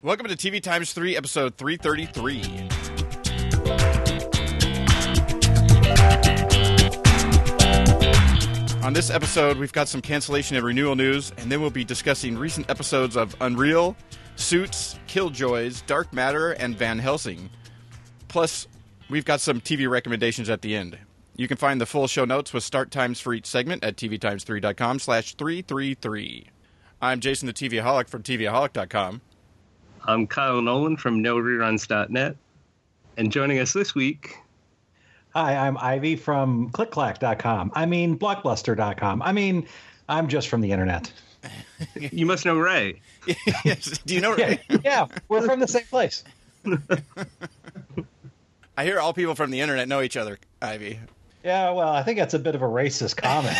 Welcome 0.00 0.28
to 0.28 0.36
TV 0.36 0.62
Times 0.62 0.92
3, 0.92 1.16
episode 1.16 1.56
333. 1.56 2.44
On 8.84 8.92
this 8.92 9.10
episode, 9.10 9.58
we've 9.58 9.72
got 9.72 9.88
some 9.88 10.00
cancellation 10.00 10.56
and 10.56 10.64
renewal 10.64 10.94
news, 10.94 11.32
and 11.38 11.50
then 11.50 11.60
we'll 11.60 11.70
be 11.70 11.82
discussing 11.82 12.38
recent 12.38 12.70
episodes 12.70 13.16
of 13.16 13.34
Unreal, 13.40 13.96
Suits, 14.36 15.00
Killjoys, 15.08 15.84
Dark 15.86 16.12
Matter, 16.12 16.52
and 16.52 16.78
Van 16.78 17.00
Helsing. 17.00 17.50
Plus, 18.28 18.68
we've 19.10 19.24
got 19.24 19.40
some 19.40 19.60
TV 19.60 19.90
recommendations 19.90 20.48
at 20.48 20.62
the 20.62 20.76
end. 20.76 20.96
You 21.34 21.48
can 21.48 21.56
find 21.56 21.80
the 21.80 21.86
full 21.86 22.06
show 22.06 22.24
notes 22.24 22.52
with 22.52 22.62
start 22.62 22.92
times 22.92 23.18
for 23.18 23.34
each 23.34 23.46
segment 23.46 23.82
at 23.82 23.96
tvtimes3.com 23.96 25.00
slash 25.00 25.34
333. 25.34 26.50
I'm 27.02 27.18
Jason 27.18 27.48
the 27.48 27.52
TVaholic 27.52 28.08
from 28.08 28.22
tvaholic.com. 28.22 29.22
I'm 30.08 30.26
Kyle 30.26 30.60
Nolan 30.62 30.96
from 30.96 31.22
NoReruns.net. 31.22 32.34
And 33.18 33.30
joining 33.30 33.58
us 33.58 33.74
this 33.74 33.94
week, 33.94 34.38
Hi, 35.34 35.54
I'm 35.54 35.76
Ivey 35.76 36.16
from 36.16 36.70
ClickClack.com. 36.70 37.72
I 37.74 37.84
mean, 37.84 38.18
Blockbuster.com. 38.18 39.20
I 39.20 39.32
mean, 39.32 39.68
I'm 40.08 40.28
just 40.28 40.48
from 40.48 40.62
the 40.62 40.72
internet. 40.72 41.12
you 41.94 42.24
must 42.24 42.46
know 42.46 42.56
Ray. 42.56 43.02
Yes, 43.66 43.98
Do 44.06 44.14
you 44.14 44.22
know 44.22 44.34
Ray? 44.34 44.60
yeah, 44.82 45.06
we're 45.28 45.42
from 45.42 45.60
the 45.60 45.68
same 45.68 45.84
place. 45.84 46.24
I 48.78 48.84
hear 48.84 48.98
all 49.00 49.12
people 49.12 49.34
from 49.34 49.50
the 49.50 49.60
internet 49.60 49.88
know 49.88 50.00
each 50.00 50.16
other, 50.16 50.38
Ivey. 50.62 51.00
Yeah, 51.44 51.72
well, 51.72 51.90
I 51.90 52.02
think 52.02 52.18
that's 52.18 52.32
a 52.32 52.38
bit 52.38 52.54
of 52.54 52.62
a 52.62 52.66
racist 52.66 53.16
comment. 53.18 53.58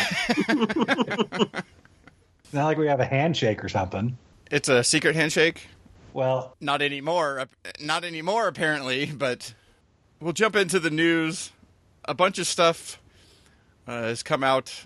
it's 2.43 2.53
not 2.53 2.65
like 2.65 2.79
we 2.79 2.87
have 2.87 2.99
a 2.99 3.05
handshake 3.05 3.63
or 3.63 3.69
something. 3.69 4.17
It's 4.49 4.67
a 4.67 4.83
secret 4.83 5.15
handshake. 5.15 5.67
Well, 6.13 6.55
Not 6.59 6.81
anymore. 6.81 7.47
Not 7.79 8.03
anymore, 8.03 8.47
apparently. 8.47 9.05
But 9.07 9.53
we'll 10.19 10.33
jump 10.33 10.55
into 10.55 10.79
the 10.79 10.89
news. 10.89 11.51
A 12.05 12.13
bunch 12.13 12.39
of 12.39 12.47
stuff 12.47 12.99
uh, 13.87 14.03
has 14.03 14.23
come 14.23 14.43
out 14.43 14.85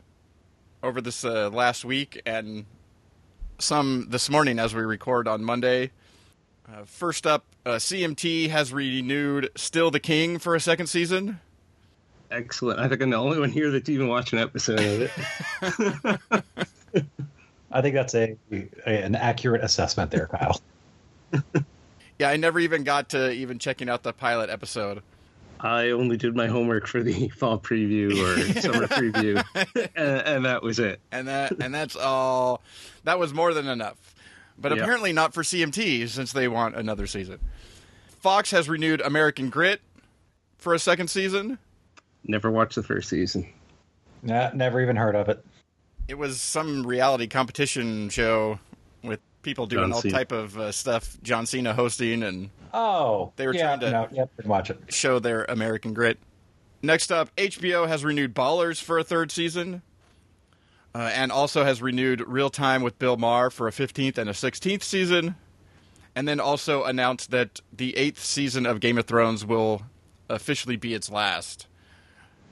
over 0.82 1.00
this 1.00 1.24
uh, 1.24 1.50
last 1.50 1.86
week, 1.86 2.22
and 2.26 2.66
some 3.58 4.08
this 4.10 4.30
morning 4.30 4.60
as 4.60 4.76
we 4.76 4.82
record 4.82 5.28
on 5.28 5.44
Monday. 5.44 5.92
Uh, 6.68 6.84
first 6.86 7.26
up, 7.26 7.46
uh, 7.66 7.72
CMT 7.72 8.50
has 8.50 8.74
renewed 8.74 9.50
Still 9.56 9.92
the 9.92 10.00
King 10.00 10.40
for 10.40 10.56
a 10.56 10.60
second 10.60 10.88
season. 10.88 11.40
Excellent. 12.32 12.80
I 12.80 12.88
think 12.88 13.02
I'm 13.02 13.10
the 13.12 13.18
only 13.18 13.40
one 13.40 13.52
here 13.52 13.70
that's 13.72 13.90
even 13.90 14.08
watched 14.08 14.34
an 14.34 14.40
episode 14.40 14.80
of 14.80 15.02
it. 15.64 17.04
I 17.72 17.82
think 17.82 17.96
that's 17.96 18.16
a, 18.16 18.36
a 18.52 18.70
an 18.86 19.16
accurate 19.16 19.64
assessment 19.64 20.12
there, 20.12 20.28
Kyle. 20.28 20.60
Yeah, 22.20 22.30
I 22.30 22.38
never 22.38 22.60
even 22.60 22.84
got 22.84 23.10
to 23.10 23.32
even 23.32 23.58
checking 23.58 23.90
out 23.90 24.04
the 24.04 24.14
pilot 24.14 24.50
episode. 24.52 25.02
I 25.60 25.90
only 25.90 26.16
did 26.16 26.36
my 26.36 26.46
homework 26.48 26.86
for 26.88 27.02
the 27.02 27.28
fall 27.38 27.58
preview 27.60 28.12
or 28.12 28.40
summer 28.62 28.88
preview, 28.88 29.44
and, 29.96 30.22
and 30.22 30.46
that 30.46 30.62
was 30.62 30.78
it. 30.78 31.00
and 31.12 31.28
that 31.28 31.52
and 31.60 31.74
that's 31.74 31.96
all. 31.96 32.62
That 33.04 33.18
was 33.18 33.34
more 33.34 33.54
than 33.54 33.68
enough, 33.68 34.14
but 34.60 34.72
Yep. 34.72 34.82
apparently 34.82 35.12
not 35.12 35.34
for 35.34 35.42
CMT 35.42 36.08
since 36.08 36.34
they 36.34 36.48
want 36.48 36.76
another 36.76 37.08
season. 37.08 37.40
Fox 38.20 38.52
has 38.52 38.70
renewed 38.70 39.02
American 39.02 39.50
Grit 39.50 39.82
for 40.60 40.74
a 40.76 40.80
second 40.80 41.10
season. 41.10 41.58
Never 42.26 42.52
watched 42.52 42.76
the 42.76 42.84
first 42.84 43.10
season. 43.10 43.48
Nah, 44.22 44.52
never 44.54 44.80
even 44.82 44.96
heard 44.96 45.16
of 45.16 45.28
it. 45.30 45.44
It 46.08 46.18
was 46.18 46.40
some 46.40 46.86
reality 46.86 47.26
competition 47.28 48.10
show 48.10 48.60
with 49.04 49.20
people 49.44 49.66
doing 49.68 49.94
all 49.94 50.02
type 50.02 50.32
of 50.32 50.58
uh, 50.58 50.72
stuff. 50.72 51.18
John 51.22 51.46
Cena 51.46 51.74
hosting 51.74 52.24
and 52.24 52.50
Oh, 52.74 53.32
They 53.36 53.46
were 53.46 53.54
yeah, 53.54 53.76
trying 53.76 53.80
to- 53.82 53.92
No, 53.92 54.08
yep, 54.12 54.30
watch 54.46 54.70
it. 54.72 54.80
show 54.92 55.20
their 55.20 55.46
American 55.46 55.94
Grit. 55.94 56.18
Next 56.82 57.12
up, 57.12 57.34
HBO 57.36 57.88
has 57.88 58.04
renewed 58.04 58.34
Ballers 58.34 58.82
for 58.82 58.98
a 58.98 59.04
third 59.04 59.32
season, 59.32 59.84
uh, 60.96 61.12
and 61.14 61.32
also 61.32 61.64
has 61.64 61.82
renewed 61.82 62.22
Real 62.28 62.50
Time 62.50 62.82
with 62.82 62.98
Bill 63.00 63.16
Maher 63.16 63.50
for 63.50 63.68
a 63.68 63.72
15th 63.72 64.18
and 64.18 64.30
a 64.30 64.34
16th 64.34 64.84
season, 64.84 65.36
and 66.16 66.28
then 66.28 66.40
also 66.40 66.84
announced 66.84 67.32
that 67.32 67.62
the 67.72 67.96
eighth 67.96 68.20
season 68.24 68.66
of 68.66 68.80
Game 68.80 68.98
of 68.98 69.06
Thrones 69.06 69.46
will 69.46 69.84
officially 70.30 70.76
be 70.76 70.94
its 70.94 71.10
last. 71.12 71.68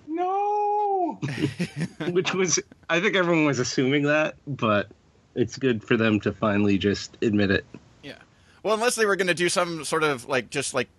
No. 0.08 1.20
Which 2.12 2.34
was, 2.34 2.60
I 2.90 3.00
think 3.02 3.16
everyone 3.16 3.46
was 3.46 3.60
assuming 3.60 4.04
that, 4.04 4.36
but 4.48 4.88
it's 5.36 5.58
good 5.58 5.84
for 5.84 5.98
them 5.98 6.20
to 6.22 6.32
finally 6.32 6.78
just 6.78 7.18
admit 7.22 7.52
it. 7.52 7.66
Yeah. 8.04 8.16
Well, 8.64 8.74
unless 8.74 8.96
they 8.96 9.06
were 9.06 9.16
going 9.16 9.28
to 9.28 9.34
do 9.34 9.50
some 9.50 9.84
sort 9.86 10.04
of 10.04 10.28
like 10.28 10.50
just 10.50 10.74
like 10.74 10.90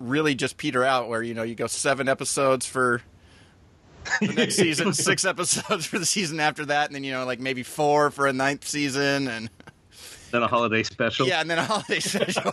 really 0.00 0.34
just 0.34 0.56
peter 0.56 0.84
out, 0.84 1.08
where 1.08 1.22
you 1.22 1.34
know 1.34 1.42
you 1.42 1.54
go 1.54 1.66
seven 1.66 2.08
episodes 2.08 2.66
for 2.66 3.02
the 4.20 4.32
next 4.34 4.56
season, 4.56 4.92
six 4.94 5.24
episodes 5.24 5.86
for 5.86 5.98
the 5.98 6.06
season 6.06 6.40
after 6.40 6.64
that, 6.66 6.86
and 6.86 6.94
then 6.94 7.04
you 7.04 7.12
know 7.12 7.24
like 7.24 7.40
maybe 7.40 7.62
four 7.62 8.10
for 8.10 8.26
a 8.26 8.32
ninth 8.32 8.66
season, 8.66 9.28
and 9.28 9.48
Then 10.30 10.42
a 10.42 10.48
holiday 10.48 10.82
special. 10.82 11.26
yeah, 11.26 11.40
and 11.40 11.48
then 11.50 11.58
a 11.58 11.64
holiday 11.64 12.00
special. 12.00 12.50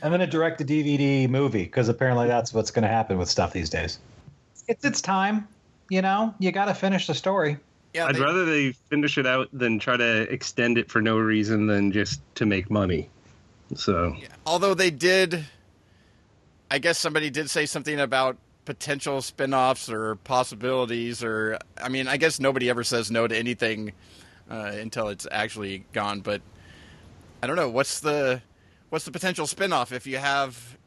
I'm 0.00 0.10
going 0.10 0.20
to 0.20 0.26
direct 0.28 0.60
a 0.60 0.64
DVD 0.64 1.28
movie 1.28 1.64
because 1.64 1.88
apparently 1.88 2.28
that's 2.28 2.54
what's 2.54 2.70
going 2.70 2.84
to 2.84 2.88
happen 2.88 3.18
with 3.18 3.28
stuff 3.28 3.52
these 3.52 3.68
days. 3.68 3.98
It's 4.68 4.84
its 4.84 5.00
time, 5.00 5.48
you 5.90 6.02
know. 6.02 6.34
You 6.38 6.52
got 6.52 6.66
to 6.66 6.74
finish 6.74 7.08
the 7.08 7.14
story. 7.14 7.56
Yeah, 7.94 8.06
I'd 8.06 8.16
they- 8.16 8.20
rather 8.20 8.44
they 8.44 8.72
finish 8.72 9.18
it 9.18 9.26
out 9.26 9.48
than 9.52 9.78
try 9.78 9.96
to 9.96 10.22
extend 10.32 10.78
it 10.78 10.90
for 10.90 11.00
no 11.00 11.18
reason 11.18 11.66
than 11.66 11.92
just 11.92 12.20
to 12.36 12.46
make 12.46 12.70
money. 12.70 13.08
So 13.74 14.16
although 14.46 14.74
they 14.74 14.90
did, 14.90 15.44
I 16.70 16.78
guess 16.78 16.98
somebody 16.98 17.28
did 17.30 17.50
say 17.50 17.66
something 17.66 18.00
about 18.00 18.38
potential 18.64 19.20
spin-offs 19.20 19.90
or 19.90 20.16
possibilities, 20.16 21.22
or 21.22 21.58
I 21.82 21.88
mean, 21.88 22.08
I 22.08 22.16
guess 22.16 22.40
nobody 22.40 22.70
ever 22.70 22.84
says 22.84 23.10
no 23.10 23.26
to 23.26 23.36
anything 23.36 23.92
uh, 24.50 24.72
until 24.74 25.08
it's 25.08 25.26
actually 25.30 25.84
gone. 25.92 26.20
But 26.20 26.40
I 27.42 27.46
don't 27.46 27.56
know 27.56 27.68
what's 27.68 28.00
the 28.00 28.40
what's 28.88 29.04
the 29.04 29.10
potential 29.10 29.46
spin-off 29.46 29.92
if 29.92 30.06
you 30.06 30.16
have 30.16 30.77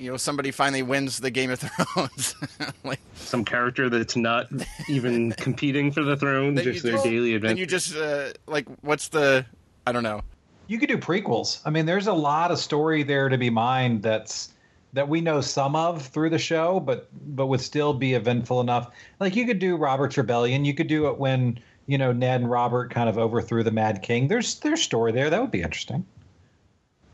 you 0.00 0.10
know 0.10 0.16
somebody 0.16 0.50
finally 0.50 0.82
wins 0.82 1.20
the 1.20 1.30
Game 1.30 1.50
of 1.50 1.60
Thrones, 1.60 2.34
like 2.84 3.00
some 3.14 3.44
character 3.44 3.88
that's 3.90 4.16
not 4.16 4.48
even 4.88 5.32
competing 5.38 5.92
for 5.92 6.02
the 6.02 6.16
throne, 6.16 6.56
just 6.56 6.66
you 6.66 6.80
their 6.80 6.92
just- 6.92 7.04
daily 7.04 7.30
Then 7.32 7.36
adventure. 7.36 7.60
you 7.60 7.66
just 7.66 7.94
uh, 7.96 8.32
like 8.46 8.66
what's 8.80 9.08
the 9.08 9.44
I 9.86 9.92
don't 9.92 10.02
know. 10.02 10.22
You 10.68 10.78
could 10.78 10.88
do 10.88 10.98
prequels. 10.98 11.60
I 11.64 11.70
mean, 11.70 11.84
there's 11.84 12.06
a 12.06 12.12
lot 12.12 12.50
of 12.50 12.58
story 12.58 13.02
there 13.02 13.28
to 13.28 13.36
be 13.36 13.50
mined 13.50 14.02
that's 14.02 14.52
that 14.92 15.08
we 15.08 15.20
know 15.20 15.40
some 15.40 15.76
of 15.76 16.02
through 16.06 16.30
the 16.30 16.38
show, 16.38 16.80
but 16.80 17.08
but 17.36 17.46
would 17.46 17.60
still 17.60 17.92
be 17.92 18.14
eventful 18.14 18.60
enough. 18.60 18.90
Like 19.20 19.36
you 19.36 19.46
could 19.46 19.58
do 19.58 19.76
Robert's 19.76 20.16
Rebellion. 20.16 20.64
You 20.64 20.74
could 20.74 20.86
do 20.88 21.08
it 21.08 21.18
when 21.18 21.58
you 21.86 21.98
know 21.98 22.12
Ned 22.12 22.40
and 22.40 22.50
Robert 22.50 22.90
kind 22.90 23.08
of 23.08 23.18
overthrew 23.18 23.62
the 23.64 23.70
Mad 23.70 24.00
King. 24.02 24.28
There's 24.28 24.60
there's 24.60 24.80
story 24.80 25.12
there 25.12 25.28
that 25.28 25.40
would 25.40 25.50
be 25.50 25.62
interesting, 25.62 26.06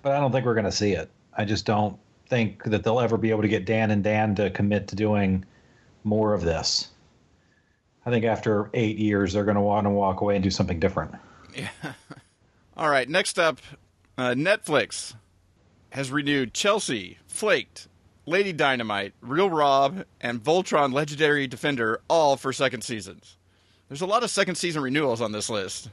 but 0.02 0.12
I 0.12 0.20
don't 0.20 0.30
think 0.32 0.46
we're 0.46 0.54
going 0.54 0.64
to 0.66 0.72
see 0.72 0.92
it. 0.92 1.10
I 1.34 1.44
just 1.44 1.66
don't 1.66 1.98
think 2.28 2.64
that 2.64 2.84
they'll 2.84 3.00
ever 3.00 3.16
be 3.16 3.30
able 3.30 3.42
to 3.42 3.48
get 3.48 3.64
Dan 3.64 3.90
and 3.90 4.02
Dan 4.02 4.34
to 4.36 4.50
commit 4.50 4.88
to 4.88 4.96
doing 4.96 5.44
more 6.04 6.34
of 6.34 6.42
this. 6.42 6.88
I 8.04 8.10
think 8.10 8.24
after 8.24 8.70
eight 8.74 8.98
years, 8.98 9.32
they're 9.32 9.44
going 9.44 9.56
to 9.56 9.60
want 9.60 9.86
to 9.86 9.90
walk 9.90 10.20
away 10.20 10.36
and 10.36 10.44
do 10.44 10.50
something 10.50 10.78
different. 10.78 11.14
Yeah. 11.54 11.68
All 12.76 12.90
right, 12.90 13.08
next 13.08 13.38
up, 13.38 13.58
uh, 14.18 14.30
Netflix 14.30 15.14
has 15.90 16.10
renewed 16.10 16.52
Chelsea, 16.52 17.18
Flaked, 17.26 17.88
Lady 18.26 18.52
Dynamite, 18.52 19.14
Real 19.20 19.48
Rob, 19.48 20.04
and 20.20 20.42
Voltron 20.42 20.92
Legendary 20.92 21.46
Defender 21.46 22.00
all 22.08 22.36
for 22.36 22.52
second 22.52 22.82
seasons. 22.82 23.38
There's 23.88 24.00
a 24.00 24.06
lot 24.06 24.24
of 24.24 24.30
second 24.30 24.56
season 24.56 24.82
renewals 24.82 25.20
on 25.20 25.32
this 25.32 25.48
list. 25.48 25.90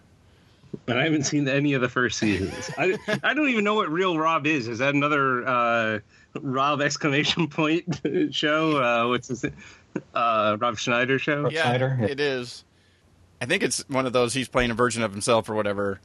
But 0.85 0.97
I 0.97 1.03
haven't 1.03 1.23
seen 1.23 1.47
any 1.47 1.73
of 1.73 1.81
the 1.81 1.89
first 1.89 2.17
seasons. 2.17 2.69
I, 2.77 2.97
I 3.23 3.33
don't 3.33 3.49
even 3.49 3.63
know 3.63 3.75
what 3.75 3.89
Real 3.89 4.17
Rob 4.17 4.47
is. 4.47 4.67
Is 4.67 4.79
that 4.79 4.93
another 4.93 5.47
uh, 5.47 5.99
Rob 6.41 6.81
exclamation 6.81 7.47
point 7.47 8.01
show? 8.31 8.81
Uh, 8.81 9.07
what's 9.07 9.27
this? 9.27 9.45
Uh, 10.13 10.57
Rob 10.59 10.77
Schneider 10.77 11.19
show? 11.19 11.43
Rob 11.43 11.51
Yeah, 11.51 11.63
Schneider, 11.63 11.99
it 12.01 12.19
is. 12.19 12.63
I 13.39 13.45
think 13.45 13.61
it's 13.61 13.87
one 13.89 14.05
of 14.05 14.13
those 14.13 14.33
he's 14.33 14.47
playing 14.47 14.71
a 14.71 14.73
version 14.73 15.03
of 15.03 15.11
himself 15.11 15.49
or 15.49 15.53
whatever. 15.53 15.99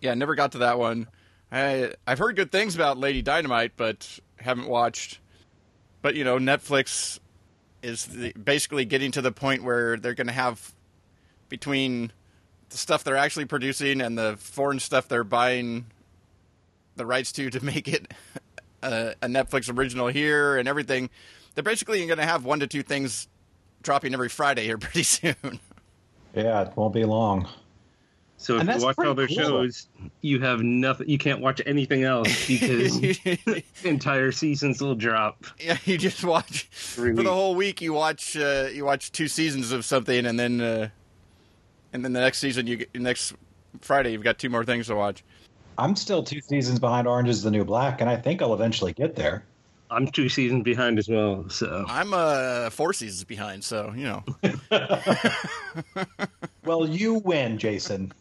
Yeah, 0.00 0.14
never 0.14 0.34
got 0.34 0.52
to 0.52 0.58
that 0.58 0.78
one. 0.78 1.08
I 1.50 1.94
I've 2.06 2.18
heard 2.18 2.36
good 2.36 2.52
things 2.52 2.74
about 2.74 2.98
Lady 2.98 3.22
Dynamite, 3.22 3.72
but 3.76 4.18
haven't 4.38 4.68
watched. 4.68 5.20
But 6.02 6.14
you 6.14 6.24
know, 6.24 6.38
Netflix 6.38 7.20
is 7.82 8.06
the, 8.06 8.32
basically 8.32 8.84
getting 8.84 9.12
to 9.12 9.22
the 9.22 9.32
point 9.32 9.62
where 9.62 9.96
they're 9.96 10.14
going 10.14 10.26
to 10.26 10.32
have 10.32 10.74
between 11.48 12.12
the 12.70 12.76
stuff 12.76 13.04
they're 13.04 13.16
actually 13.16 13.46
producing 13.46 14.00
and 14.00 14.16
the 14.18 14.36
foreign 14.38 14.78
stuff 14.78 15.08
they're 15.08 15.24
buying 15.24 15.86
the 16.96 17.06
rights 17.06 17.32
to 17.32 17.50
to 17.50 17.64
make 17.64 17.88
it 17.88 18.12
a, 18.82 19.14
a 19.22 19.26
Netflix 19.26 19.74
original 19.76 20.08
here 20.08 20.56
and 20.56 20.68
everything. 20.68 21.10
They're 21.54 21.64
basically 21.64 22.04
going 22.06 22.18
to 22.18 22.26
have 22.26 22.44
one 22.44 22.60
to 22.60 22.66
two 22.66 22.82
things 22.82 23.28
dropping 23.82 24.14
every 24.14 24.28
Friday 24.28 24.64
here 24.64 24.78
pretty 24.78 25.02
soon. 25.02 25.60
Yeah, 26.34 26.62
it 26.62 26.76
won't 26.76 26.94
be 26.94 27.04
long. 27.04 27.48
So 28.40 28.56
if 28.58 28.68
you 28.68 28.84
watch 28.84 28.96
all 28.98 29.14
their 29.14 29.26
cool. 29.26 29.36
shows, 29.36 29.88
you 30.20 30.40
have 30.40 30.62
nothing. 30.62 31.08
You 31.08 31.18
can't 31.18 31.40
watch 31.40 31.60
anything 31.66 32.04
else 32.04 32.46
because 32.46 33.18
entire 33.84 34.30
seasons 34.30 34.80
will 34.80 34.94
drop. 34.94 35.44
yeah, 35.58 35.76
you 35.84 35.98
just 35.98 36.22
watch 36.22 36.70
Every 36.96 37.16
for 37.16 37.24
the 37.24 37.32
whole 37.32 37.56
week. 37.56 37.80
You 37.80 37.92
watch 37.92 38.36
uh, 38.36 38.68
you 38.72 38.84
watch 38.84 39.10
two 39.10 39.26
seasons 39.26 39.72
of 39.72 39.84
something, 39.84 40.24
and 40.24 40.38
then 40.38 40.60
uh, 40.60 40.88
and 41.92 42.04
then 42.04 42.12
the 42.12 42.20
next 42.20 42.38
season 42.38 42.66
you 42.66 42.76
get, 42.76 42.94
next 42.94 43.34
Friday 43.80 44.12
you've 44.12 44.24
got 44.24 44.38
two 44.38 44.50
more 44.50 44.64
things 44.64 44.86
to 44.88 44.94
watch. 44.94 45.24
I'm 45.76 45.94
still 45.94 46.22
two 46.22 46.40
seasons 46.40 46.78
behind 46.80 47.06
Orange 47.06 47.28
is 47.28 47.42
the 47.42 47.50
New 47.50 47.64
Black, 47.64 48.00
and 48.00 48.10
I 48.10 48.16
think 48.16 48.42
I'll 48.42 48.54
eventually 48.54 48.92
get 48.92 49.14
there. 49.14 49.44
I'm 49.90 50.06
two 50.08 50.28
seasons 50.28 50.64
behind 50.64 50.98
as 50.98 51.08
well. 51.08 51.48
So 51.48 51.84
I'm 51.88 52.12
uh, 52.12 52.68
four 52.70 52.92
seasons 52.92 53.24
behind, 53.24 53.64
so 53.64 53.92
you 53.96 54.04
know 54.04 54.24
Well, 56.64 56.86
you 56.86 57.14
win, 57.14 57.58
Jason. 57.58 58.12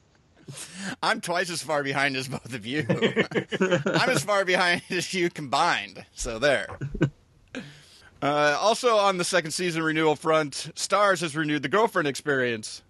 I'm 1.04 1.20
twice 1.20 1.50
as 1.50 1.62
far 1.62 1.84
behind 1.84 2.16
as 2.16 2.30
both 2.30 2.54
of 2.54 2.66
you. 2.66 2.86
I'm 2.90 4.10
as 4.10 4.24
far 4.24 4.46
behind 4.46 4.82
as 4.90 5.14
you 5.14 5.30
combined. 5.30 6.06
So 6.14 6.40
there. 6.40 6.68
Uh, 8.22 8.58
also 8.60 8.96
on 8.96 9.18
the 9.18 9.26
second 9.26 9.52
season 9.52 9.84
renewal 9.84 10.16
front, 10.16 10.72
Stars 10.76 11.20
has 11.22 11.36
renewed 11.36 11.64
the 11.64 11.70
Girlfriend 11.70 12.08
Experience 12.08 12.82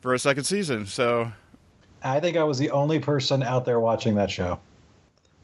for 0.00 0.14
a 0.14 0.18
second 0.18 0.44
season. 0.44 0.86
So 0.86 1.32
I 2.02 2.20
think 2.20 2.36
I 2.36 2.44
was 2.44 2.58
the 2.58 2.70
only 2.70 2.98
person 2.98 3.42
out 3.42 3.64
there 3.64 3.80
watching 3.80 4.14
that 4.16 4.30
show. 4.30 4.58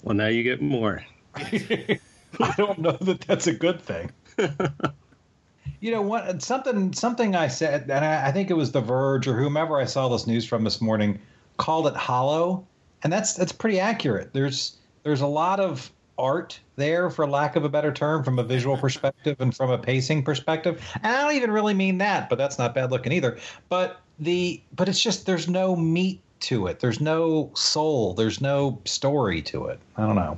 well, 0.02 0.14
now 0.14 0.28
you 0.28 0.42
get 0.42 0.62
more. 0.62 1.04
I 1.34 2.54
don't 2.56 2.78
know 2.78 2.92
that 2.92 3.22
that's 3.22 3.46
a 3.46 3.52
good 3.52 3.80
thing. 3.80 4.10
you 5.80 5.90
know 5.90 6.02
what? 6.02 6.42
Something 6.42 6.92
something 6.92 7.34
I 7.34 7.48
said, 7.48 7.90
and 7.90 8.04
I, 8.04 8.28
I 8.28 8.32
think 8.32 8.50
it 8.50 8.54
was 8.54 8.72
The 8.72 8.80
Verge 8.80 9.26
or 9.26 9.36
whomever 9.36 9.78
I 9.78 9.84
saw 9.84 10.08
this 10.08 10.26
news 10.26 10.46
from 10.46 10.64
this 10.64 10.80
morning 10.80 11.18
called 11.56 11.86
it 11.86 11.96
hollow, 11.96 12.66
and 13.02 13.12
that's 13.12 13.34
that's 13.34 13.52
pretty 13.52 13.80
accurate. 13.80 14.32
There's 14.32 14.78
there's 15.02 15.20
a 15.20 15.26
lot 15.26 15.60
of 15.60 15.90
art 16.18 16.60
there, 16.76 17.10
for 17.10 17.26
lack 17.26 17.56
of 17.56 17.64
a 17.64 17.68
better 17.68 17.92
term, 17.92 18.22
from 18.22 18.38
a 18.38 18.44
visual 18.44 18.76
perspective 18.76 19.36
and 19.40 19.54
from 19.54 19.70
a 19.70 19.78
pacing 19.78 20.22
perspective. 20.22 20.80
And 21.02 21.06
I 21.14 21.22
don't 21.22 21.34
even 21.34 21.50
really 21.50 21.74
mean 21.74 21.98
that, 21.98 22.28
but 22.28 22.36
that's 22.38 22.58
not 22.58 22.74
bad 22.74 22.90
looking 22.90 23.12
either. 23.12 23.38
But 23.68 24.01
the 24.18 24.60
but 24.74 24.88
it's 24.88 25.00
just 25.00 25.26
there's 25.26 25.48
no 25.48 25.76
meat 25.76 26.20
to 26.40 26.66
it. 26.66 26.80
There's 26.80 27.00
no 27.00 27.50
soul. 27.54 28.14
There's 28.14 28.40
no 28.40 28.80
story 28.84 29.42
to 29.42 29.66
it. 29.66 29.78
I 29.96 30.06
don't 30.06 30.16
know. 30.16 30.36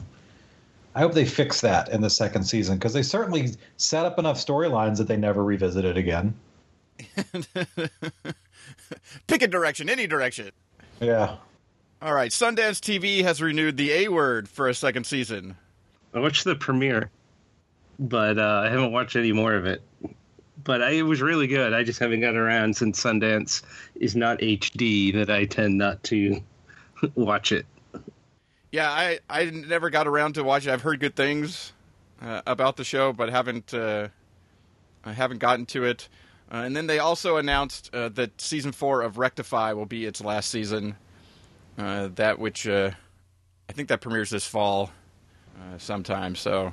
I 0.94 1.00
hope 1.00 1.12
they 1.12 1.24
fix 1.24 1.60
that 1.62 1.88
in 1.88 2.00
the 2.02 2.10
second 2.10 2.44
season 2.44 2.76
because 2.76 2.92
they 2.92 3.02
certainly 3.02 3.50
set 3.76 4.06
up 4.06 4.18
enough 4.18 4.36
storylines 4.36 4.98
that 4.98 5.08
they 5.08 5.16
never 5.16 5.42
revisited 5.42 5.96
again. 5.96 6.34
pick 9.26 9.42
a 9.42 9.48
direction, 9.48 9.90
any 9.90 10.06
direction. 10.06 10.52
Yeah. 11.00 11.36
All 12.00 12.14
right, 12.14 12.30
Sundance 12.30 12.78
TV 12.78 13.22
has 13.24 13.42
renewed 13.42 13.76
the 13.76 13.90
A 13.90 14.08
Word 14.08 14.48
for 14.48 14.68
a 14.68 14.74
second 14.74 15.04
season. 15.04 15.56
I 16.12 16.20
watched 16.20 16.44
the 16.44 16.54
premiere, 16.54 17.10
but 17.98 18.38
uh, 18.38 18.62
I 18.64 18.68
haven't 18.68 18.92
watched 18.92 19.16
any 19.16 19.32
more 19.32 19.54
of 19.54 19.66
it. 19.66 19.82
But 20.62 20.82
I, 20.82 20.90
it 20.90 21.02
was 21.02 21.20
really 21.20 21.46
good. 21.46 21.72
I 21.72 21.82
just 21.82 21.98
haven't 21.98 22.20
gotten 22.20 22.36
around 22.36 22.76
since 22.76 23.02
Sundance 23.02 23.62
is 23.96 24.14
not 24.14 24.38
HD 24.38 25.12
that 25.14 25.28
I 25.28 25.46
tend 25.46 25.78
not 25.78 26.02
to 26.04 26.40
watch 27.14 27.52
it. 27.52 27.66
Yeah, 28.70 28.90
I 28.90 29.18
I 29.28 29.46
never 29.46 29.90
got 29.90 30.06
around 30.06 30.34
to 30.34 30.44
watch 30.44 30.66
it. 30.66 30.70
I've 30.70 30.82
heard 30.82 31.00
good 31.00 31.16
things 31.16 31.72
uh, 32.20 32.42
about 32.46 32.76
the 32.76 32.84
show, 32.84 33.12
but 33.12 33.30
haven't 33.30 33.72
uh, 33.74 34.08
I 35.04 35.12
haven't 35.12 35.38
gotten 35.38 35.66
to 35.66 35.84
it. 35.84 36.08
Uh, 36.52 36.58
and 36.58 36.76
then 36.76 36.86
they 36.86 36.98
also 36.98 37.36
announced 37.36 37.90
uh, 37.94 38.08
that 38.10 38.40
season 38.40 38.72
four 38.72 39.02
of 39.02 39.18
Rectify 39.18 39.72
will 39.72 39.86
be 39.86 40.04
its 40.04 40.20
last 40.20 40.50
season. 40.50 40.96
Uh, 41.78 42.08
that 42.14 42.38
which 42.38 42.66
uh, 42.68 42.90
I 43.68 43.72
think 43.72 43.88
that 43.88 44.00
premieres 44.00 44.30
this 44.30 44.46
fall 44.46 44.90
uh, 45.56 45.78
sometime. 45.78 46.36
So 46.36 46.72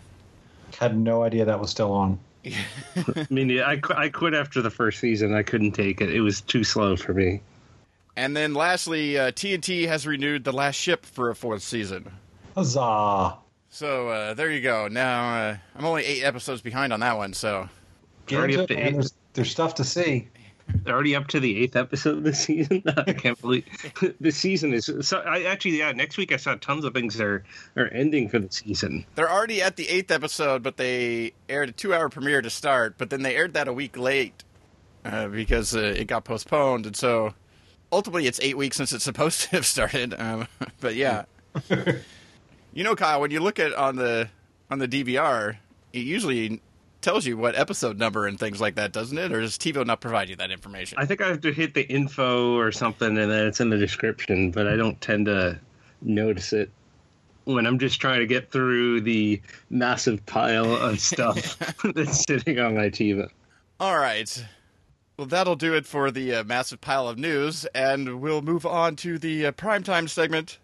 Had 0.79 0.97
no 0.97 1.23
idea 1.23 1.45
that 1.45 1.59
was 1.59 1.71
still 1.71 1.91
on. 1.91 2.19
I 2.45 3.27
mean, 3.29 3.59
I, 3.59 3.79
I 3.95 4.09
quit 4.09 4.33
after 4.33 4.61
the 4.61 4.69
first 4.69 4.99
season. 4.99 5.33
I 5.33 5.43
couldn't 5.43 5.73
take 5.73 6.01
it. 6.01 6.13
It 6.13 6.21
was 6.21 6.41
too 6.41 6.63
slow 6.63 6.95
for 6.95 7.13
me. 7.13 7.41
And 8.15 8.35
then 8.35 8.53
lastly, 8.53 9.17
uh, 9.17 9.31
TNT 9.31 9.87
has 9.87 10.05
renewed 10.05 10.43
The 10.43 10.51
Last 10.51 10.75
Ship 10.75 11.05
for 11.05 11.29
a 11.29 11.35
fourth 11.35 11.63
season. 11.63 12.11
Huzzah. 12.55 13.37
So 13.69 14.09
uh, 14.09 14.33
there 14.33 14.51
you 14.51 14.61
go. 14.61 14.87
Now 14.89 15.35
uh, 15.35 15.57
I'm 15.75 15.85
only 15.85 16.03
eight 16.03 16.23
episodes 16.23 16.61
behind 16.61 16.91
on 16.91 16.99
that 16.99 17.15
one. 17.15 17.33
So 17.33 17.69
Get 18.25 18.37
Already 18.37 18.57
up 18.57 18.67
to 18.67 18.75
eight. 18.75 18.93
There's, 18.93 19.13
there's 19.33 19.51
stuff 19.51 19.75
to 19.75 19.83
see. 19.83 20.27
They're 20.67 20.93
already 20.93 21.15
up 21.15 21.27
to 21.29 21.39
the 21.39 21.57
eighth 21.57 21.75
episode 21.75 22.17
of 22.17 22.23
the 22.23 22.33
season. 22.33 22.83
I 22.97 23.13
can't 23.13 23.39
believe 23.39 23.65
the 24.19 24.31
season 24.31 24.73
is. 24.73 24.89
So 25.01 25.19
I 25.19 25.43
actually, 25.43 25.79
yeah, 25.79 25.91
next 25.91 26.17
week 26.17 26.31
I 26.31 26.37
saw 26.37 26.55
tons 26.55 26.85
of 26.85 26.93
things 26.93 27.15
that 27.15 27.25
are 27.25 27.43
are 27.75 27.87
ending 27.87 28.29
for 28.29 28.39
the 28.39 28.51
season. 28.51 29.05
they're 29.15 29.31
already 29.31 29.61
at 29.61 29.75
the 29.75 29.87
eighth 29.89 30.11
episode, 30.11 30.63
but 30.63 30.77
they 30.77 31.33
aired 31.49 31.69
a 31.69 31.71
two-hour 31.71 32.09
premiere 32.09 32.41
to 32.41 32.49
start. 32.49 32.97
But 32.97 33.09
then 33.09 33.21
they 33.21 33.35
aired 33.35 33.53
that 33.53 33.67
a 33.67 33.73
week 33.73 33.97
late 33.97 34.43
uh, 35.05 35.27
because 35.27 35.75
uh, 35.75 35.79
it 35.79 36.05
got 36.05 36.23
postponed, 36.23 36.85
and 36.85 36.95
so 36.95 37.33
ultimately 37.91 38.27
it's 38.27 38.39
eight 38.41 38.57
weeks 38.57 38.77
since 38.77 38.93
it's 38.93 39.03
supposed 39.03 39.41
to 39.41 39.49
have 39.49 39.65
started. 39.65 40.13
Um, 40.19 40.47
but 40.79 40.95
yeah, 40.95 41.25
you 42.73 42.83
know, 42.83 42.95
Kyle, 42.95 43.21
when 43.21 43.31
you 43.31 43.39
look 43.39 43.59
at 43.59 43.73
on 43.73 43.95
the 43.95 44.29
on 44.69 44.79
the 44.79 44.87
DVR, 44.87 45.57
it 45.93 45.99
usually 45.99 46.61
tells 47.01 47.25
you 47.25 47.37
what 47.37 47.55
episode 47.55 47.97
number 47.97 48.27
and 48.27 48.39
things 48.39 48.61
like 48.61 48.75
that, 48.75 48.91
doesn't 48.91 49.17
it? 49.17 49.31
Or 49.31 49.41
does 49.41 49.57
TiVo 49.57 49.85
not 49.85 50.01
provide 50.01 50.29
you 50.29 50.35
that 50.37 50.51
information? 50.51 50.97
I 50.99 51.05
think 51.05 51.21
I 51.21 51.27
have 51.27 51.41
to 51.41 51.51
hit 51.51 51.73
the 51.73 51.87
info 51.87 52.55
or 52.57 52.71
something, 52.71 53.17
and 53.17 53.31
then 53.31 53.47
it's 53.47 53.59
in 53.59 53.69
the 53.69 53.77
description. 53.77 54.51
But 54.51 54.67
I 54.67 54.75
don't 54.75 54.99
tend 55.01 55.25
to 55.25 55.59
notice 56.01 56.53
it 56.53 56.69
when 57.45 57.65
I'm 57.65 57.79
just 57.79 57.99
trying 57.99 58.19
to 58.19 58.27
get 58.27 58.51
through 58.51 59.01
the 59.01 59.41
massive 59.69 60.25
pile 60.25 60.75
of 60.75 60.99
stuff 60.99 61.57
that's 61.95 62.23
sitting 62.23 62.59
on 62.59 62.75
my 62.75 62.89
TiVo. 62.89 63.29
All 63.79 63.97
right. 63.97 64.45
Well, 65.17 65.27
that'll 65.27 65.55
do 65.55 65.75
it 65.75 65.85
for 65.85 66.09
the 66.09 66.35
uh, 66.35 66.43
massive 66.43 66.81
pile 66.81 67.07
of 67.07 67.17
news, 67.17 67.65
and 67.75 68.21
we'll 68.21 68.41
move 68.41 68.65
on 68.65 68.95
to 68.97 69.17
the 69.17 69.47
uh, 69.47 69.51
primetime 69.51 70.09
segment. 70.09 70.57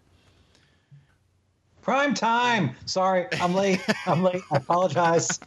Prime 1.88 2.12
time. 2.12 2.76
Sorry, 2.84 3.24
I'm 3.40 3.54
late. 3.54 3.80
I'm 4.04 4.22
late. 4.22 4.42
I 4.52 4.56
apologize. 4.58 5.40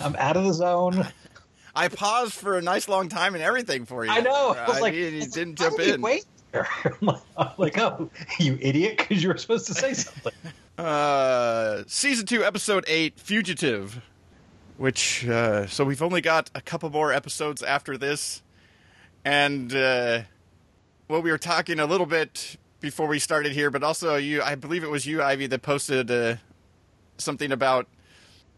I'm 0.00 0.14
out 0.14 0.36
of 0.36 0.44
the 0.44 0.52
zone. 0.52 1.04
I 1.74 1.88
paused 1.88 2.34
for 2.34 2.56
a 2.56 2.62
nice 2.62 2.86
long 2.88 3.08
time 3.08 3.34
and 3.34 3.42
everything 3.42 3.86
for 3.86 4.04
you. 4.04 4.10
I 4.12 4.20
know. 4.20 4.54
I 4.56 4.68
was 4.68 4.80
like, 4.80 4.94
mean, 4.94 5.14
you 5.14 5.26
didn't 5.26 5.56
jump 5.56 5.78
did 5.78 5.96
in. 5.96 6.00
Wait. 6.00 6.26
I'm 6.54 6.64
like- 7.00 7.22
I'm 7.36 7.48
like, 7.58 7.76
oh, 7.78 8.08
you 8.38 8.56
idiot, 8.60 8.98
because 8.98 9.20
you 9.20 9.30
were 9.30 9.36
supposed 9.36 9.66
to 9.66 9.74
say 9.74 9.94
something. 9.94 10.32
Uh, 10.78 11.82
season 11.88 12.24
two, 12.24 12.44
episode 12.44 12.84
eight, 12.86 13.18
Fugitive. 13.18 14.00
Which, 14.76 15.26
uh, 15.26 15.66
so 15.66 15.84
we've 15.84 16.02
only 16.02 16.20
got 16.20 16.50
a 16.54 16.60
couple 16.60 16.88
more 16.88 17.12
episodes 17.12 17.64
after 17.64 17.98
this. 17.98 18.42
And, 19.24 19.74
uh, 19.74 20.20
well, 21.08 21.20
we 21.20 21.32
were 21.32 21.36
talking 21.38 21.80
a 21.80 21.86
little 21.86 22.06
bit 22.06 22.58
before 22.80 23.06
we 23.06 23.18
started 23.18 23.52
here, 23.52 23.70
but 23.70 23.82
also 23.82 24.16
you, 24.16 24.42
I 24.42 24.54
believe 24.54 24.82
it 24.82 24.90
was 24.90 25.06
you, 25.06 25.22
Ivey, 25.22 25.46
that 25.48 25.62
posted, 25.62 26.10
uh, 26.10 26.36
something 27.18 27.52
about 27.52 27.86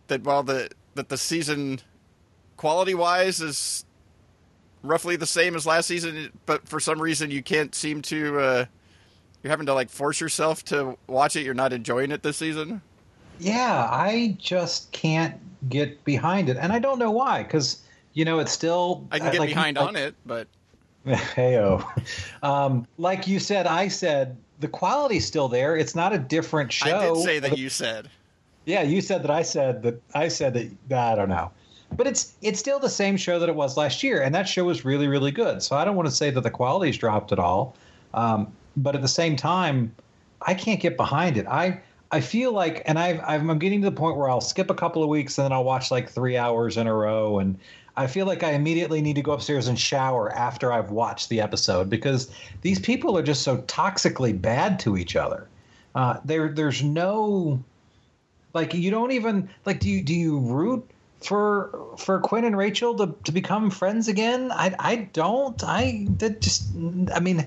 that 0.07 0.23
while 0.23 0.43
the, 0.43 0.71
that 0.95 1.09
the 1.09 1.19
season 1.19 1.81
quality 2.57 2.95
wise 2.95 3.41
is 3.41 3.85
roughly 4.83 5.17
the 5.17 5.26
same 5.26 5.57
as 5.57 5.67
last 5.67 5.87
season, 5.87 6.31
but 6.47 6.69
for 6.69 6.79
some 6.81 7.00
reason 7.00 7.31
you 7.31 7.43
can't 7.43 7.75
seem 7.75 8.02
to, 8.02 8.38
uh, 8.38 8.64
you're 9.43 9.50
having 9.50 9.67
to 9.67 9.75
like 9.75 9.91
force 9.91 10.21
yourself 10.21 10.64
to 10.67 10.97
watch 11.09 11.35
it. 11.35 11.43
You're 11.45 11.55
not 11.55 11.73
enjoying 11.73 12.12
it 12.12 12.23
this 12.23 12.37
season. 12.37 12.81
Yeah, 13.41 13.88
I 13.91 14.37
just 14.38 14.93
can't 14.93 15.35
get 15.69 16.05
behind 16.05 16.49
it, 16.49 16.57
and 16.57 16.73
I 16.73 16.79
don't 16.79 16.99
know 16.99 17.11
why. 17.11 17.43
Because 17.43 17.83
you 18.14 18.25
know, 18.25 18.38
it's 18.38 18.52
still 18.52 19.07
I 19.11 19.19
can 19.19 19.33
get 19.33 19.41
like- 19.41 19.49
behind 19.49 19.76
like- 19.79 19.88
on 19.88 19.97
it, 19.97 20.14
but 20.25 20.47
Heyo. 21.06 21.85
Um, 22.42 22.87
like 22.99 23.26
you 23.26 23.40
said, 23.40 23.66
I 23.66 23.88
said 23.88 24.37
the 24.61 24.68
quality's 24.68 25.26
still 25.26 25.49
there. 25.49 25.76
It's 25.76 25.94
not 25.94 26.12
a 26.12 26.18
different 26.18 26.73
show. 26.73 26.97
I 26.97 27.09
did 27.09 27.23
say 27.25 27.38
that 27.40 27.59
you 27.59 27.68
said. 27.68 28.09
Yeah, 28.64 28.82
you 28.82 29.00
said 29.00 29.23
that. 29.25 29.30
I 29.30 29.42
said 29.42 29.82
that. 29.82 30.00
I 30.14 30.28
said 30.28 30.76
that. 30.88 31.12
I 31.12 31.16
don't 31.16 31.28
know, 31.28 31.50
but 31.97 32.06
it's 32.06 32.35
it's 32.42 32.61
still 32.61 32.78
the 32.78 32.88
same 32.88 33.16
show 33.16 33.40
that 33.40 33.49
it 33.49 33.56
was 33.56 33.76
last 33.76 34.04
year, 34.04 34.23
and 34.23 34.32
that 34.35 34.49
show 34.49 34.64
was 34.64 34.85
really 34.85 35.09
really 35.09 35.32
good. 35.32 35.62
So 35.62 35.76
I 35.76 35.85
don't 35.85 35.97
want 35.97 36.09
to 36.09 36.14
say 36.14 36.30
that 36.30 36.42
the 36.42 36.50
quality's 36.50 36.97
dropped 36.97 37.32
at 37.32 37.40
all, 37.40 37.75
um, 38.14 38.52
but 38.76 38.94
at 38.94 39.02
the 39.02 39.09
same 39.09 39.35
time, 39.35 39.92
I 40.42 40.54
can't 40.54 40.78
get 40.78 40.97
behind 40.97 41.37
it. 41.37 41.47
I 41.49 41.80
I 42.12 42.21
feel 42.21 42.52
like, 42.52 42.82
and 42.85 42.99
I've, 42.99 43.21
I've 43.21 43.49
I'm 43.49 43.59
getting 43.59 43.80
to 43.80 43.90
the 43.90 43.97
point 43.97 44.16
where 44.16 44.28
I'll 44.28 44.40
skip 44.40 44.71
a 44.71 44.75
couple 44.75 45.02
of 45.02 45.09
weeks 45.09 45.38
and 45.38 45.47
then 45.47 45.52
I'll 45.52 45.64
watch 45.64 45.90
like 45.90 46.09
three 46.09 46.37
hours 46.37 46.76
in 46.76 46.87
a 46.87 46.94
row, 46.94 47.40
and 47.40 47.59
I 47.96 48.06
feel 48.06 48.26
like 48.26 48.42
I 48.42 48.52
immediately 48.52 49.02
need 49.02 49.16
to 49.16 49.22
go 49.22 49.32
upstairs 49.32 49.68
and 49.68 49.78
shower 49.78 50.32
after 50.32 50.72
I've 50.72 50.90
watched 50.90 51.28
the 51.28 51.40
episode 51.40 51.90
because 51.90 52.30
these 52.62 52.80
people 52.80 53.18
are 53.18 53.22
just 53.22 53.42
so 53.42 53.58
toxically 53.58 54.38
bad 54.38 54.78
to 54.80 54.96
each 54.96 55.14
other. 55.14 55.49
Uh, 55.94 56.18
there 56.25 56.49
there's 56.49 56.82
no 56.82 57.62
like 58.54 58.72
you 58.72 58.90
don't 58.90 59.12
even 59.12 59.49
like 59.66 59.80
do 59.80 59.90
you 59.90 60.02
do 60.02 60.14
you 60.14 60.38
root 60.38 60.88
for 61.20 61.78
for 61.99 62.18
Quinn 62.20 62.44
and 62.44 62.56
Rachel 62.56 62.94
to, 62.96 63.14
to 63.25 63.32
become 63.32 63.70
friends 63.70 64.08
again? 64.08 64.50
I 64.52 64.75
I 64.78 64.96
don't. 65.12 65.62
I 65.62 66.06
that 66.18 66.40
just 66.40 66.68
I 67.14 67.20
mean 67.20 67.46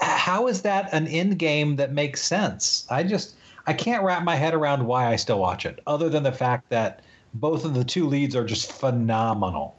how 0.00 0.48
is 0.48 0.62
that 0.62 0.92
an 0.92 1.06
end 1.06 1.38
game 1.38 1.76
that 1.76 1.92
makes 1.92 2.22
sense? 2.22 2.86
I 2.88 3.02
just 3.02 3.34
I 3.66 3.74
can't 3.74 4.02
wrap 4.04 4.24
my 4.24 4.36
head 4.36 4.54
around 4.54 4.86
why 4.86 5.06
I 5.06 5.16
still 5.16 5.38
watch 5.38 5.66
it, 5.66 5.80
other 5.86 6.08
than 6.08 6.22
the 6.22 6.32
fact 6.32 6.70
that 6.70 7.00
both 7.34 7.64
of 7.66 7.74
the 7.74 7.84
two 7.84 8.08
leads 8.08 8.34
are 8.34 8.44
just 8.44 8.72
phenomenal. 8.72 9.76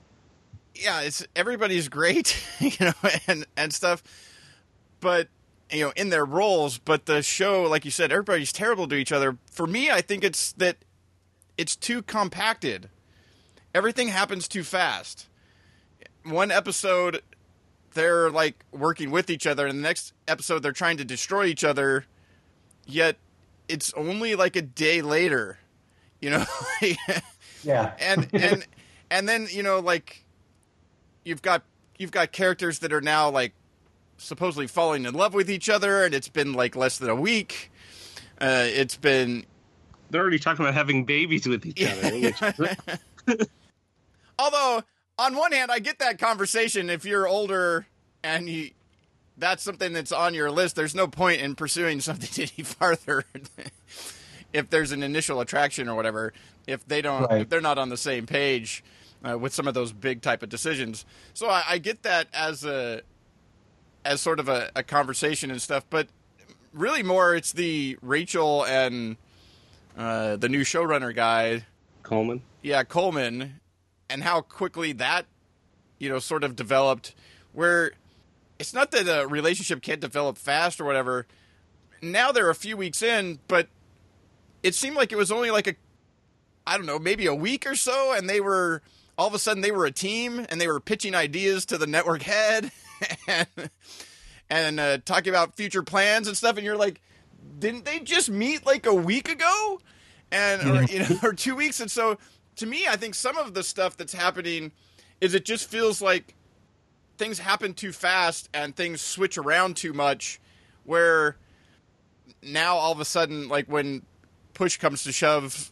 Yeah, 0.76 1.02
it's 1.02 1.26
everybody's 1.36 1.88
great, 1.88 2.44
you 2.60 2.72
know, 2.80 2.94
and 3.28 3.46
and 3.56 3.74
stuff, 3.74 4.04
but 5.00 5.28
you 5.72 5.86
know, 5.86 5.94
in 5.96 6.10
their 6.10 6.26
roles. 6.26 6.78
But 6.78 7.06
the 7.06 7.22
show, 7.22 7.64
like 7.64 7.86
you 7.86 7.92
said, 7.92 8.12
everybody's 8.12 8.54
terrible 8.54 8.88
to 8.88 8.96
each 8.96 9.12
other. 9.12 9.38
For 9.52 9.68
me, 9.68 9.90
I 9.90 10.02
think 10.02 10.24
it's 10.24 10.52
that 10.54 10.78
it's 11.58 11.76
too 11.76 12.02
compacted. 12.02 12.90
Everything 13.74 14.10
happens 14.10 14.48
too 14.48 14.64
fast. 14.64 15.28
One 16.24 16.52
episode, 16.52 17.22
they're 17.94 18.30
like 18.30 18.64
working 18.72 19.12
with 19.12 19.30
each 19.30 19.46
other, 19.48 19.68
and 19.68 19.80
the 19.80 19.84
next 19.84 20.14
episode, 20.28 20.64
they're 20.64 20.72
trying 20.72 20.98
to 20.98 21.06
destroy 21.06 21.46
each 21.46 21.64
other. 21.64 22.06
Yet, 22.86 23.18
it's 23.68 23.94
only 23.94 24.36
like 24.36 24.56
a 24.56 24.62
day 24.62 25.02
later, 25.02 25.58
you 26.22 26.30
know. 26.30 26.46
yeah, 27.64 27.94
and 28.00 28.28
and 28.34 28.66
and 29.12 29.28
then 29.28 29.48
you 29.52 29.64
know, 29.64 29.80
like 29.80 30.24
you've 31.24 31.42
got 31.42 31.64
you've 31.98 32.12
got 32.12 32.32
characters 32.32 32.80
that 32.80 32.94
are 32.94 33.02
now 33.02 33.30
like 33.30 33.54
supposedly 34.18 34.68
falling 34.68 35.06
in 35.06 35.14
love 35.14 35.34
with 35.34 35.50
each 35.50 35.70
other, 35.70 36.04
and 36.04 36.14
it's 36.14 36.30
been 36.30 36.54
like 36.54 36.76
less 36.76 36.98
than 36.98 37.10
a 37.10 37.16
week. 37.16 37.72
Uh, 38.40 38.66
it's 38.66 38.96
been. 38.96 39.46
They're 40.10 40.22
already 40.22 40.40
talking 40.40 40.64
about 40.64 40.76
having 40.76 41.06
babies 41.06 41.48
with 41.48 41.66
each 41.66 41.82
other. 42.42 42.76
Although, 44.40 44.84
on 45.18 45.36
one 45.36 45.52
hand, 45.52 45.72
I 45.72 45.80
get 45.80 46.00
that 46.00 46.20
conversation. 46.20 46.90
If 46.90 47.06
you're 47.06 47.28
older 47.28 47.88
and 48.24 48.48
you, 48.48 48.72
that's 49.38 49.64
something 49.64 49.94
that's 49.94 50.12
on 50.12 50.34
your 50.34 50.52
list, 50.52 50.76
there's 50.76 50.94
no 50.94 51.08
point 51.08 51.42
in 51.42 51.56
pursuing 51.56 52.00
something 52.00 52.48
any 52.58 52.64
farther. 52.64 53.24
if 54.52 54.70
there's 54.70 54.92
an 54.92 55.02
initial 55.02 55.40
attraction 55.40 55.90
or 55.90 55.96
whatever, 55.96 56.34
if 56.68 56.86
they 56.88 57.02
don't, 57.02 57.24
right. 57.24 57.42
if 57.42 57.50
they're 57.50 57.62
not 57.62 57.80
on 57.80 57.90
the 57.90 57.98
same 57.98 58.28
page 58.28 58.84
uh, 59.24 59.38
with 59.38 59.54
some 59.54 59.68
of 59.68 59.74
those 59.74 59.92
big 59.94 60.22
type 60.22 60.44
of 60.44 60.50
decisions. 60.50 61.06
So 61.34 61.50
I, 61.50 61.64
I 61.70 61.78
get 61.78 62.04
that 62.04 62.28
as 62.34 62.64
a 62.66 63.02
as 64.06 64.20
sort 64.20 64.40
of 64.40 64.50
a, 64.50 64.70
a, 64.76 64.84
conversation 64.84 65.50
and 65.50 65.62
stuff, 65.62 65.86
but 65.90 66.10
really 66.74 67.04
more 67.04 67.34
it's 67.36 67.54
the 67.54 67.98
Rachel 68.02 68.66
and 68.66 69.16
uh, 69.98 70.36
the 70.36 70.50
new 70.50 70.62
showrunner 70.62 71.16
guy 71.16 71.64
Coleman. 72.04 72.42
Yeah, 72.62 72.84
Coleman, 72.84 73.62
and 74.10 74.24
how 74.24 74.42
quickly 74.42 74.92
that 74.94 75.26
you 75.98 76.10
know 76.10 76.20
sort 76.20 76.44
of 76.44 76.56
developed. 76.56 77.16
Where 77.54 77.94
it's 78.60 78.74
not 78.74 78.92
that 78.92 79.08
a 79.08 79.28
relationship 79.28 79.82
can't 79.82 80.02
develop 80.02 80.38
fast 80.38 80.80
or 80.80 80.86
whatever. 80.86 81.26
Now 82.02 82.32
they're 82.32 82.50
a 82.50 82.56
few 82.56 82.76
weeks 82.76 83.02
in, 83.02 83.40
but 83.48 83.68
it 84.62 84.76
seemed 84.76 84.96
like 84.96 85.12
it 85.12 85.16
was 85.16 85.32
only 85.32 85.50
like 85.50 85.68
a 85.68 85.76
I 86.68 86.78
don't 86.78 86.86
know, 86.86 87.00
maybe 87.00 87.26
a 87.26 87.36
week 87.36 87.66
or 87.66 87.76
so, 87.76 88.14
and 88.14 88.30
they 88.30 88.40
were 88.40 88.82
all 89.18 89.28
of 89.28 89.34
a 89.34 89.40
sudden 89.40 89.62
they 89.62 89.72
were 89.72 89.86
a 89.86 89.92
team 89.92 90.46
and 90.50 90.60
they 90.60 90.68
were 90.68 90.80
pitching 90.80 91.16
ideas 91.16 91.66
to 91.68 91.78
the 91.78 91.88
network 91.88 92.24
head 92.24 92.72
and, 93.28 93.70
and 94.50 94.80
uh, 94.80 94.98
talking 95.06 95.30
about 95.30 95.56
future 95.56 95.84
plans 95.84 96.28
and 96.28 96.36
stuff. 96.36 96.58
And 96.58 96.66
you're 96.66 96.78
like, 96.78 97.02
didn't 97.60 97.86
they 97.86 98.00
just 98.00 98.30
meet 98.30 98.66
like 98.66 98.86
a 98.86 98.94
week 98.94 99.30
ago? 99.30 99.80
And 100.32 100.68
or 100.68 100.84
you 100.84 101.00
know, 101.00 101.20
or 101.24 101.34
two 101.34 101.56
weeks. 101.56 101.80
And 101.80 101.92
so 101.92 102.18
to 102.58 102.66
me, 102.66 102.88
I 102.88 102.96
think 102.96 103.16
some 103.16 103.38
of 103.38 103.54
the 103.54 103.64
stuff 103.64 103.98
that's 103.98 104.14
happening 104.14 104.72
is 105.22 105.34
it 105.34 105.46
just 105.46 105.70
feels 105.70 106.02
like 106.02 106.36
things 107.18 107.40
happen 107.40 107.74
too 107.74 107.92
fast 107.92 108.50
and 108.54 108.76
things 108.76 109.02
switch 109.02 109.38
around 109.38 109.78
too 109.78 109.94
much. 109.94 110.40
Where 110.86 111.38
now 112.42 112.76
all 112.76 112.92
of 112.92 113.00
a 113.00 113.06
sudden, 113.06 113.48
like 113.48 113.68
when 113.68 114.04
push 114.54 114.78
comes 114.78 115.04
to 115.04 115.12
shove, 115.12 115.72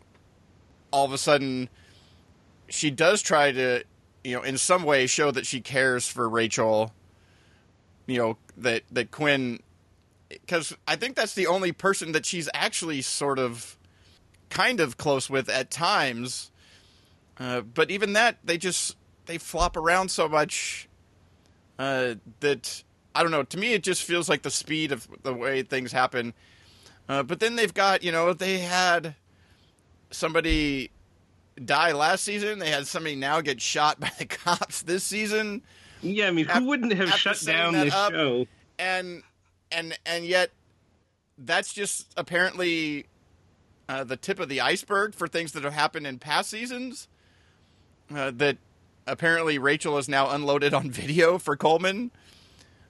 all 0.91 1.05
of 1.05 1.11
a 1.11 1.17
sudden 1.17 1.69
she 2.71 2.89
does 2.89 3.21
try 3.21 3.51
to, 3.51 3.83
you 4.23 4.35
know, 4.35 4.41
in 4.41 4.57
some 4.57 4.83
way 4.83 5.07
show 5.07 5.31
that 5.31 5.45
she 5.45 5.61
cares 5.61 6.07
for 6.07 6.27
Rachel. 6.27 6.93
You 8.07 8.17
know 8.17 8.37
that 8.57 8.83
that 8.91 9.11
Quinn, 9.11 9.59
because 10.29 10.75
I 10.87 10.95
think 10.95 11.15
that's 11.15 11.35
the 11.35 11.47
only 11.47 11.71
person 11.71 12.11
that 12.13 12.25
she's 12.25 12.49
actually 12.53 13.01
sort 13.01 13.39
of, 13.39 13.77
kind 14.49 14.79
of 14.79 14.97
close 14.97 15.29
with 15.29 15.49
at 15.49 15.69
times. 15.69 16.51
Uh, 17.37 17.61
but 17.61 17.91
even 17.91 18.13
that, 18.13 18.37
they 18.43 18.57
just 18.57 18.95
they 19.25 19.37
flop 19.37 19.77
around 19.77 20.09
so 20.09 20.27
much 20.27 20.89
uh, 21.79 22.15
that 22.39 22.83
I 23.13 23.21
don't 23.21 23.31
know. 23.31 23.43
To 23.43 23.57
me, 23.57 23.73
it 23.73 23.83
just 23.83 24.03
feels 24.03 24.29
like 24.29 24.41
the 24.41 24.51
speed 24.51 24.91
of 24.91 25.07
the 25.23 25.33
way 25.33 25.63
things 25.63 25.91
happen. 25.91 26.33
Uh, 27.09 27.23
but 27.23 27.39
then 27.39 27.55
they've 27.55 27.73
got 27.73 28.03
you 28.03 28.11
know 28.11 28.33
they 28.33 28.59
had 28.59 29.15
somebody 30.11 30.91
die 31.63 31.91
last 31.91 32.23
season. 32.23 32.59
They 32.59 32.69
had 32.69 32.87
somebody 32.87 33.15
now 33.15 33.41
get 33.41 33.61
shot 33.61 33.99
by 33.99 34.11
the 34.17 34.25
cops 34.25 34.81
this 34.81 35.03
season. 35.03 35.61
Yeah, 36.01 36.27
I 36.27 36.31
mean, 36.31 36.45
who 36.47 36.65
wouldn't 36.65 36.93
have 36.93 37.09
shut 37.13 37.41
down 37.45 37.73
this 37.73 37.93
up, 37.93 38.11
show? 38.11 38.47
And 38.79 39.23
and 39.71 39.97
and 40.05 40.25
yet, 40.25 40.51
that's 41.37 41.73
just 41.73 42.11
apparently 42.17 43.05
uh, 43.87 44.03
the 44.03 44.17
tip 44.17 44.39
of 44.39 44.49
the 44.49 44.61
iceberg 44.61 45.13
for 45.13 45.27
things 45.27 45.51
that 45.51 45.63
have 45.63 45.73
happened 45.73 46.07
in 46.07 46.19
past 46.19 46.49
seasons. 46.49 47.07
Uh, 48.13 48.31
that 48.31 48.57
apparently 49.07 49.57
Rachel 49.57 49.97
is 49.97 50.09
now 50.09 50.31
unloaded 50.31 50.73
on 50.73 50.91
video 50.91 51.37
for 51.37 51.55
Coleman, 51.55 52.11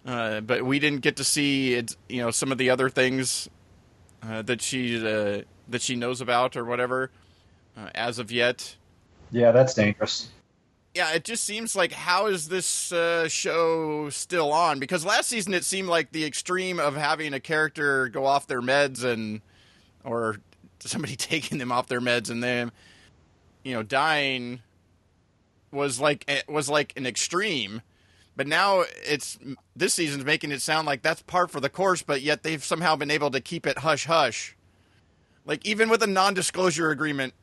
uh, 0.06 0.39
but 0.41 0.63
we 0.63 0.80
didn't 0.80 1.01
get 1.01 1.18
to 1.18 1.24
see 1.24 1.74
it. 1.74 1.96
You 2.08 2.22
know, 2.22 2.32
some 2.32 2.51
of 2.51 2.58
the 2.58 2.70
other 2.70 2.89
things 2.89 3.50
uh, 4.24 4.41
that 4.44 4.62
she 4.62 4.98
uh, 5.06 5.41
that 5.68 5.82
she 5.82 5.96
knows 5.98 6.22
about 6.22 6.56
or 6.56 6.63
whatever 6.63 7.12
uh, 7.78 7.90
as 7.96 8.20
of 8.20 8.32
yet. 8.32 8.75
Yeah, 9.32 9.51
that's 9.51 9.74
dangerous. 9.74 10.30
Yeah, 10.94 11.13
it 11.13 11.24
just 11.24 11.46
seems 11.46 11.75
like 11.75 11.94
how 11.94 12.28
is 12.28 12.50
this 12.50 12.92
uh, 12.92 13.30
show 13.30 14.10
still 14.10 14.51
on? 14.51 14.80
Because 14.80 15.06
last 15.06 15.30
season 15.30 15.54
it 15.54 15.63
seemed 15.63 15.88
like 15.88 16.12
the 16.12 16.25
extreme 16.25 16.80
of 16.80 16.96
having 16.96 17.34
a 17.34 17.40
character 17.40 18.10
go 18.10 18.25
off 18.25 18.48
their 18.48 18.62
meds 18.62 19.04
and 19.04 19.42
or 20.04 20.38
somebody 20.80 21.16
taking 21.18 21.58
them 21.58 21.72
off 21.72 21.88
their 21.88 22.01
meds 22.01 22.30
and 22.30 22.44
them 22.44 22.72
you 23.63 23.74
know 23.74 23.84
dying 23.84 24.62
was 25.72 26.00
like 26.00 26.25
it 26.28 26.48
was 26.50 26.70
like 26.70 26.94
an 26.98 27.06
extreme 27.06 27.82
but 28.36 28.48
now 28.48 28.84
it's 29.04 29.38
this 29.75 29.94
season's 29.94 30.25
making 30.25 30.51
it 30.51 30.62
sound 30.62 30.86
like 30.86 31.01
that's 31.01 31.22
par 31.24 31.48
for 31.48 31.60
the 31.60 31.70
course 31.70 32.01
but 32.01 32.22
yet 32.22 32.44
they've 32.44 32.63
somehow 32.63 32.96
been 32.96 33.12
able 33.12 33.32
to 33.32 33.40
keep 33.40 33.66
it 33.66 33.80
hush 33.80 34.06
hush 34.06 34.56
like 35.46 35.66
even 35.66 35.90
with 35.90 36.04
a 36.04 36.08
non-disclosure 36.08 36.90
agreement 36.92 37.34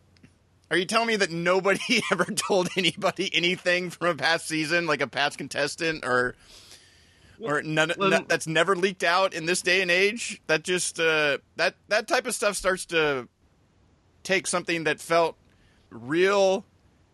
are 0.71 0.77
you 0.77 0.85
telling 0.85 1.09
me 1.09 1.17
that 1.17 1.31
nobody 1.31 2.03
ever 2.13 2.25
told 2.25 2.69
anybody 2.77 3.31
anything 3.35 3.91
from 3.91 4.09
a 4.09 4.15
past 4.15 4.47
season, 4.47 4.87
like 4.87 5.01
a 5.01 5.07
past 5.07 5.39
contestant, 5.39 6.05
or 6.05 6.35
or 7.41 7.63
none, 7.63 7.93
well, 7.97 8.25
that's 8.27 8.47
never 8.47 8.75
leaked 8.75 9.05
out 9.05 9.33
in 9.33 9.47
this 9.47 9.63
day 9.63 9.81
and 9.81 9.91
age? 9.91 10.43
That 10.47 10.63
just 10.63 11.01
uh, 11.01 11.39
that 11.57 11.75
that 11.89 12.09
type 12.09 12.27
of 12.27 12.35
stuff 12.35 12.57
starts 12.57 12.87
to 12.87 13.29
take 14.23 14.47
something 14.47 14.85
that 14.85 15.01
felt 15.01 15.37
real, 15.91 16.65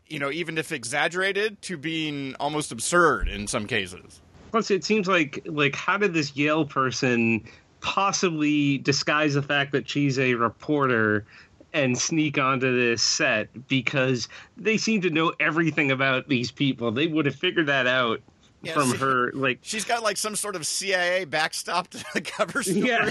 you 0.09 0.19
know, 0.19 0.31
even 0.31 0.59
if 0.59 0.73
exaggerated, 0.73 1.61
to 1.63 1.77
being 1.77 2.35
almost 2.41 2.73
absurd 2.73 3.29
in 3.29 3.47
some 3.47 3.67
cases. 3.67 4.21
Plus, 4.51 4.71
it 4.71 4.85
seems 4.85 5.07
like 5.07 5.43
like 5.47 5.77
how 5.77 5.97
did 5.97 6.13
this 6.13 6.33
Yael 6.33 6.69
person 6.69 7.45
possibly 7.81 8.79
disguise 8.79 9.35
the 9.35 9.43
fact 9.43 9.73
that 9.73 9.89
she's 9.89 10.19
a 10.19 10.35
reporter 10.35 11.27
and 11.75 11.99
sneak 11.99 12.39
onto 12.39 12.75
this 12.75 13.03
set 13.03 13.49
because 13.67 14.29
they 14.57 14.79
seem 14.79 15.01
to 15.03 15.11
know 15.11 15.35
everything 15.41 15.91
about 15.91 16.29
these 16.29 16.51
people. 16.53 16.93
They 16.93 17.09
would 17.09 17.27
have 17.27 17.35
figured 17.35 17.67
that 17.67 17.89
out 17.89 18.21
yeah, 18.63 18.75
from 18.75 18.95
her. 18.95 19.33
Like 19.33 19.59
she's 19.63 19.85
got 19.85 20.03
like 20.03 20.17
some 20.17 20.37
sort 20.37 20.55
of 20.55 20.65
CIA 20.67 21.25
backstop 21.25 21.89
to 21.89 22.05
the 22.15 22.21
cover 22.21 22.63
story. 22.63 22.81
Yeah, 22.81 23.11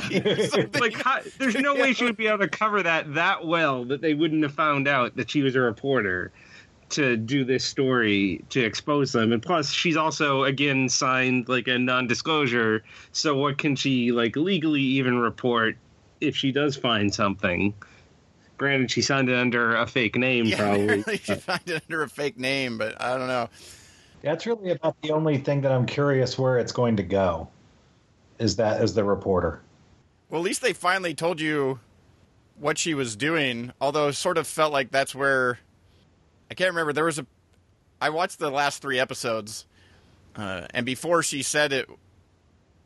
like 0.79 0.93
how, 0.93 1.19
there's 1.37 1.55
no 1.55 1.75
way 1.75 1.93
she 1.93 2.05
would 2.05 2.17
be 2.17 2.27
able 2.27 2.39
to 2.39 2.47
cover 2.47 2.81
that 2.81 3.13
that 3.13 3.45
well 3.45 3.83
that 3.85 4.01
they 4.01 4.13
wouldn't 4.13 4.41
have 4.43 4.53
found 4.53 4.87
out 4.87 5.17
that 5.17 5.29
she 5.29 5.41
was 5.41 5.55
a 5.55 5.61
reporter 5.61 6.31
to 6.89 7.17
do 7.17 7.43
this 7.43 7.65
story 7.65 8.43
to 8.49 8.61
expose 8.63 9.13
them 9.13 9.31
and 9.31 9.41
plus 9.41 9.71
she's 9.71 9.97
also 9.97 10.43
again 10.43 10.87
signed 10.87 11.49
like 11.49 11.67
a 11.67 11.79
non-disclosure 11.79 12.83
so 13.13 13.35
what 13.35 13.57
can 13.57 13.75
she 13.75 14.11
like 14.11 14.35
legally 14.35 14.81
even 14.81 15.17
report 15.17 15.75
if 16.21 16.35
she 16.35 16.51
does 16.51 16.75
find 16.75 17.11
something 17.11 17.73
Granted, 18.57 18.91
she 18.91 19.01
signed 19.01 19.29
it 19.29 19.35
under 19.35 19.75
a 19.75 19.87
fake 19.87 20.15
name, 20.15 20.45
yeah, 20.45 20.57
probably. 20.57 21.17
she 21.23 21.35
signed 21.35 21.67
it 21.67 21.83
under 21.89 22.03
a 22.03 22.09
fake 22.09 22.37
name, 22.37 22.77
but 22.77 23.01
I 23.01 23.17
don't 23.17 23.27
know. 23.27 23.49
That's 24.21 24.45
really 24.45 24.71
about 24.71 24.95
the 25.01 25.11
only 25.11 25.37
thing 25.37 25.61
that 25.61 25.71
I'm 25.71 25.85
curious 25.85 26.37
where 26.37 26.57
it's 26.57 26.71
going 26.71 26.95
to 26.97 27.03
go. 27.03 27.49
Is 28.39 28.55
that 28.55 28.81
as 28.81 28.93
the 28.93 29.03
reporter? 29.03 29.61
Well, 30.29 30.41
at 30.41 30.45
least 30.45 30.61
they 30.61 30.73
finally 30.73 31.13
told 31.13 31.41
you 31.41 31.79
what 32.57 32.77
she 32.77 32.93
was 32.93 33.15
doing. 33.15 33.73
Although, 33.81 34.07
it 34.07 34.13
sort 34.13 34.37
of 34.37 34.47
felt 34.47 34.71
like 34.71 34.91
that's 34.91 35.13
where 35.13 35.59
I 36.49 36.53
can't 36.53 36.69
remember. 36.69 36.93
There 36.93 37.05
was 37.05 37.19
a. 37.19 37.25
I 37.99 38.09
watched 38.09 38.39
the 38.39 38.49
last 38.49 38.81
three 38.81 38.99
episodes, 38.99 39.65
uh, 40.35 40.67
and 40.73 40.85
before 40.85 41.23
she 41.23 41.41
said 41.41 41.73
it, 41.73 41.89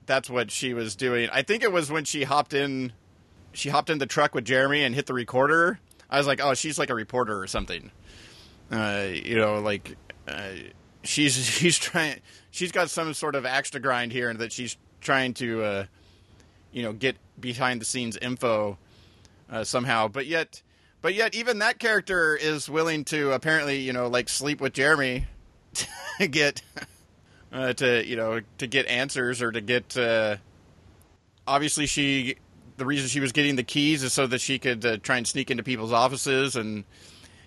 that's 0.05 0.29
what 0.29 0.51
she 0.51 0.73
was 0.73 0.95
doing. 0.95 1.29
I 1.31 1.41
think 1.41 1.63
it 1.63 1.71
was 1.71 1.91
when 1.91 2.05
she 2.05 2.23
hopped 2.23 2.53
in, 2.53 2.93
she 3.57 3.69
hopped 3.69 3.89
in 3.89 3.97
the 3.97 4.05
truck 4.05 4.35
with 4.35 4.45
Jeremy 4.45 4.83
and 4.83 4.93
hit 4.93 5.07
the 5.07 5.15
recorder. 5.15 5.79
I 6.11 6.19
was 6.19 6.27
like, 6.27 6.39
oh, 6.41 6.53
she's 6.53 6.77
like 6.77 6.91
a 6.91 6.95
reporter 6.95 7.41
or 7.41 7.47
something. 7.47 7.89
Uh, 8.71 9.07
you 9.11 9.35
know, 9.35 9.59
like 9.59 9.97
uh, 10.27 10.51
she's 11.03 11.35
she's 11.45 11.77
trying. 11.77 12.19
She's 12.51 12.71
got 12.71 12.91
some 12.91 13.13
sort 13.15 13.33
of 13.33 13.45
axe 13.45 13.71
to 13.71 13.79
grind 13.79 14.11
here, 14.11 14.29
and 14.29 14.39
that 14.39 14.51
she's 14.51 14.77
trying 15.01 15.33
to, 15.35 15.63
uh, 15.63 15.85
you 16.71 16.83
know, 16.83 16.93
get 16.93 17.17
behind 17.39 17.81
the 17.81 17.85
scenes 17.85 18.15
info 18.17 18.77
uh, 19.49 19.63
somehow. 19.63 20.07
But 20.07 20.27
yet, 20.27 20.61
but 21.01 21.15
yet, 21.15 21.33
even 21.33 21.59
that 21.59 21.79
character 21.79 22.35
is 22.35 22.69
willing 22.69 23.05
to 23.05 23.31
apparently, 23.31 23.79
you 23.79 23.91
know, 23.91 24.07
like 24.07 24.29
sleep 24.29 24.61
with 24.61 24.73
Jeremy 24.73 25.25
to 26.19 26.27
get 26.27 26.61
uh, 27.51 27.73
to 27.73 28.05
you 28.05 28.15
know 28.17 28.41
to 28.59 28.67
get 28.67 28.85
answers 28.85 29.41
or 29.41 29.51
to 29.51 29.61
get. 29.61 29.97
Uh, 29.97 30.37
obviously, 31.47 31.87
she 31.87 32.35
the 32.77 32.85
reason 32.85 33.07
she 33.07 33.19
was 33.19 33.31
getting 33.31 33.55
the 33.55 33.63
keys 33.63 34.03
is 34.03 34.13
so 34.13 34.27
that 34.27 34.39
she 34.39 34.59
could 34.59 34.85
uh, 34.85 34.97
try 34.97 35.17
and 35.17 35.27
sneak 35.27 35.51
into 35.51 35.63
people's 35.63 35.91
offices 35.91 36.55
and 36.55 36.85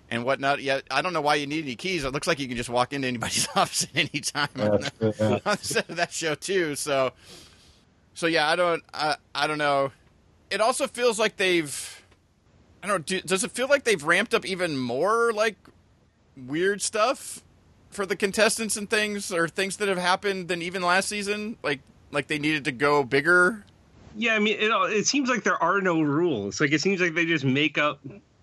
and 0.09 0.25
whatnot. 0.25 0.61
Yeah, 0.61 0.81
I 0.91 1.01
don't 1.01 1.13
know 1.13 1.21
why 1.21 1.35
you 1.35 1.47
need 1.47 1.63
any 1.63 1.75
keys. 1.75 2.03
It 2.03 2.11
looks 2.11 2.27
like 2.27 2.37
you 2.37 2.47
can 2.47 2.57
just 2.57 2.69
walk 2.69 2.93
into 2.93 3.07
anybody's 3.07 3.47
office 3.55 3.83
at 3.83 3.89
any 3.95 4.21
time 4.21 4.49
on, 4.59 4.79
true, 4.99 5.13
yeah. 5.19 5.39
on 5.45 5.57
the 5.57 5.57
set 5.61 5.89
of 5.89 5.95
that 5.95 6.11
show 6.11 6.35
too. 6.35 6.75
So, 6.75 7.13
so 8.13 8.27
yeah, 8.27 8.49
I 8.49 8.55
don't, 8.57 8.83
I, 8.93 9.15
I 9.33 9.47
don't 9.47 9.57
know. 9.57 9.91
It 10.51 10.59
also 10.59 10.85
feels 10.85 11.17
like 11.17 11.37
they've, 11.37 12.03
I 12.83 12.87
don't. 12.87 12.97
know, 12.97 13.19
do, 13.19 13.21
Does 13.21 13.45
it 13.45 13.51
feel 13.51 13.69
like 13.69 13.85
they've 13.85 14.03
ramped 14.03 14.33
up 14.33 14.45
even 14.45 14.77
more 14.77 15.31
like 15.31 15.55
weird 16.35 16.81
stuff 16.81 17.41
for 17.89 18.05
the 18.05 18.17
contestants 18.17 18.75
and 18.75 18.89
things, 18.89 19.31
or 19.31 19.47
things 19.47 19.77
that 19.77 19.87
have 19.87 19.97
happened 19.97 20.49
than 20.49 20.61
even 20.61 20.81
last 20.81 21.07
season? 21.07 21.57
Like, 21.63 21.79
like 22.11 22.27
they 22.27 22.37
needed 22.37 22.65
to 22.65 22.73
go 22.73 23.05
bigger. 23.05 23.63
Yeah, 24.15 24.35
I 24.35 24.39
mean, 24.39 24.57
it, 24.59 24.71
it 24.91 25.07
seems 25.07 25.29
like 25.29 25.43
there 25.43 25.61
are 25.61 25.81
no 25.81 26.01
rules. 26.01 26.59
Like, 26.59 26.71
it 26.71 26.81
seems 26.81 26.99
like 27.01 27.13
they 27.13 27.25
just 27.25 27.45
make 27.45 27.77
up 27.77 27.99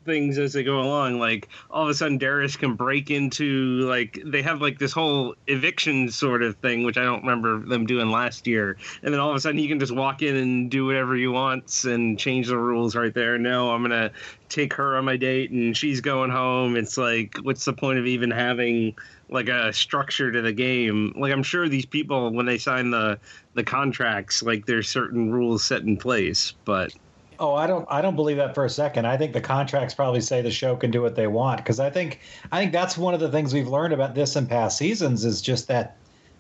things 0.09 0.39
as 0.39 0.53
they 0.53 0.65
go 0.65 0.81
along. 0.81 1.21
Like, 1.21 1.49
all 1.71 1.85
of 1.85 1.89
a 1.89 1.95
sudden, 1.95 2.19
Darius 2.19 2.57
can 2.57 2.75
break 2.75 3.11
into, 3.11 3.81
like, 3.83 4.21
they 4.25 4.43
have, 4.43 4.61
like, 4.61 4.79
this 4.79 4.93
whole 4.93 5.37
eviction 5.47 6.11
sort 6.11 6.43
of 6.43 6.57
thing, 6.57 6.83
which 6.83 6.97
I 6.97 7.05
don't 7.05 7.21
remember 7.21 7.61
them 7.61 7.87
doing 7.87 8.11
last 8.11 8.47
year. 8.47 8.77
And 9.03 9.15
then 9.15 9.21
all 9.21 9.31
of 9.31 9.37
a 9.37 9.41
sudden, 9.41 9.59
he 9.59 9.69
can 9.69 9.79
just 9.79 9.95
walk 9.95 10.23
in 10.23 10.35
and 10.35 10.71
do 10.71 10.87
whatever 10.87 11.15
he 11.15 11.29
wants 11.29 11.85
and 11.85 12.19
change 12.19 12.49
the 12.49 12.59
rules 12.59 12.97
right 12.97 13.15
there. 13.15 13.39
No, 13.39 13.71
I'm 13.71 13.89
to 13.89 14.11
take 14.49 14.73
her 14.75 14.97
on 14.97 15.05
my 15.05 15.17
date 15.17 15.51
and 15.51 15.77
she's 15.77 16.01
going 16.01 16.31
home. 16.31 16.77
It's 16.77 16.97
like, 16.97 17.37
what's 17.43 17.65
the 17.65 17.73
point 17.73 17.99
of 17.99 18.07
even 18.07 18.31
having 18.31 18.95
like 19.31 19.49
a 19.49 19.73
structure 19.73 20.33
to 20.33 20.41
the 20.41 20.53
game. 20.53 21.13
Like 21.17 21.33
I'm 21.33 21.43
sure 21.43 21.69
these 21.69 21.87
people 21.87 22.33
when 22.33 22.47
they 22.47 22.59
sign 22.59 22.91
the 22.91 23.19
the 23.55 23.65
contracts, 23.65 24.43
like 24.43 24.67
there's 24.67 24.89
certain 24.89 25.31
rules 25.31 25.65
set 25.65 25.83
in 25.83 25.97
place, 25.97 26.55
but 26.65 26.95
Oh, 27.41 27.55
I 27.55 27.67
don't 27.67 27.87
I 27.89 28.01
don't 28.01 28.17
believe 28.17 28.37
that 28.39 28.55
for 28.55 28.65
a 28.65 28.71
second. 28.71 29.07
I 29.07 29.17
think 29.17 29.33
the 29.33 29.41
contracts 29.41 29.95
probably 29.95 30.21
say 30.21 30.43
the 30.43 30.51
show 30.51 30.75
can 30.77 30.91
do 30.91 31.03
what 31.03 31.15
they 31.15 31.27
want 31.27 31.59
because 31.59 31.79
I 31.79 31.91
think 31.91 32.21
I 32.51 32.59
think 32.59 32.73
that's 32.73 32.99
one 32.99 33.15
of 33.15 33.21
the 33.21 33.31
things 33.31 33.55
we've 33.55 33.69
learned 33.69 33.95
about 33.95 34.15
this 34.15 34.35
in 34.37 34.47
past 34.47 34.79
seasons 34.79 35.25
is 35.25 35.41
just 35.41 35.69
that 35.69 35.97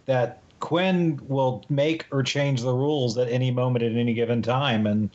that 0.07 0.41
Quinn 0.61 1.21
will 1.29 1.65
make 1.69 2.07
or 2.11 2.23
change 2.23 2.63
the 2.63 2.73
rules 2.73 3.17
at 3.17 3.29
any 3.29 3.51
moment 3.51 3.85
at 3.85 3.93
any 3.93 4.13
given 4.13 4.43
time 4.43 4.87
and 4.87 5.11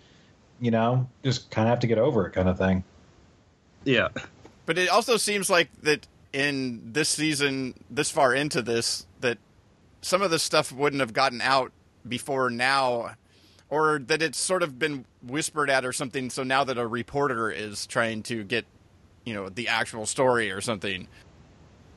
you 0.64 0.72
know, 0.72 1.10
just 1.24 1.52
kind 1.52 1.68
of 1.68 1.72
have 1.72 1.80
to 1.82 1.88
get 1.88 1.98
over 1.98 2.26
it 2.26 2.32
kind 2.32 2.48
of 2.48 2.58
thing. 2.58 2.84
yeah. 3.84 4.08
But 4.66 4.78
it 4.78 4.88
also 4.88 5.18
seems 5.18 5.50
like 5.50 5.68
that 5.82 6.08
in 6.32 6.94
this 6.94 7.10
season, 7.10 7.74
this 7.90 8.10
far 8.10 8.34
into 8.34 8.62
this, 8.62 9.06
that 9.20 9.38
some 10.02 10.22
of 10.22 10.32
this 10.32 10.42
stuff 10.42 10.72
wouldn't 10.72 11.02
have 11.02 11.12
gotten 11.12 11.42
out 11.42 11.74
before 12.08 12.50
now, 12.50 13.16
or 13.74 13.98
that 13.98 14.22
it's 14.22 14.38
sort 14.38 14.62
of 14.62 14.78
been 14.78 15.04
whispered 15.24 15.68
at 15.70 15.84
or 15.84 15.92
something. 15.92 16.30
So 16.30 16.44
now 16.44 16.64
that 16.64 16.78
a 16.78 16.86
reporter 16.86 17.50
is 17.50 17.88
trying 17.88 18.22
to 18.24 18.44
get, 18.44 18.66
you 19.26 19.34
know, 19.34 19.50
the 19.50 19.68
actual 19.68 20.06
story 20.06 20.52
or 20.52 20.62
something, 20.62 21.08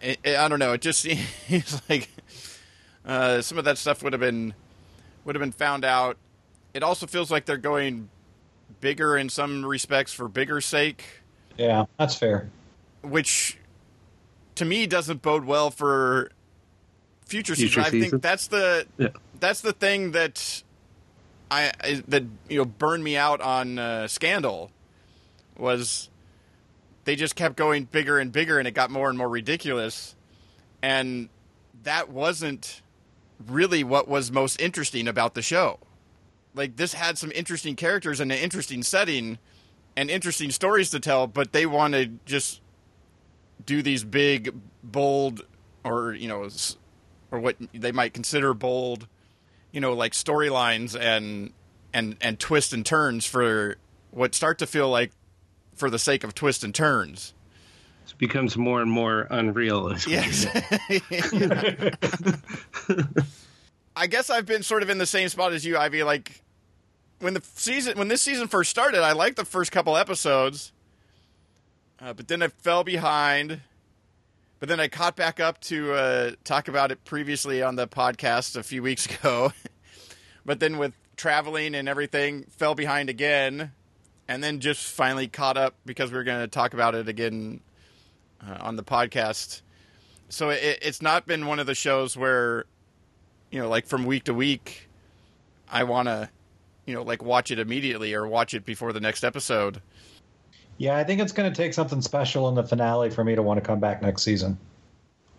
it, 0.00 0.18
it- 0.24 0.36
I 0.36 0.48
don't 0.48 0.58
know. 0.58 0.72
It 0.72 0.80
just 0.80 1.00
seems 1.48 1.82
like 1.90 2.08
uh, 3.04 3.42
some 3.42 3.58
of 3.58 3.64
that 3.66 3.76
stuff 3.76 4.02
would 4.02 4.14
have 4.14 4.20
been 4.20 4.54
would 5.24 5.34
have 5.34 5.40
been 5.40 5.52
found 5.52 5.84
out. 5.84 6.16
It 6.72 6.82
also 6.82 7.06
feels 7.06 7.30
like 7.30 7.44
they're 7.44 7.56
going 7.58 8.08
bigger 8.80 9.16
in 9.16 9.28
some 9.28 9.64
respects 9.64 10.12
for 10.12 10.28
bigger 10.28 10.60
sake 10.60 11.04
Yeah, 11.58 11.84
that's 11.98 12.14
fair. 12.14 12.48
which 13.02 13.58
to 14.56 14.64
me 14.64 14.86
doesn't 14.86 15.20
bode 15.22 15.44
well 15.44 15.70
for 15.70 16.30
future, 17.26 17.54
Future 17.54 17.82
seasons. 17.82 18.04
I 18.04 18.08
think 18.10 18.22
that's 18.22 18.46
the 18.48 18.86
Yeah. 18.98 19.08
that's 19.40 19.60
the 19.60 19.72
thing 19.72 20.12
that 20.12 20.62
I, 21.50 21.72
I 21.80 22.02
that 22.08 22.24
you 22.48 22.58
know 22.58 22.64
burned 22.64 23.04
me 23.04 23.16
out 23.16 23.40
on 23.40 23.78
uh, 23.78 24.08
Scandal 24.08 24.70
was 25.56 26.08
they 27.04 27.16
just 27.16 27.36
kept 27.36 27.56
going 27.56 27.84
bigger 27.84 28.18
and 28.18 28.32
bigger 28.32 28.58
and 28.58 28.66
it 28.66 28.72
got 28.72 28.90
more 28.90 29.08
and 29.08 29.16
more 29.16 29.28
ridiculous 29.28 30.16
and 30.82 31.28
that 31.84 32.10
wasn't 32.10 32.82
really 33.46 33.84
what 33.84 34.08
was 34.08 34.32
most 34.32 34.60
interesting 34.60 35.06
about 35.08 35.34
the 35.34 35.42
show. 35.42 35.78
Like 36.54 36.76
this 36.76 36.94
had 36.94 37.18
some 37.18 37.30
interesting 37.32 37.76
characters 37.76 38.20
and 38.20 38.32
an 38.32 38.38
interesting 38.38 38.82
setting 38.82 39.38
and 39.96 40.10
interesting 40.10 40.50
stories 40.50 40.90
to 40.90 41.00
tell, 41.00 41.26
but 41.26 41.52
they 41.52 41.66
want 41.66 41.94
to 41.94 42.06
just 42.24 42.60
do 43.64 43.82
these 43.82 44.04
big, 44.04 44.54
bold, 44.82 45.42
or 45.84 46.12
you 46.14 46.28
know, 46.28 46.48
or 47.30 47.40
what 47.40 47.56
they 47.72 47.92
might 47.92 48.14
consider 48.14 48.54
bold, 48.54 49.06
you 49.76 49.80
know, 49.80 49.92
like 49.92 50.12
storylines 50.12 50.98
and 50.98 51.52
and 51.92 52.16
and 52.22 52.40
twists 52.40 52.72
and 52.72 52.86
turns 52.86 53.26
for 53.26 53.76
what 54.10 54.34
start 54.34 54.58
to 54.60 54.66
feel 54.66 54.88
like 54.88 55.12
for 55.74 55.90
the 55.90 55.98
sake 55.98 56.24
of 56.24 56.34
twists 56.34 56.64
and 56.64 56.74
turns. 56.74 57.34
It 58.08 58.16
becomes 58.16 58.56
more 58.56 58.80
and 58.80 58.90
more 58.90 59.26
unrealistic. 59.28 60.10
Yes. 60.10 60.46
I 63.96 64.06
guess 64.06 64.30
I've 64.30 64.46
been 64.46 64.62
sort 64.62 64.82
of 64.82 64.88
in 64.88 64.96
the 64.96 65.04
same 65.04 65.28
spot 65.28 65.52
as 65.52 65.66
you, 65.66 65.76
Ivey. 65.76 66.04
Like 66.04 66.40
when 67.18 67.34
the 67.34 67.42
season, 67.42 67.98
when 67.98 68.08
this 68.08 68.22
season 68.22 68.48
first 68.48 68.70
started, 68.70 69.02
I 69.02 69.12
liked 69.12 69.36
the 69.36 69.44
first 69.44 69.72
couple 69.72 69.94
episodes, 69.94 70.72
uh, 72.00 72.14
but 72.14 72.28
then 72.28 72.42
I 72.42 72.48
fell 72.48 72.82
behind. 72.82 73.60
But 74.58 74.68
then 74.68 74.80
I 74.80 74.88
caught 74.88 75.16
back 75.16 75.38
up 75.38 75.60
to 75.62 75.92
uh, 75.92 76.30
talk 76.44 76.68
about 76.68 76.90
it 76.90 77.04
previously 77.04 77.62
on 77.62 77.76
the 77.76 77.86
podcast 77.86 78.56
a 78.56 78.62
few 78.62 78.82
weeks 78.82 79.06
ago. 79.14 79.52
but 80.44 80.60
then 80.60 80.78
with 80.78 80.94
traveling 81.16 81.74
and 81.74 81.88
everything, 81.88 82.44
fell 82.50 82.74
behind 82.74 83.10
again, 83.10 83.72
and 84.28 84.42
then 84.42 84.60
just 84.60 84.86
finally 84.86 85.28
caught 85.28 85.56
up 85.56 85.74
because 85.84 86.10
we 86.10 86.16
were 86.16 86.24
going 86.24 86.40
to 86.40 86.48
talk 86.48 86.74
about 86.74 86.94
it 86.94 87.08
again 87.08 87.60
uh, 88.46 88.56
on 88.60 88.76
the 88.76 88.82
podcast. 88.82 89.62
So 90.28 90.50
it, 90.50 90.78
it's 90.82 91.02
not 91.02 91.26
been 91.26 91.46
one 91.46 91.58
of 91.58 91.66
the 91.66 91.74
shows 91.74 92.16
where, 92.16 92.64
you 93.50 93.60
know, 93.60 93.68
like 93.68 93.86
from 93.86 94.04
week 94.04 94.24
to 94.24 94.34
week, 94.34 94.88
I 95.70 95.84
want 95.84 96.08
to, 96.08 96.30
you 96.86 96.94
know, 96.94 97.02
like 97.02 97.22
watch 97.22 97.50
it 97.50 97.58
immediately 97.58 98.14
or 98.14 98.26
watch 98.26 98.54
it 98.54 98.64
before 98.64 98.92
the 98.92 99.00
next 99.00 99.22
episode. 99.24 99.80
Yeah, 100.78 100.96
I 100.96 101.04
think 101.04 101.20
it's 101.20 101.32
going 101.32 101.50
to 101.50 101.56
take 101.56 101.72
something 101.74 102.02
special 102.02 102.48
in 102.48 102.54
the 102.54 102.62
finale 102.62 103.10
for 103.10 103.24
me 103.24 103.34
to 103.34 103.42
want 103.42 103.58
to 103.58 103.66
come 103.66 103.80
back 103.80 104.02
next 104.02 104.22
season. 104.22 104.58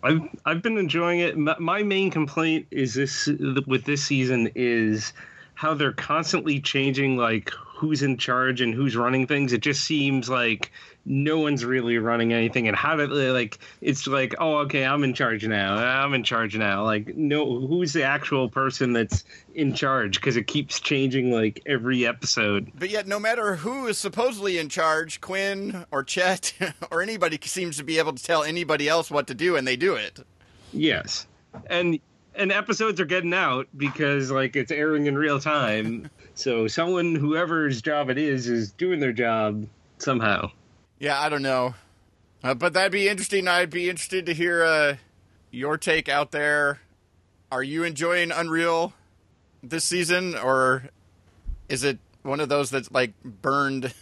I've 0.02 0.20
I've 0.44 0.62
been 0.62 0.78
enjoying 0.78 1.20
it. 1.20 1.36
My, 1.36 1.82
main 1.82 2.10
complaint 2.10 2.66
is 2.70 2.94
this 2.94 3.26
with 3.66 3.84
this 3.84 4.04
season 4.04 4.50
is 4.54 5.12
how 5.54 5.74
they're 5.74 5.92
constantly 5.92 6.60
changing 6.60 7.16
like 7.16 7.50
who's 7.50 8.02
in 8.02 8.16
charge 8.16 8.60
and 8.60 8.72
who's 8.72 8.96
running 8.96 9.26
things. 9.26 9.52
It 9.52 9.60
just 9.60 9.84
seems 9.84 10.28
like 10.28 10.70
no 11.08 11.38
one's 11.38 11.64
really 11.64 11.98
running 11.98 12.32
anything 12.32 12.68
and 12.68 12.76
how 12.76 12.94
they 12.96 13.06
like 13.30 13.58
it's 13.80 14.06
like 14.06 14.34
oh 14.38 14.58
okay 14.58 14.84
i'm 14.84 15.02
in 15.02 15.14
charge 15.14 15.46
now 15.46 15.74
i'm 15.74 16.14
in 16.14 16.22
charge 16.22 16.56
now 16.56 16.84
like 16.84 17.16
no 17.16 17.60
who's 17.66 17.92
the 17.92 18.02
actual 18.02 18.48
person 18.48 18.92
that's 18.92 19.24
in 19.54 19.74
charge 19.74 20.20
because 20.20 20.36
it 20.36 20.46
keeps 20.46 20.78
changing 20.78 21.32
like 21.32 21.60
every 21.66 22.06
episode 22.06 22.70
But 22.78 22.90
yet, 22.90 23.06
no 23.06 23.18
matter 23.18 23.56
who 23.56 23.86
is 23.86 23.98
supposedly 23.98 24.58
in 24.58 24.68
charge, 24.68 25.20
Quinn 25.20 25.84
or 25.90 26.02
Chet 26.04 26.52
or 26.90 27.02
anybody 27.02 27.38
seems 27.42 27.76
to 27.78 27.84
be 27.84 27.98
able 27.98 28.12
to 28.12 28.22
tell 28.22 28.42
anybody 28.42 28.88
else 28.88 29.10
what 29.10 29.26
to 29.28 29.34
do, 29.34 29.56
and 29.56 29.66
they 29.66 29.76
do 29.76 29.94
it. 29.94 30.20
Yes, 30.72 31.26
and 31.66 31.98
and 32.34 32.52
episodes 32.52 33.00
are 33.00 33.04
getting 33.04 33.34
out 33.34 33.66
because 33.76 34.30
like 34.30 34.56
it's 34.56 34.70
airing 34.70 35.06
in 35.06 35.16
real 35.16 35.40
time. 35.40 36.10
so 36.34 36.68
someone, 36.68 37.14
whoever's 37.14 37.82
job 37.82 38.10
it 38.10 38.18
is, 38.18 38.48
is 38.48 38.72
doing 38.72 39.00
their 39.00 39.12
job 39.12 39.66
somehow. 39.98 40.50
Yeah, 40.98 41.20
I 41.20 41.28
don't 41.28 41.42
know, 41.42 41.74
uh, 42.42 42.54
but 42.54 42.72
that'd 42.72 42.90
be 42.90 43.08
interesting. 43.08 43.46
I'd 43.46 43.70
be 43.70 43.88
interested 43.88 44.26
to 44.26 44.34
hear 44.34 44.64
uh, 44.64 44.96
your 45.50 45.78
take 45.78 46.08
out 46.08 46.32
there. 46.32 46.80
Are 47.52 47.62
you 47.62 47.84
enjoying 47.84 48.32
Unreal 48.32 48.92
this 49.62 49.84
season, 49.84 50.36
or 50.36 50.84
is 51.68 51.84
it 51.84 51.98
one 52.22 52.40
of 52.40 52.48
those 52.48 52.70
that's 52.70 52.90
like 52.90 53.12
burned, 53.22 53.94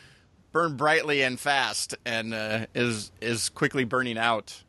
burned 0.52 0.76
brightly 0.76 1.22
and 1.22 1.40
fast, 1.40 1.96
and 2.04 2.32
uh, 2.32 2.66
is 2.72 3.10
is 3.20 3.48
quickly 3.48 3.82
burning 3.84 4.16
out? 4.16 4.62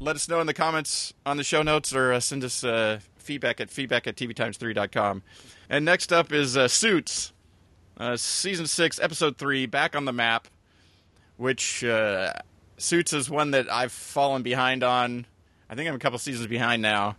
Let 0.00 0.16
us 0.16 0.28
know 0.28 0.40
in 0.40 0.46
the 0.46 0.54
comments 0.54 1.14
on 1.24 1.38
the 1.38 1.44
show 1.44 1.62
notes, 1.62 1.94
or 1.94 2.12
uh, 2.12 2.20
send 2.20 2.44
us 2.44 2.62
a 2.64 3.00
feedback 3.16 3.60
at 3.60 3.70
feedback 3.70 4.06
at 4.06 4.16
tvtimes3.com. 4.16 5.22
And 5.70 5.84
next 5.86 6.12
up 6.12 6.32
is 6.32 6.56
uh, 6.56 6.68
Suits, 6.68 7.32
uh, 7.96 8.18
season 8.18 8.66
six, 8.66 9.00
episode 9.00 9.38
three, 9.38 9.64
back 9.64 9.96
on 9.96 10.04
the 10.04 10.12
map. 10.12 10.48
Which 11.36 11.82
uh, 11.82 12.32
Suits 12.76 13.12
is 13.12 13.30
one 13.30 13.52
that 13.52 13.70
I've 13.70 13.92
fallen 13.92 14.42
behind 14.42 14.82
on. 14.82 15.26
I 15.68 15.74
think 15.74 15.88
I'm 15.88 15.94
a 15.94 15.98
couple 15.98 16.18
seasons 16.18 16.46
behind 16.46 16.82
now. 16.82 17.16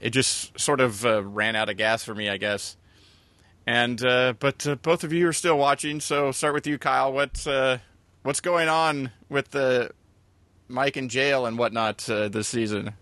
It 0.00 0.10
just 0.10 0.58
sort 0.58 0.80
of 0.80 1.04
uh, 1.04 1.22
ran 1.24 1.56
out 1.56 1.68
of 1.68 1.76
gas 1.76 2.04
for 2.04 2.14
me, 2.14 2.28
I 2.28 2.36
guess. 2.36 2.76
And 3.66 4.02
uh, 4.04 4.34
but 4.38 4.66
uh, 4.66 4.76
both 4.76 5.04
of 5.04 5.12
you 5.12 5.28
are 5.28 5.32
still 5.32 5.58
watching, 5.58 6.00
so 6.00 6.32
start 6.32 6.54
with 6.54 6.66
you, 6.66 6.78
Kyle. 6.78 7.12
What's 7.12 7.46
uh, 7.46 7.78
what's 8.22 8.40
going 8.40 8.68
on 8.68 9.10
with 9.28 9.50
the 9.50 9.90
Mike 10.68 10.96
in 10.96 11.08
jail 11.08 11.44
and 11.44 11.58
whatnot 11.58 12.08
uh, 12.08 12.28
this 12.28 12.48
season? 12.48 12.94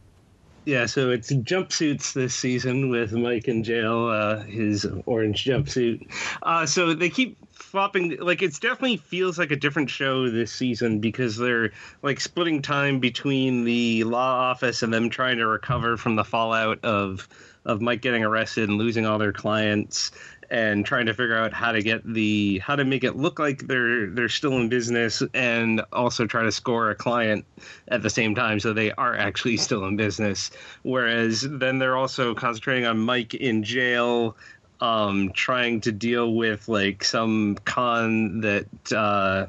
Yeah, 0.66 0.86
so 0.86 1.10
it's 1.10 1.32
jumpsuits 1.32 2.12
this 2.12 2.34
season 2.34 2.90
with 2.90 3.12
Mike 3.12 3.46
in 3.46 3.62
jail, 3.62 4.08
uh, 4.08 4.42
his 4.42 4.84
orange 5.06 5.44
jumpsuit. 5.44 6.10
Uh, 6.42 6.66
so 6.66 6.92
they 6.92 7.08
keep 7.08 7.38
flopping. 7.52 8.16
Like 8.18 8.42
it's 8.42 8.58
definitely 8.58 8.96
feels 8.96 9.38
like 9.38 9.52
a 9.52 9.56
different 9.56 9.90
show 9.90 10.28
this 10.28 10.50
season 10.50 10.98
because 10.98 11.36
they're 11.36 11.70
like 12.02 12.18
splitting 12.18 12.62
time 12.62 12.98
between 12.98 13.62
the 13.62 14.02
law 14.02 14.50
office 14.50 14.82
and 14.82 14.92
them 14.92 15.08
trying 15.08 15.36
to 15.36 15.46
recover 15.46 15.96
from 15.96 16.16
the 16.16 16.24
fallout 16.24 16.84
of 16.84 17.28
of 17.64 17.80
Mike 17.80 18.00
getting 18.00 18.24
arrested 18.24 18.68
and 18.68 18.78
losing 18.78 19.06
all 19.06 19.18
their 19.18 19.32
clients 19.32 20.10
and 20.50 20.84
trying 20.84 21.06
to 21.06 21.14
figure 21.14 21.36
out 21.36 21.52
how 21.52 21.72
to 21.72 21.82
get 21.82 22.02
the 22.04 22.58
how 22.58 22.76
to 22.76 22.84
make 22.84 23.04
it 23.04 23.16
look 23.16 23.38
like 23.38 23.66
they're 23.66 24.08
they're 24.08 24.28
still 24.28 24.56
in 24.56 24.68
business 24.68 25.22
and 25.34 25.82
also 25.92 26.26
try 26.26 26.42
to 26.42 26.52
score 26.52 26.90
a 26.90 26.94
client 26.94 27.44
at 27.88 28.02
the 28.02 28.10
same 28.10 28.34
time 28.34 28.60
so 28.60 28.72
they 28.72 28.92
are 28.92 29.16
actually 29.16 29.56
still 29.56 29.84
in 29.84 29.96
business 29.96 30.50
whereas 30.82 31.42
then 31.42 31.78
they're 31.78 31.96
also 31.96 32.34
concentrating 32.34 32.86
on 32.86 32.98
Mike 32.98 33.34
in 33.34 33.62
jail 33.62 34.36
um 34.80 35.30
trying 35.32 35.80
to 35.80 35.92
deal 35.92 36.34
with 36.34 36.68
like 36.68 37.02
some 37.02 37.56
con 37.64 38.40
that 38.40 38.92
uh 38.92 39.46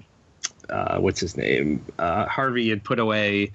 uh, 0.70 0.98
what's 1.00 1.22
his 1.22 1.38
name? 1.38 1.86
Uh, 1.98 2.26
Harvey 2.26 2.70
had 2.70 2.84
put 2.84 3.00
away, 3.00 3.52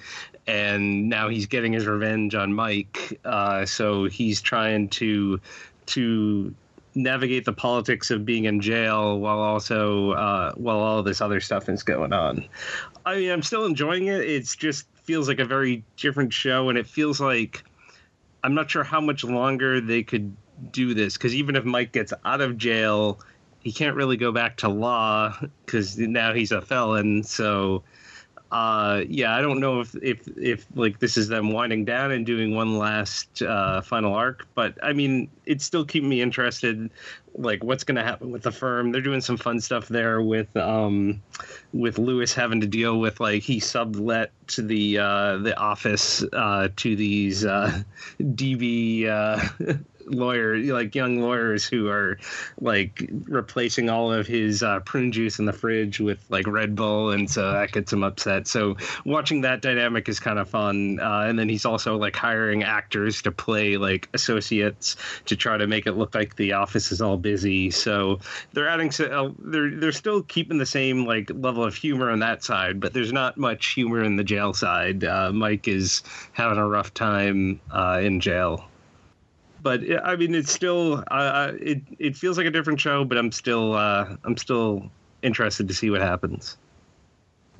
and 0.46 1.08
now 1.08 1.28
he's 1.28 1.46
getting 1.46 1.72
his 1.72 1.86
revenge 1.86 2.34
on 2.34 2.54
Mike. 2.54 3.20
Uh, 3.24 3.66
so 3.66 4.04
he's 4.04 4.40
trying 4.40 4.88
to 4.88 5.40
to 5.86 6.54
navigate 6.94 7.44
the 7.44 7.52
politics 7.52 8.10
of 8.10 8.24
being 8.24 8.44
in 8.44 8.60
jail 8.60 9.18
while 9.18 9.38
also 9.38 10.12
uh, 10.12 10.52
while 10.54 10.78
all 10.78 11.02
this 11.02 11.20
other 11.20 11.40
stuff 11.40 11.68
is 11.68 11.82
going 11.82 12.12
on. 12.12 12.44
I 13.04 13.16
mean, 13.16 13.30
I'm 13.30 13.42
still 13.42 13.64
enjoying 13.64 14.06
it. 14.06 14.20
It's 14.20 14.54
just 14.56 14.86
feels 15.02 15.28
like 15.28 15.40
a 15.40 15.44
very 15.44 15.84
different 15.96 16.32
show, 16.32 16.68
and 16.68 16.78
it 16.78 16.86
feels 16.86 17.20
like 17.20 17.64
I'm 18.44 18.54
not 18.54 18.70
sure 18.70 18.84
how 18.84 19.00
much 19.00 19.24
longer 19.24 19.80
they 19.80 20.02
could 20.02 20.34
do 20.70 20.94
this 20.94 21.16
because 21.16 21.34
even 21.34 21.56
if 21.56 21.64
Mike 21.64 21.92
gets 21.92 22.12
out 22.24 22.40
of 22.40 22.58
jail, 22.58 23.20
he 23.60 23.72
can't 23.72 23.96
really 23.96 24.16
go 24.16 24.32
back 24.32 24.56
to 24.58 24.68
law 24.68 25.36
because 25.64 25.98
now 25.98 26.32
he's 26.32 26.52
a 26.52 26.60
felon. 26.60 27.22
So 27.22 27.82
uh, 28.52 29.02
yeah, 29.08 29.34
I 29.34 29.40
don't 29.40 29.60
know 29.60 29.80
if, 29.80 29.94
if 30.02 30.28
if 30.36 30.66
like 30.74 30.98
this 30.98 31.16
is 31.16 31.28
them 31.28 31.52
winding 31.52 31.86
down 31.86 32.12
and 32.12 32.26
doing 32.26 32.54
one 32.54 32.76
last 32.76 33.40
uh, 33.40 33.80
final 33.80 34.14
arc, 34.14 34.46
but 34.54 34.76
I 34.82 34.92
mean, 34.92 35.30
it's 35.46 35.64
still 35.64 35.86
keeping 35.86 36.10
me 36.10 36.20
interested. 36.20 36.90
Like, 37.34 37.64
what's 37.64 37.82
going 37.82 37.96
to 37.96 38.02
happen 38.02 38.30
with 38.30 38.42
the 38.42 38.52
firm? 38.52 38.92
They're 38.92 39.00
doing 39.00 39.22
some 39.22 39.38
fun 39.38 39.58
stuff 39.58 39.88
there 39.88 40.20
with 40.20 40.54
um, 40.54 41.22
with 41.72 41.98
Louis 41.98 42.34
having 42.34 42.60
to 42.60 42.66
deal 42.66 43.00
with 43.00 43.20
like 43.20 43.42
he 43.42 43.58
sublet 43.58 44.32
to 44.48 44.60
the 44.60 44.98
uh, 44.98 45.38
the 45.38 45.56
office 45.56 46.22
uh, 46.34 46.68
to 46.76 46.94
these 46.94 47.46
uh, 47.46 47.82
DB 48.20 49.06
uh, 49.06 49.48
lawyer 50.06 50.56
like 50.58 50.94
young 50.94 51.20
lawyers 51.20 51.64
who 51.64 51.88
are 51.88 52.18
like 52.60 53.08
replacing 53.24 53.88
all 53.88 54.12
of 54.12 54.26
his 54.26 54.62
uh, 54.62 54.80
prune 54.80 55.12
juice 55.12 55.38
in 55.38 55.44
the 55.44 55.52
fridge 55.52 56.00
with 56.00 56.24
like 56.28 56.46
red 56.46 56.74
bull 56.74 57.10
and 57.10 57.30
so 57.30 57.52
that 57.52 57.72
gets 57.72 57.92
him 57.92 58.02
upset. 58.02 58.46
So 58.46 58.76
watching 59.04 59.42
that 59.42 59.62
dynamic 59.62 60.08
is 60.08 60.20
kind 60.20 60.38
of 60.38 60.48
fun 60.48 61.00
uh, 61.00 61.24
and 61.26 61.38
then 61.38 61.48
he's 61.48 61.64
also 61.64 61.96
like 61.96 62.16
hiring 62.16 62.62
actors 62.62 63.22
to 63.22 63.32
play 63.32 63.76
like 63.76 64.08
associates 64.14 64.96
to 65.26 65.36
try 65.36 65.56
to 65.56 65.66
make 65.66 65.86
it 65.86 65.92
look 65.92 66.14
like 66.14 66.36
the 66.36 66.52
office 66.52 66.92
is 66.92 67.00
all 67.00 67.16
busy. 67.16 67.70
So 67.70 68.20
they're 68.52 68.68
adding 68.68 68.92
uh, 69.00 69.30
they're 69.38 69.70
they're 69.70 69.92
still 69.92 70.22
keeping 70.22 70.58
the 70.58 70.66
same 70.66 71.06
like 71.06 71.30
level 71.34 71.64
of 71.64 71.74
humor 71.74 72.10
on 72.10 72.20
that 72.20 72.42
side 72.42 72.80
but 72.80 72.92
there's 72.92 73.12
not 73.12 73.36
much 73.36 73.66
humor 73.68 74.02
in 74.02 74.16
the 74.16 74.24
jail 74.24 74.52
side. 74.52 75.04
Uh, 75.04 75.32
mike 75.32 75.68
is 75.68 76.02
having 76.32 76.58
a 76.58 76.66
rough 76.66 76.92
time 76.94 77.60
uh, 77.70 78.00
in 78.02 78.20
jail 78.20 78.68
but 79.62 79.80
I 80.04 80.16
mean, 80.16 80.34
it's 80.34 80.52
still 80.52 81.04
uh, 81.10 81.52
it 81.60 81.82
it 81.98 82.16
feels 82.16 82.36
like 82.36 82.46
a 82.46 82.50
different 82.50 82.80
show, 82.80 83.04
but 83.04 83.16
I'm 83.16 83.30
still 83.30 83.74
uh, 83.74 84.16
I'm 84.24 84.36
still 84.36 84.90
interested 85.22 85.68
to 85.68 85.74
see 85.74 85.88
what 85.88 86.00
happens. 86.00 86.56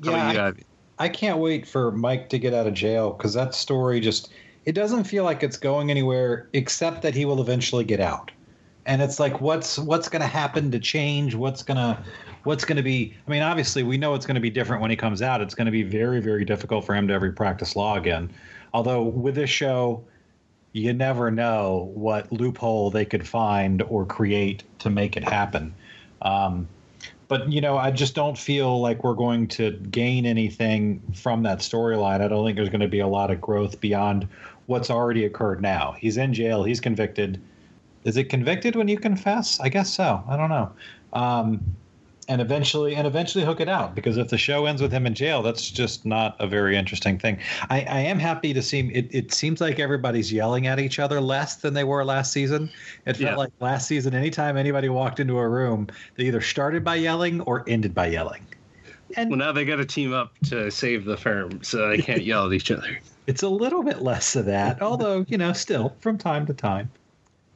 yeah, 0.02 0.50
I, 0.98 1.04
I, 1.04 1.08
can't 1.08 1.38
wait 1.38 1.66
for 1.66 1.92
Mike 1.92 2.28
to 2.30 2.38
get 2.38 2.52
out 2.52 2.66
of 2.66 2.74
jail 2.74 3.12
because 3.12 3.34
that 3.34 3.54
story 3.54 4.00
just 4.00 4.32
it 4.64 4.72
doesn't 4.72 5.04
feel 5.04 5.22
like 5.22 5.42
it's 5.42 5.56
going 5.56 5.90
anywhere 5.90 6.48
except 6.52 7.02
that 7.02 7.14
he 7.14 7.24
will 7.24 7.40
eventually 7.40 7.84
get 7.84 8.00
out. 8.00 8.32
And 8.84 9.00
it's 9.00 9.20
like 9.20 9.40
what's 9.40 9.78
what's 9.78 10.08
going 10.08 10.22
to 10.22 10.28
happen 10.28 10.72
to 10.72 10.80
change? 10.80 11.36
What's 11.36 11.62
going 11.62 11.76
to 11.76 12.02
what's 12.42 12.64
going 12.64 12.76
to 12.76 12.82
be 12.82 13.14
I 13.28 13.30
mean, 13.30 13.42
obviously 13.42 13.84
we 13.84 13.96
know 13.96 14.14
it's 14.14 14.26
going 14.26 14.34
to 14.34 14.40
be 14.40 14.50
different 14.50 14.82
when 14.82 14.90
he 14.90 14.96
comes 14.96 15.22
out. 15.22 15.40
It's 15.40 15.54
going 15.54 15.66
to 15.66 15.72
be 15.72 15.84
very 15.84 16.20
very 16.20 16.44
difficult 16.44 16.84
for 16.84 16.94
him 16.94 17.06
to 17.08 17.14
ever 17.14 17.30
practice 17.30 17.76
law 17.76 17.96
again. 17.96 18.30
Although 18.74 19.04
with 19.04 19.36
this 19.36 19.50
show 19.50 20.02
you 20.72 20.92
never 20.92 21.30
know 21.30 21.90
what 21.94 22.32
loophole 22.32 22.90
they 22.90 23.04
could 23.04 23.26
find 23.26 23.82
or 23.82 24.06
create 24.06 24.62
to 24.78 24.90
make 24.90 25.16
it 25.16 25.24
happen. 25.24 25.74
Um, 26.22 26.68
but 27.28 27.50
you 27.50 27.60
know, 27.60 27.78
I 27.78 27.90
just 27.90 28.14
don't 28.14 28.36
feel 28.36 28.80
like 28.80 29.04
we're 29.04 29.14
going 29.14 29.48
to 29.48 29.72
gain 29.72 30.26
anything 30.26 31.02
from 31.14 31.42
that 31.44 31.58
storyline. 31.60 32.20
I 32.20 32.28
don't 32.28 32.44
think 32.44 32.56
there's 32.56 32.68
going 32.68 32.80
to 32.80 32.88
be 32.88 33.00
a 33.00 33.06
lot 33.06 33.30
of 33.30 33.40
growth 33.40 33.80
beyond 33.80 34.28
what's 34.66 34.90
already 34.90 35.24
occurred 35.24 35.60
now. 35.60 35.92
He's 35.98 36.16
in 36.16 36.32
jail. 36.34 36.62
He's 36.62 36.80
convicted. 36.80 37.40
Is 38.04 38.16
it 38.16 38.24
convicted 38.24 38.76
when 38.76 38.88
you 38.88 38.98
confess? 38.98 39.60
I 39.60 39.68
guess 39.68 39.92
so. 39.92 40.22
I 40.28 40.36
don't 40.36 40.50
know. 40.50 40.72
Um, 41.12 41.64
and 42.28 42.40
eventually 42.40 42.94
and 42.94 43.06
eventually 43.06 43.44
hook 43.44 43.60
it 43.60 43.68
out 43.68 43.94
because 43.94 44.16
if 44.16 44.28
the 44.28 44.38
show 44.38 44.66
ends 44.66 44.80
with 44.80 44.92
him 44.92 45.06
in 45.06 45.14
jail 45.14 45.42
that's 45.42 45.70
just 45.70 46.06
not 46.06 46.36
a 46.38 46.46
very 46.46 46.76
interesting 46.76 47.18
thing. 47.18 47.38
I, 47.70 47.80
I 47.80 48.00
am 48.00 48.18
happy 48.18 48.52
to 48.54 48.62
see 48.62 48.80
it, 48.92 49.08
it 49.10 49.32
seems 49.32 49.60
like 49.60 49.78
everybody's 49.78 50.32
yelling 50.32 50.66
at 50.66 50.78
each 50.78 50.98
other 50.98 51.20
less 51.20 51.56
than 51.56 51.74
they 51.74 51.84
were 51.84 52.04
last 52.04 52.32
season. 52.32 52.70
It 53.06 53.16
felt 53.16 53.20
yeah. 53.20 53.36
like 53.36 53.50
last 53.60 53.88
season 53.88 54.14
anytime 54.14 54.56
anybody 54.56 54.88
walked 54.88 55.20
into 55.20 55.38
a 55.38 55.48
room 55.48 55.88
they 56.16 56.24
either 56.24 56.40
started 56.40 56.84
by 56.84 56.96
yelling 56.96 57.40
or 57.42 57.64
ended 57.68 57.94
by 57.94 58.06
yelling. 58.06 58.46
And 59.16 59.30
well 59.30 59.38
now 59.38 59.52
they 59.52 59.64
got 59.64 59.76
to 59.76 59.84
team 59.84 60.12
up 60.12 60.32
to 60.46 60.70
save 60.70 61.04
the 61.04 61.16
firm 61.16 61.62
so 61.62 61.88
they 61.88 61.98
can't 61.98 62.22
yell 62.22 62.46
at 62.46 62.52
each 62.52 62.70
other. 62.70 62.98
It's 63.28 63.44
a 63.44 63.48
little 63.48 63.84
bit 63.84 64.02
less 64.02 64.34
of 64.34 64.46
that 64.46 64.82
although 64.82 65.24
you 65.28 65.38
know 65.38 65.52
still 65.52 65.94
from 66.00 66.18
time 66.18 66.44
to 66.46 66.52
time 66.52 66.90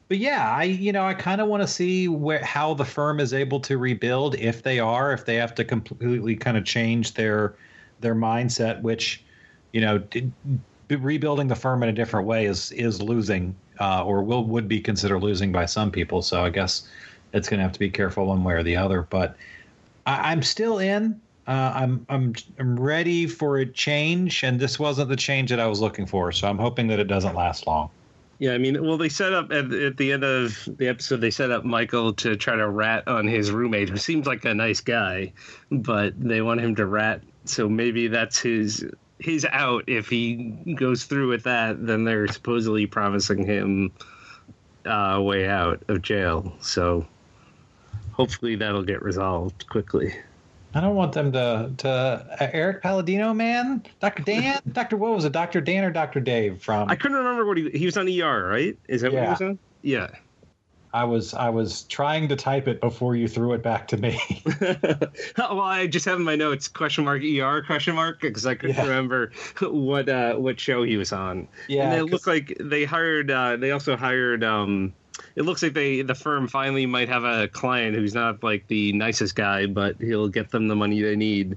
but 0.09 0.19
yeah, 0.19 0.53
I 0.53 0.65
you 0.65 0.93
know 0.93 1.05
I 1.05 1.15
kind 1.15 1.41
of 1.41 1.49
want 1.49 1.63
to 1.63 1.69
see 1.69 2.09
where 2.09 2.45
how 2.45 2.75
the 2.75 2.85
firm 2.85 3.21
is 3.21 3.35
able 3.35 3.61
to 3.61 3.79
rebuild 3.79 4.37
if 4.37 4.63
they 4.63 4.79
are 4.79 5.13
if 5.13 5.25
they 5.25 5.37
have 5.37 5.55
to 5.57 5.65
completely 5.65 6.37
kind 6.37 6.57
of 6.57 6.65
change 6.65 7.15
their 7.15 7.55
their 8.01 8.15
mindset, 8.15 8.81
which 8.83 9.25
you 9.73 9.81
know 9.81 10.03
rebuilding 10.89 11.49
the 11.49 11.57
firm 11.57 11.83
in 11.83 11.89
a 11.89 11.93
different 11.93 12.27
way 12.27 12.47
is 12.47 12.71
is 12.73 13.03
losing 13.03 13.55
uh, 13.81 14.05
or 14.05 14.23
will 14.23 14.45
would 14.45 14.69
be 14.69 14.81
considered 14.81 15.21
losing 15.21 15.53
by 15.53 15.67
some 15.67 15.91
people. 15.91 16.23
So 16.23 16.45
I 16.45 16.51
guess 16.51 16.89
it's 17.33 17.49
going 17.49 17.59
to 17.59 17.65
have 17.65 17.73
to 17.73 17.79
be 17.79 17.91
careful 17.91 18.27
one 18.27 18.45
way 18.45 18.55
or 18.55 18.63
the 18.63 18.77
other. 18.77 19.03
But 19.03 19.37
I, 20.07 20.33
am 20.33 20.43
still 20.43 20.79
in. 20.79 21.21
Uh, 21.47 21.73
I'm 21.75 22.07
I'm 22.09 22.35
I'm 22.59 22.79
ready 22.79 23.27
for 23.27 23.59
a 23.59 23.67
change, 23.67 24.45
and 24.45 24.61
this 24.61 24.79
wasn't 24.79 25.09
the 25.09 25.17
change 25.17 25.51
that 25.51 25.61
I 25.61 25.67
was 25.67 25.81
looking 25.81 26.07
for. 26.07 26.31
So 26.33 26.49
I'm 26.49 26.59
hoping 26.59 26.87
that 26.89 27.01
it 27.01 27.09
doesn't 27.09 27.35
last 27.35 27.67
long. 27.67 27.91
Yeah, 28.39 28.53
I 28.53 28.59
mean, 28.59 28.85
well, 28.85 28.99
they 28.99 29.09
set 29.09 29.33
up 29.33 29.51
at, 29.51 29.73
at 29.73 29.97
the 29.97 30.13
end 30.13 30.23
of 30.23 30.69
the 30.77 30.89
episode, 30.89 31.23
they 31.23 31.31
set 31.31 31.51
up 31.51 31.65
Michael 31.65 32.13
to 32.15 32.37
try 32.37 32.55
to 32.57 32.69
rat 32.69 33.09
on 33.09 33.27
his 33.27 33.51
roommate, 33.51 33.89
who 33.89 33.97
seems 33.97 34.27
like 34.27 34.45
a 34.45 34.55
nice 34.55 34.81
guy, 34.81 35.33
but 35.71 36.13
they 36.21 36.43
want 36.43 36.61
him 36.61 36.75
to 36.77 36.87
rat. 36.87 37.23
So 37.47 37.69
maybe 37.69 38.09
that's 38.09 38.39
his 38.39 38.85
his 39.19 39.47
out. 39.51 39.85
If 39.87 40.09
he 40.09 40.37
goes 40.79 41.05
through 41.05 41.29
with 41.29 41.45
that, 41.45 41.87
then 41.87 42.05
they're 42.05 42.29
supposedly 42.29 42.87
promising 42.87 43.47
him 43.47 43.93
a 44.85 44.95
uh, 44.95 45.21
way 45.21 45.49
out 45.49 45.83
of 45.89 46.03
jail. 46.03 46.53
So 46.61 47.07
hopefully 48.13 48.57
that'll 48.57 48.83
get 48.83 49.03
resolved 49.03 49.67
quickly. 49.69 50.15
I 50.77 50.81
don't 50.83 50.95
want 50.95 51.13
them 51.13 51.33
to 51.33 51.73
to 51.79 51.89
uh, 51.89 52.51
Erik 52.53 52.83
Palladino, 52.83 53.33
man, 53.33 53.83
Doctor 53.99 54.23
Dan, 54.23 54.61
Doctor 54.73 54.99
what 54.99 55.15
was 55.15 55.25
it, 55.25 55.33
Doctor 55.33 55.63
Dan 55.63 55.85
or 55.85 55.91
Doctor 55.91 56.21
Dave 56.21 56.63
from? 56.63 56.91
I 56.91 56.97
couldn't 56.97 57.17
remember 57.17 57.47
what 57.47 57.57
he 57.57 57.71
he 57.71 57.87
was 57.87 57.97
on 57.97 58.07
ER, 58.07 58.47
right? 58.47 58.77
Is 58.87 59.01
that 59.01 59.13
yeah. 59.13 59.21
what 59.21 59.25
he 59.25 59.31
was 59.45 59.51
on? 59.53 59.59
Yeah. 59.81 60.09
I 60.93 61.05
was 61.05 61.33
I 61.33 61.49
was 61.49 61.85
trying 61.85 62.29
to 62.29 62.37
type 62.37 62.69
it 62.69 62.83
before 62.83 63.17
you 63.17 63.27
threw 63.27 63.55
it 63.55 63.63
back 63.63 63.89
to 63.89 63.97
me. 63.97 64.21
well, 65.39 65.61
I 65.61 65.87
just 65.87 66.05
have 66.05 66.19
in 66.19 66.25
my 66.25 66.37
notes 66.37 66.69
question 66.69 67.05
mark 67.05 67.23
er 67.23 67.63
question 67.63 67.95
mark 67.95 68.21
because 68.21 68.45
I 68.45 68.55
couldn't 68.55 68.77
Yeah. 68.77 68.83
remember 68.83 69.33
what 69.63 70.11
uh, 70.11 70.35
what 70.35 70.61
show 70.61 70.83
he 70.83 70.99
was 70.99 71.13
on. 71.13 71.49
Yeah, 71.69 71.91
and 71.91 72.01
it 72.01 72.05
looked 72.05 72.27
like 72.27 72.57
they 72.61 72.85
hired. 72.85 73.31
Uh, 73.31 73.57
they 73.57 73.71
also 73.71 73.97
hired. 73.97 74.45
Um, 74.45 74.93
it 75.35 75.43
looks 75.43 75.63
like 75.63 75.73
they 75.75 76.03
the 76.03 76.15
firm 76.15 76.47
finally 76.49 76.87
might 76.87 77.09
have 77.09 77.25
a 77.25 77.49
client 77.49 77.97
who's 77.97 78.15
not 78.15 78.43
like 78.43 78.67
the 78.69 78.93
nicest 78.93 79.35
guy, 79.35 79.67
but 79.67 79.97
he'll 80.01 80.29
get 80.29 80.51
them 80.51 80.69
the 80.69 80.77
money 80.77 81.01
they 81.03 81.17
need. 81.17 81.57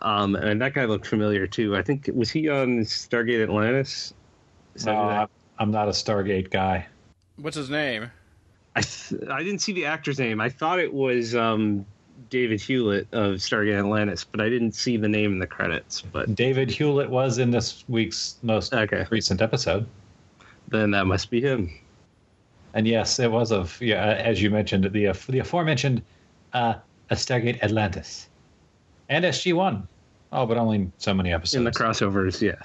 Um, 0.00 0.34
and 0.36 0.60
that 0.60 0.74
guy 0.74 0.84
looked 0.84 1.06
familiar 1.06 1.46
too. 1.46 1.76
I 1.76 1.82
think 1.82 2.10
was 2.14 2.30
he 2.30 2.48
on 2.48 2.80
Stargate 2.80 3.42
Atlantis? 3.42 4.12
Is 4.74 4.86
no, 4.86 4.92
I'm- 4.92 5.28
I'm 5.58 5.70
not 5.70 5.88
a 5.88 5.92
Stargate 5.92 6.50
guy. 6.50 6.86
What's 7.36 7.56
his 7.56 7.70
name? 7.70 8.10
I 8.74 8.82
th- 8.82 9.22
I 9.30 9.42
didn't 9.42 9.60
see 9.60 9.72
the 9.72 9.86
actor's 9.86 10.18
name. 10.18 10.38
I 10.40 10.50
thought 10.50 10.78
it 10.78 10.92
was 10.92 11.34
um, 11.34 11.86
David 12.28 12.60
Hewlett 12.60 13.06
of 13.12 13.36
Stargate 13.36 13.78
Atlantis, 13.78 14.22
but 14.24 14.40
I 14.42 14.50
didn't 14.50 14.72
see 14.72 14.98
the 14.98 15.08
name 15.08 15.32
in 15.32 15.38
the 15.38 15.46
credits. 15.46 16.02
But 16.02 16.34
David 16.34 16.70
Hewlett 16.70 17.08
was 17.08 17.38
in 17.38 17.50
this 17.50 17.84
week's 17.88 18.36
most 18.42 18.74
Okay. 18.74 19.06
recent 19.10 19.40
episode. 19.40 19.86
then 20.68 20.90
that 20.90 21.06
must 21.06 21.30
be 21.30 21.40
him. 21.40 21.70
And 22.76 22.86
yes, 22.86 23.18
it 23.18 23.30
was 23.32 23.52
of 23.52 23.80
yeah, 23.80 24.04
as 24.04 24.42
you 24.42 24.50
mentioned 24.50 24.84
the 24.84 25.06
the 25.30 25.38
aforementioned 25.38 26.02
uh, 26.52 26.74
a 27.08 27.14
Stargate 27.14 27.62
Atlantis 27.62 28.28
and 29.08 29.24
SG 29.24 29.54
One. 29.54 29.88
Oh, 30.30 30.44
but 30.44 30.58
only 30.58 30.92
so 30.98 31.14
many 31.14 31.32
episodes. 31.32 31.54
In 31.54 31.64
the 31.64 31.70
crossovers, 31.70 32.42
yeah. 32.42 32.60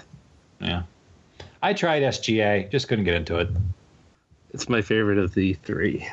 Yeah, 0.59 0.83
I 1.63 1.73
tried 1.73 2.03
SGA, 2.03 2.69
just 2.69 2.89
couldn't 2.89 3.05
get 3.05 3.13
into 3.15 3.37
it. 3.37 3.47
It's 4.53 4.67
my 4.67 4.81
favorite 4.81 5.17
of 5.17 5.33
the 5.33 5.53
three. 5.63 6.05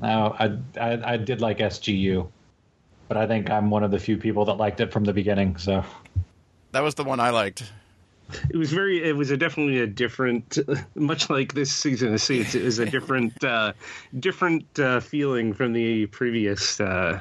No, 0.00 0.34
I, 0.38 0.56
I 0.80 1.12
I 1.12 1.16
did 1.18 1.42
like 1.42 1.58
SGU, 1.58 2.26
but 3.08 3.18
I 3.18 3.26
think 3.26 3.50
I'm 3.50 3.68
one 3.68 3.84
of 3.84 3.90
the 3.90 3.98
few 3.98 4.16
people 4.16 4.46
that 4.46 4.54
liked 4.54 4.80
it 4.80 4.90
from 4.90 5.04
the 5.04 5.12
beginning. 5.12 5.58
So 5.58 5.84
That 6.72 6.80
was 6.82 6.94
the 6.94 7.04
one 7.04 7.20
I 7.20 7.28
liked. 7.28 7.70
It 8.50 8.56
was 8.56 8.72
very. 8.72 9.02
It 9.02 9.16
was 9.16 9.30
a 9.30 9.36
definitely 9.36 9.80
a 9.80 9.86
different, 9.86 10.58
much 10.94 11.30
like 11.30 11.54
this 11.54 11.72
season 11.72 12.14
of 12.14 12.20
Suits. 12.20 12.54
It 12.54 12.64
was 12.64 12.78
a 12.78 12.86
different, 12.86 13.42
uh, 13.44 13.72
different 14.18 14.78
uh, 14.78 15.00
feeling 15.00 15.52
from 15.52 15.72
the 15.72 16.06
previous 16.06 16.80
uh, 16.80 17.20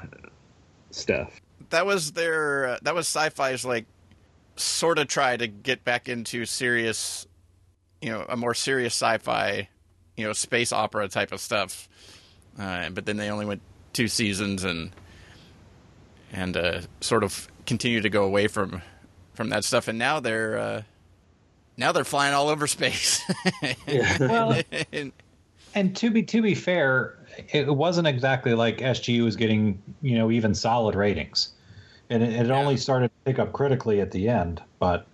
stuff. 0.92 1.40
That 1.70 1.86
was 1.86 2.14
their. 2.14 2.70
Uh, 2.70 2.78
that 2.84 2.96
was 2.96 3.08
sci-fi's 3.08 3.66
like 3.66 3.86
sort 4.56 5.00
of 5.00 5.08
try 5.08 5.38
to 5.38 5.48
get 5.48 5.84
back 5.84 6.10
into 6.10 6.46
serious, 6.46 7.28
you 8.02 8.10
know, 8.10 8.26
a 8.28 8.38
more 8.38 8.54
serious 8.54 8.94
sci-fi, 8.94 9.70
you 10.16 10.26
know, 10.26 10.34
space 10.34 10.72
opera 10.72 11.08
type 11.08 11.32
of 11.32 11.40
stuff. 11.40 11.90
Uh, 12.58 12.90
but 12.90 13.06
then 13.06 13.18
they 13.18 13.30
only 13.30 13.46
went 13.46 13.62
two 13.94 14.08
seasons 14.08 14.64
and 14.64 14.92
and 16.32 16.58
uh, 16.58 16.82
sort 17.02 17.24
of 17.24 17.48
continue 17.66 18.02
to 18.02 18.10
go 18.10 18.24
away 18.24 18.48
from 18.48 18.82
from 19.34 19.50
that 19.50 19.64
stuff. 19.64 19.88
And 19.88 20.00
now 20.00 20.20
they're 20.20 20.58
uh, 20.58 20.82
now 21.78 21.92
they're 21.92 22.04
flying 22.04 22.34
all 22.34 22.50
over 22.50 22.68
space. 22.68 23.22
well, 24.20 24.62
And- 24.92 25.12
and 25.74 25.94
to 25.98 26.10
be 26.10 26.24
to 26.24 26.42
be 26.42 26.56
fair, 26.56 27.18
it 27.52 27.68
wasn't 27.68 28.08
exactly 28.08 28.54
like 28.54 28.78
SGU 28.78 29.24
was 29.26 29.36
getting 29.36 29.82
you 30.02 30.18
know 30.18 30.32
even 30.32 30.56
solid 30.56 30.96
ratings, 30.96 31.50
and 32.10 32.24
it, 32.24 32.32
it 32.34 32.50
only 32.50 32.78
started 32.78 33.10
to 33.10 33.14
pick 33.32 33.40
up 33.40 33.52
critically 33.52 34.00
at 34.00 34.12
the 34.12 34.30
end. 34.30 34.62
But 34.80 35.06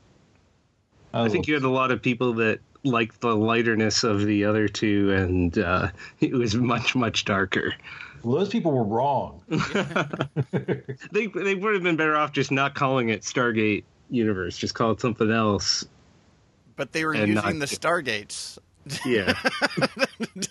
I 1.16 1.28
think 1.30 1.48
you 1.48 1.56
had 1.56 1.64
a 1.64 1.70
lot 1.70 1.90
of 1.92 2.00
people 2.02 2.34
that 2.34 2.60
liked 2.84 3.22
the 3.22 3.36
lighterness 3.36 4.04
of 4.04 4.24
the 4.26 4.46
other 4.46 4.68
two, 4.68 5.12
and 5.14 5.58
uh, 5.58 5.88
it 6.20 6.34
was 6.34 6.54
much 6.56 6.96
much 6.96 7.26
darker. 7.26 7.74
well, 8.22 8.38
those 8.38 8.50
people 8.50 8.72
were 8.72 8.84
wrong. 8.84 9.42
They 11.12 11.26
they 11.26 11.56
would 11.56 11.74
have 11.74 11.84
been 11.84 11.96
better 11.98 12.16
off 12.16 12.34
just 12.34 12.52
not 12.52 12.76
calling 12.76 13.10
it 13.10 13.22
Stargate 13.22 13.84
Universe, 14.12 14.58
just 14.58 14.76
call 14.76 14.92
it 14.92 15.02
something 15.02 15.32
else. 15.32 15.84
But 16.82 16.92
they 16.94 17.06
were 17.06 17.14
And 17.14 17.28
using 17.28 17.60
not- 17.60 17.60
the 17.60 17.68
Stargates. 17.76 18.58
Yeah, 19.06 19.34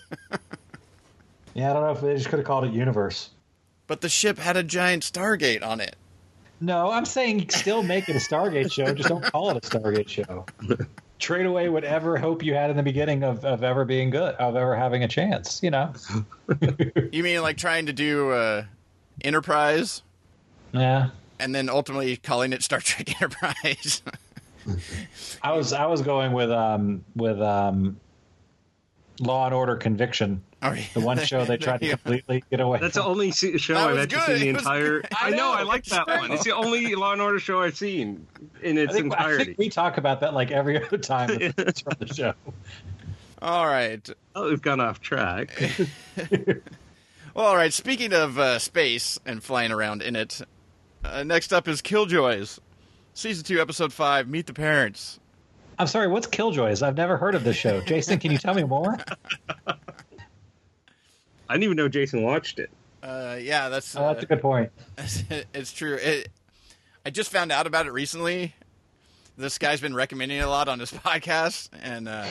Yeah, 1.53 1.69
I 1.69 1.73
don't 1.73 1.83
know 1.83 1.91
if 1.91 1.99
they 1.99 2.13
just 2.15 2.29
could 2.29 2.39
have 2.39 2.45
called 2.45 2.63
it 2.63 2.71
Universe. 2.71 3.31
But 3.87 3.99
the 3.99 4.07
ship 4.07 4.37
had 4.37 4.55
a 4.55 4.63
giant 4.63 5.03
Stargate 5.03 5.61
on 5.65 5.81
it. 5.81 5.97
No, 6.61 6.89
I'm 6.89 7.03
saying 7.03 7.49
still 7.49 7.83
make 7.83 8.07
it 8.07 8.15
a 8.15 8.19
Stargate 8.19 8.71
show. 8.71 8.93
Just 8.93 9.09
don't 9.09 9.21
call 9.23 9.49
it 9.49 9.57
a 9.57 9.59
Stargate 9.69 10.07
show. 10.07 10.45
Trade 11.19 11.45
away 11.45 11.67
whatever 11.67 12.17
hope 12.17 12.41
you 12.43 12.53
had 12.53 12.69
in 12.69 12.77
the 12.77 12.83
beginning 12.83 13.23
of, 13.23 13.43
of 13.43 13.63
ever 13.65 13.83
being 13.83 14.09
good, 14.09 14.33
of 14.35 14.55
ever 14.55 14.77
having 14.77 15.03
a 15.03 15.09
chance. 15.09 15.61
You 15.61 15.71
know. 15.71 15.93
You 17.11 17.23
mean 17.23 17.41
like 17.41 17.57
trying 17.57 17.87
to 17.87 17.93
do 17.93 18.29
uh, 18.31 18.63
Enterprise 19.21 20.03
Yeah. 20.71 21.09
and 21.39 21.53
then 21.53 21.67
ultimately 21.69 22.15
calling 22.15 22.53
it 22.53 22.63
Star 22.63 22.79
Trek 22.79 23.09
Enterprise? 23.21 24.01
I 25.41 25.53
was 25.53 25.73
I 25.73 25.85
was 25.87 26.01
going 26.01 26.33
with 26.33 26.51
um 26.51 27.03
with 27.15 27.41
um 27.41 27.99
Law 29.19 29.45
and 29.45 29.53
Order 29.53 29.75
Conviction, 29.75 30.41
Or- 30.63 30.75
the 30.93 30.99
one 30.99 31.19
show 31.19 31.45
they 31.45 31.57
tried 31.57 31.81
to 31.81 31.89
completely 31.97 32.43
get 32.49 32.59
away. 32.59 32.79
that's 32.79 32.95
the 32.95 33.03
only 33.03 33.31
show 33.31 33.51
That 33.75 33.77
I've 33.89 33.91
was 33.95 34.03
actually 34.03 34.39
seen 34.39 34.53
the 34.53 34.59
entire. 34.59 35.03
I 35.19 35.27
I 35.27 35.29
know, 35.31 35.37
know, 35.37 35.51
I 35.53 35.61
like 35.63 35.85
that 35.85 36.07
one. 36.07 36.31
It's 36.31 36.43
the 36.43 36.55
only 36.55 36.95
Law 36.95 37.11
and 37.13 37.21
Order 37.21 37.39
show 37.39 37.61
I've 37.61 37.77
seen 37.77 38.25
in 38.63 38.77
its 38.77 38.91
I 38.93 38.95
think, 38.95 39.13
I 39.13 39.17
entirety. 39.17 39.43
think 39.45 39.57
we 39.59 39.69
talk 39.69 39.97
about 39.97 40.21
that 40.21 40.33
like 40.33 40.49
every 40.51 40.83
other 40.83 40.97
time 40.97 41.29
it's 41.39 41.81
from 41.81 41.93
the 41.99 42.07
show. 42.13 42.33
All 43.43 43.67
right. 43.67 44.07
Oh, 44.35 44.49
we've 44.49 44.61
gone 44.61 44.79
off 44.79 45.01
track. 45.01 45.59
Well, 47.33 47.45
all 47.47 47.55
right. 47.55 47.71
Speaking 47.73 48.13
of 48.13 48.37
uh, 48.37 48.59
space 48.59 49.17
and 49.25 49.41
flying 49.43 49.71
around 49.71 50.01
in 50.01 50.15
it, 50.15 50.41
uh, 51.05 51.23
next 51.23 51.53
up 51.53 51.67
is 51.67 51.81
Killjoys, 51.81 52.59
season 53.13 53.43
two, 53.43 53.59
episode 53.61 53.93
five. 53.93 54.27
Meet 54.27 54.47
the 54.47 54.53
parents. 54.53 55.19
I'm 55.79 55.87
sorry, 55.87 56.07
what's 56.07 56.27
Killjoys? 56.27 56.83
I've 56.85 56.97
never 56.97 57.17
heard 57.17 57.33
of 57.33 57.43
this 57.43 57.55
show. 57.55 57.81
Jason, 57.81 58.19
can 58.19 58.31
you 58.31 58.37
tell 58.37 58.53
me 58.53 58.63
more? 58.63 58.97
I 59.67 59.75
didn't 61.55 61.63
even 61.63 61.77
know 61.77 61.89
Jason 61.89 62.21
watched 62.21 62.59
it. 62.59 62.69
Uh, 63.01 63.37
yeah, 63.41 63.69
that's 63.69 63.95
Oh, 63.95 64.01
that's 64.07 64.23
a 64.23 64.27
good 64.27 64.41
point. 64.41 64.71
it's 65.53 65.73
true. 65.73 65.95
It, 65.95 66.29
I 67.05 67.09
just 67.09 67.31
found 67.31 67.51
out 67.51 67.65
about 67.67 67.87
it 67.87 67.91
recently. 67.91 68.53
This 69.37 69.57
guy's 69.57 69.81
been 69.81 69.95
recommending 69.95 70.37
it 70.37 70.41
a 70.41 70.49
lot 70.49 70.67
on 70.67 70.79
his 70.79 70.91
podcast, 70.91 71.69
and 71.81 72.07
uh, 72.07 72.25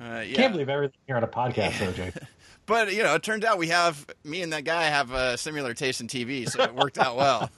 uh, 0.00 0.20
yeah. 0.26 0.36
Can't 0.36 0.52
believe 0.52 0.68
everything 0.68 0.98
here 1.06 1.16
on 1.16 1.24
a 1.24 1.28
podcast, 1.28 1.78
though, 1.78 1.92
Jason. 1.92 2.26
But 2.64 2.92
you 2.94 3.02
know, 3.02 3.14
it 3.14 3.22
turns 3.22 3.44
out 3.44 3.58
we 3.58 3.68
have 3.68 4.06
me 4.24 4.42
and 4.42 4.52
that 4.52 4.64
guy 4.64 4.84
have 4.84 5.12
a 5.12 5.36
similar 5.36 5.74
taste 5.74 6.00
in 6.00 6.08
TV, 6.08 6.48
so 6.48 6.62
it 6.62 6.74
worked 6.74 6.98
out 6.98 7.16
well. 7.16 7.50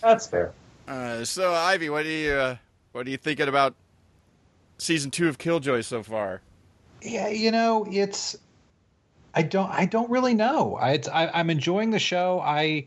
That's 0.00 0.26
fair. 0.26 0.52
Uh, 0.88 1.24
so, 1.24 1.52
Ivey, 1.52 1.90
what 1.90 2.02
do 2.02 2.08
you 2.08 2.32
uh, 2.32 2.56
what 2.92 3.06
are 3.06 3.10
you 3.10 3.16
thinking 3.16 3.48
about 3.48 3.74
season 4.78 5.10
two 5.10 5.28
of 5.28 5.38
Killjoy 5.38 5.82
so 5.82 6.02
far? 6.02 6.40
Yeah, 7.02 7.28
you 7.28 7.50
know, 7.50 7.86
it's 7.90 8.36
I 9.34 9.42
don't 9.42 9.70
I 9.70 9.86
don't 9.86 10.10
really 10.10 10.34
know. 10.34 10.76
I, 10.76 10.92
it's, 10.92 11.08
I 11.08 11.28
I'm 11.28 11.50
enjoying 11.50 11.90
the 11.90 11.98
show. 11.98 12.40
I 12.40 12.86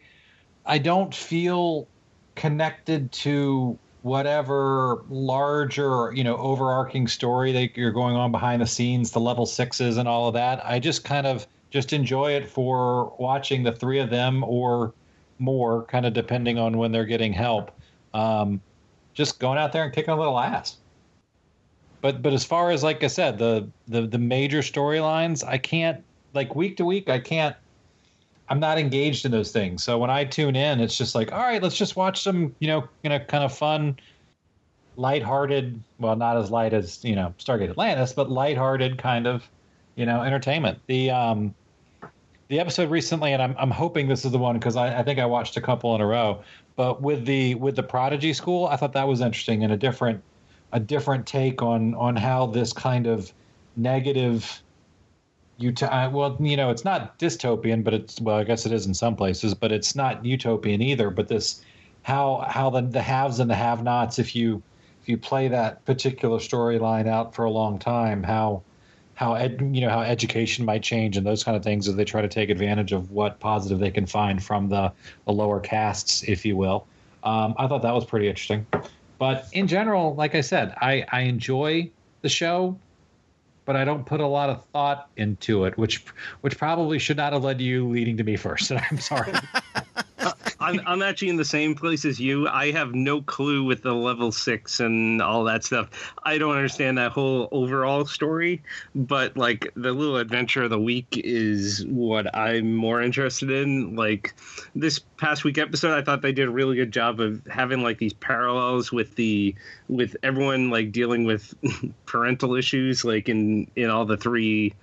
I 0.65 0.78
don't 0.78 1.13
feel 1.13 1.88
connected 2.36 3.12
to 3.12 3.78
whatever 4.02 5.04
larger, 5.10 6.12
you 6.13 6.23
know, 6.23 6.36
overarching 6.38 7.08
story 7.08 7.54
that 7.54 7.78
you're 7.78 7.91
going 7.91 8.15
on 8.15 8.32
behind 8.32 8.62
the 8.62 8.67
scenes, 8.67 9.12
the 9.12 9.19
level 9.19 9.45
sixes 9.45 9.97
and 9.97 10.10
all 10.10 10.28
of 10.28 10.34
that. 10.34 10.65
I 10.65 10.80
just 10.80 11.06
kind 11.06 11.26
of 11.26 11.47
just 11.69 11.93
enjoy 11.93 12.34
it 12.34 12.47
for 12.47 13.13
watching 13.17 13.63
the 13.63 13.71
three 13.71 13.99
of 13.99 14.10
them 14.10 14.43
or 14.43 14.93
more, 15.44 15.84
kind 15.84 16.06
of 16.06 16.14
depending 16.14 16.58
on 16.58 16.78
when 16.78 16.92
they're 16.92 17.06
getting 17.06 17.34
help. 17.34 17.72
Um, 18.14 18.62
just 19.14 19.40
going 19.40 19.60
out 19.60 19.74
there 19.74 19.84
and 19.84 19.94
kicking 19.94 20.14
a 20.14 20.18
little 20.18 20.40
ass 20.40 20.78
but 22.04 22.22
but 22.22 22.34
as 22.34 22.44
far 22.44 22.70
as 22.70 22.84
like 22.84 23.02
I 23.02 23.08
said, 23.08 23.40
the 23.40 23.66
the 23.88 24.02
the 24.02 24.18
major 24.20 24.60
storylines, 24.60 25.42
I 25.48 25.58
can't 25.58 26.04
like 26.34 26.54
week 26.54 26.76
to 26.78 26.86
week, 26.86 27.10
I 27.10 27.18
can't. 27.18 27.56
I'm 28.50 28.60
not 28.60 28.78
engaged 28.78 29.24
in 29.24 29.32
those 29.32 29.54
things. 29.54 29.86
So 29.86 29.98
when 29.98 30.10
I 30.10 30.26
tune 30.26 30.58
in, 30.58 30.82
it's 30.82 30.98
just 30.98 31.16
like, 31.16 31.32
all 31.32 31.40
right, 31.40 31.64
let's 31.64 31.78
just 31.78 31.96
watch 31.96 32.22
some, 32.22 32.54
you 32.60 32.68
know, 32.68 32.86
you 33.02 33.10
know, 33.10 33.18
kind 33.20 33.46
of 33.46 33.58
fun, 33.58 33.98
lighthearted. 34.98 35.82
Well, 35.98 36.18
not 36.18 36.36
as 36.36 36.52
light 36.52 36.74
as 36.74 37.02
you 37.06 37.16
know 37.16 37.34
Stargate 37.40 37.70
Atlantis, 37.70 38.12
but 38.12 38.30
lighthearted 38.30 38.98
kind 38.98 39.26
of, 39.26 39.50
you 39.96 40.06
know, 40.06 40.24
entertainment. 40.24 40.80
The 40.88 41.10
um, 41.10 41.56
the 42.54 42.60
episode 42.60 42.92
recently, 42.92 43.34
and 43.34 43.42
I'm 43.42 43.56
I'm 43.58 43.72
hoping 43.72 44.08
this 44.08 44.26
is 44.26 44.32
the 44.32 44.38
one 44.38 44.60
because 44.60 44.76
I, 44.76 45.00
I 45.00 45.04
think 45.04 45.20
I 45.20 45.26
watched 45.26 45.58
a 45.58 45.62
couple 45.62 45.96
in 45.96 46.02
a 46.02 46.06
row. 46.06 46.44
But 46.76 47.02
with 47.02 47.26
the 47.26 47.56
with 47.56 47.76
the 47.76 47.84
Prodigy 47.84 48.32
School, 48.32 48.68
I 48.68 48.76
thought 48.76 48.94
that 48.94 49.08
was 49.08 49.22
interesting 49.22 49.63
and 49.63 49.74
a 49.74 49.78
different 49.78 50.22
a 50.72 50.80
different 50.80 51.26
take 51.26 51.63
on 51.63 51.96
on 51.96 52.16
how 52.16 52.46
this 52.46 52.72
kind 52.72 53.08
of 53.08 53.34
negative 53.76 54.62
ut- 55.66 55.82
uh, 55.82 56.10
well 56.13 56.38
you 56.39 56.56
know 56.56 56.70
it's 56.70 56.86
not 56.86 57.18
dystopian 57.18 57.84
but 57.84 57.94
it's 57.94 58.22
well 58.22 58.38
i 58.38 58.44
guess 58.44 58.68
it 58.68 58.72
is 58.72 58.86
in 58.86 58.94
some 58.94 59.16
places 59.16 59.56
but 59.56 59.72
it's 59.72 59.96
not 59.96 60.24
utopian 60.24 60.80
either 60.80 61.10
but 61.10 61.28
this 61.28 61.63
how 62.04 62.46
how 62.48 62.70
the, 62.70 62.82
the 62.82 63.02
haves 63.02 63.39
and 63.39 63.50
the 63.50 63.56
have 63.56 63.84
nots 63.84 64.20
if 64.20 64.36
you 64.36 64.62
if 65.02 65.10
you 65.10 65.18
play 65.18 65.48
that 65.48 65.84
particular 65.86 66.38
storyline 66.38 67.08
out 67.08 67.34
for 67.34 67.46
a 67.46 67.52
long 67.52 67.80
time 67.80 68.22
how 68.22 68.62
how 69.24 69.36
ed, 69.36 69.60
you 69.72 69.82
know 69.82 69.90
how 69.90 70.02
education 70.02 70.66
might 70.66 70.84
change 70.84 71.18
and 71.18 71.26
those 71.26 71.44
kind 71.44 71.56
of 71.56 71.64
things 71.64 71.88
as 71.88 71.96
they 71.96 72.06
try 72.06 72.22
to 72.22 72.28
take 72.28 72.50
advantage 72.50 72.92
of 72.92 73.12
what 73.12 73.40
positive 73.40 73.80
they 73.80 73.92
can 73.92 74.06
find 74.06 74.44
from 74.44 74.70
the, 74.70 74.92
the 75.26 75.32
lower 75.32 75.60
castes, 75.60 76.24
if 76.24 76.46
you 76.46 76.58
will. 76.58 76.86
Um, 77.24 77.56
I 77.58 77.68
thought 77.68 77.82
that 77.84 77.94
was 77.94 78.06
pretty 78.06 78.28
interesting. 78.28 78.66
But 79.18 79.48
in 79.54 79.68
general, 79.68 80.16
like 80.16 80.36
I 80.36 80.42
said, 80.42 80.76
I, 80.82 81.06
I 81.12 81.22
enjoy 81.22 81.90
the 82.22 82.30
show, 82.30 82.78
but 83.66 83.78
I 83.78 83.86
don't 83.86 84.06
put 84.06 84.20
a 84.20 84.28
lot 84.28 84.50
of 84.50 84.66
thought 84.74 85.10
into 85.16 85.64
it, 85.66 85.78
which 85.78 86.04
which 86.42 86.58
probably 86.58 87.00
should 87.00 87.18
not 87.18 87.32
have 87.32 87.44
led 87.44 87.62
you 87.62 87.88
leading 87.88 88.18
to 88.18 88.24
me 88.24 88.36
first. 88.36 88.72
And 88.72 88.82
I'm 88.92 89.00
sorry. 89.00 89.34
I'm, 90.63 90.82
I'm 90.86 91.02
actually 91.02 91.30
in 91.30 91.36
the 91.36 91.43
same 91.43 91.76
place 91.76 92.06
as 92.06 92.19
you. 92.19 92.47
I 92.47 92.71
have 92.71 92.95
no 92.95 93.21
clue 93.21 93.65
with 93.65 93.84
the 93.84 93.93
level 93.93 94.32
six 94.32 94.80
and 94.80 95.21
all 95.21 95.43
that 95.43 95.65
stuff. 95.65 96.13
I 96.23 96.38
don't 96.38 96.56
understand 96.56 96.97
that 96.97 97.12
whole 97.12 97.49
overall 97.52 98.06
story, 98.06 98.63
but 98.95 99.36
like 99.36 99.71
the 99.76 99.91
little 99.91 100.15
adventure 100.15 100.63
of 100.63 100.69
the 100.69 100.80
week 100.80 101.21
is 101.21 101.86
what 101.88 102.34
I'm 102.36 102.73
more 102.76 103.02
interested 103.02 103.52
in. 103.52 103.97
Like 103.97 104.36
this 104.73 104.99
past 104.99 105.43
week 105.43 105.58
episode, 105.58 105.97
I 105.97 106.02
thought 106.02 106.21
they 106.21 106.32
did 106.32 106.47
a 106.47 106.52
really 106.52 106.78
good 106.78 106.93
job 106.93 107.19
of 107.19 107.45
having 107.47 107.84
like 107.84 107.97
these 107.97 108.13
parallels 108.13 108.89
with 108.89 109.15
the 109.15 109.54
with 109.89 110.15
everyone 110.23 110.69
like 110.69 110.93
dealing 110.93 111.26
with 111.26 111.54
parental 112.06 112.56
issues, 112.56 113.04
like 113.04 113.28
in 113.28 113.69
in 113.76 113.89
all 113.89 114.06
the 114.06 114.17
three 114.17 114.73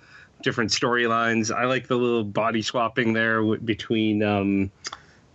different 0.43 0.69
storylines. 0.69 1.51
I 1.51 1.65
like 1.65 1.87
the 1.87 1.95
little 1.97 2.23
body 2.23 2.61
swapping 2.61 3.13
there 3.13 3.43
between. 3.57 4.21
um 4.21 4.71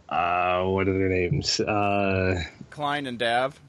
uh, 0.08 0.64
what 0.64 0.88
are 0.88 0.98
their 0.98 1.08
names? 1.08 1.60
Uh, 1.60 2.42
Khlyen 2.70 3.08
and 3.08 3.18
Dav. 3.18 3.60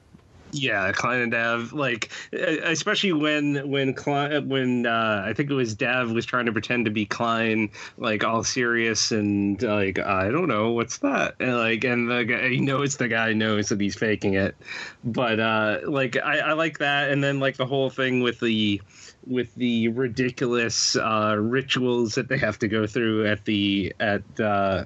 Yeah, 0.52 0.92
Khlyen 0.92 1.24
and 1.24 1.32
Dav. 1.32 1.72
Like, 1.72 2.10
especially 2.32 3.12
when 3.12 3.68
when 3.68 3.94
Khlyen, 3.94 4.46
when 4.46 4.86
uh, 4.86 5.22
I 5.26 5.32
think 5.34 5.50
it 5.50 5.54
was 5.54 5.74
Dav 5.74 6.12
was 6.12 6.24
trying 6.24 6.46
to 6.46 6.52
pretend 6.52 6.86
to 6.86 6.90
be 6.90 7.06
Khlyen, 7.06 7.70
like 7.98 8.24
all 8.24 8.44
serious 8.44 9.12
and 9.12 9.60
like 9.60 9.98
I 9.98 10.30
don't 10.30 10.48
know 10.48 10.70
what's 10.70 10.98
that, 10.98 11.34
and 11.40 11.56
like 11.56 11.84
and 11.84 12.10
the 12.10 12.24
guy 12.24 12.48
he 12.48 12.60
knows 12.60 12.96
the 12.96 13.08
guy 13.08 13.32
knows 13.32 13.68
that 13.68 13.80
he's 13.80 13.96
faking 13.96 14.34
it, 14.34 14.56
but 15.04 15.40
uh, 15.40 15.80
like 15.86 16.16
I, 16.16 16.38
I 16.38 16.52
like 16.54 16.78
that, 16.78 17.10
and 17.10 17.22
then 17.22 17.40
like 17.40 17.56
the 17.56 17.66
whole 17.66 17.90
thing 17.90 18.22
with 18.22 18.40
the 18.40 18.80
with 19.26 19.54
the 19.56 19.88
ridiculous 19.88 20.96
uh, 20.96 21.36
rituals 21.38 22.14
that 22.14 22.28
they 22.28 22.38
have 22.38 22.58
to 22.60 22.68
go 22.68 22.86
through 22.86 23.26
at 23.26 23.44
the 23.44 23.92
at 24.00 24.22
uh, 24.40 24.84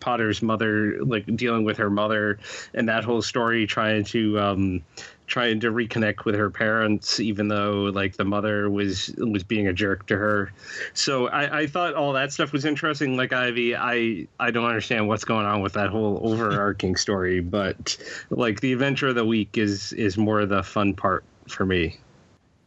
Pawter's 0.00 0.42
mother, 0.42 1.02
like 1.04 1.24
dealing 1.36 1.64
with 1.64 1.76
her 1.78 1.90
mother, 1.90 2.38
and 2.72 2.88
that 2.88 3.04
whole 3.04 3.22
story, 3.22 3.66
trying 3.66 4.04
to 4.04 4.38
um, 4.38 4.82
trying 5.26 5.60
to 5.60 5.70
reconnect 5.70 6.24
with 6.24 6.34
her 6.34 6.50
parents, 6.50 7.18
even 7.20 7.48
though 7.48 7.84
like 7.94 8.16
the 8.16 8.24
mother 8.24 8.68
was 8.68 9.14
was 9.16 9.42
being 9.42 9.68
a 9.68 9.72
jerk 9.72 10.06
to 10.06 10.16
her. 10.16 10.52
So 10.92 11.28
I, 11.28 11.60
I 11.60 11.66
thought 11.66 11.94
all 11.94 12.12
that 12.12 12.32
stuff 12.32 12.52
was 12.52 12.64
interesting. 12.64 13.16
Like 13.16 13.32
Ivey, 13.32 13.76
I 13.76 14.26
I 14.38 14.50
don't 14.50 14.66
understand 14.66 15.08
what's 15.08 15.24
going 15.24 15.46
on 15.46 15.62
with 15.62 15.74
that 15.74 15.90
whole 15.90 16.20
overarching 16.22 16.96
story, 16.96 17.40
but 17.40 17.96
like 18.30 18.60
the 18.60 18.72
adventure 18.72 19.08
of 19.08 19.14
the 19.14 19.24
week 19.24 19.56
is 19.56 19.92
is 19.92 20.16
more 20.16 20.44
the 20.46 20.62
fun 20.62 20.94
part 20.94 21.24
for 21.48 21.64
me. 21.64 21.98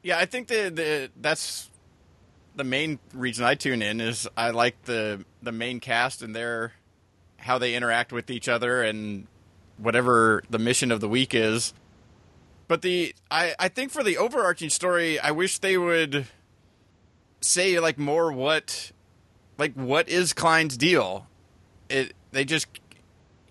Yeah, 0.03 0.17
I 0.17 0.25
think 0.25 0.47
the 0.47 0.69
the 0.69 1.11
that's 1.19 1.69
the 2.55 2.63
main 2.63 2.99
reason 3.13 3.45
I 3.45 3.55
tune 3.55 3.81
in 3.81 4.01
is 4.01 4.27
I 4.35 4.49
like 4.49 4.83
the 4.83 5.23
the 5.41 5.51
main 5.51 5.79
cast 5.79 6.21
and 6.21 6.35
their 6.35 6.73
how 7.47 7.57
they 7.57 7.73
interact 7.73 8.11
with 8.11 8.29
each 8.29 8.47
other 8.47 8.83
and 8.83 9.25
whatever 9.77 10.43
the 10.49 10.59
mission 10.59 10.91
of 10.91 11.01
the 11.01 11.09
week 11.09 11.33
is. 11.33 11.73
But 12.67 12.81
the 12.81 13.15
I, 13.31 13.55
I 13.57 13.69
think 13.69 13.91
for 13.91 14.03
the 14.03 14.17
overarching 14.17 14.69
story, 14.69 15.19
I 15.19 15.31
wish 15.31 15.57
they 15.57 15.77
would 15.77 16.27
say 17.39 17.79
like 17.79 17.97
more 17.97 18.31
what 18.31 18.91
like 19.57 19.73
what 19.73 20.09
is 20.09 20.33
Khlyen's 20.33 20.77
deal? 20.77 21.27
It 21.89 22.13
they 22.31 22.43
just 22.43 22.67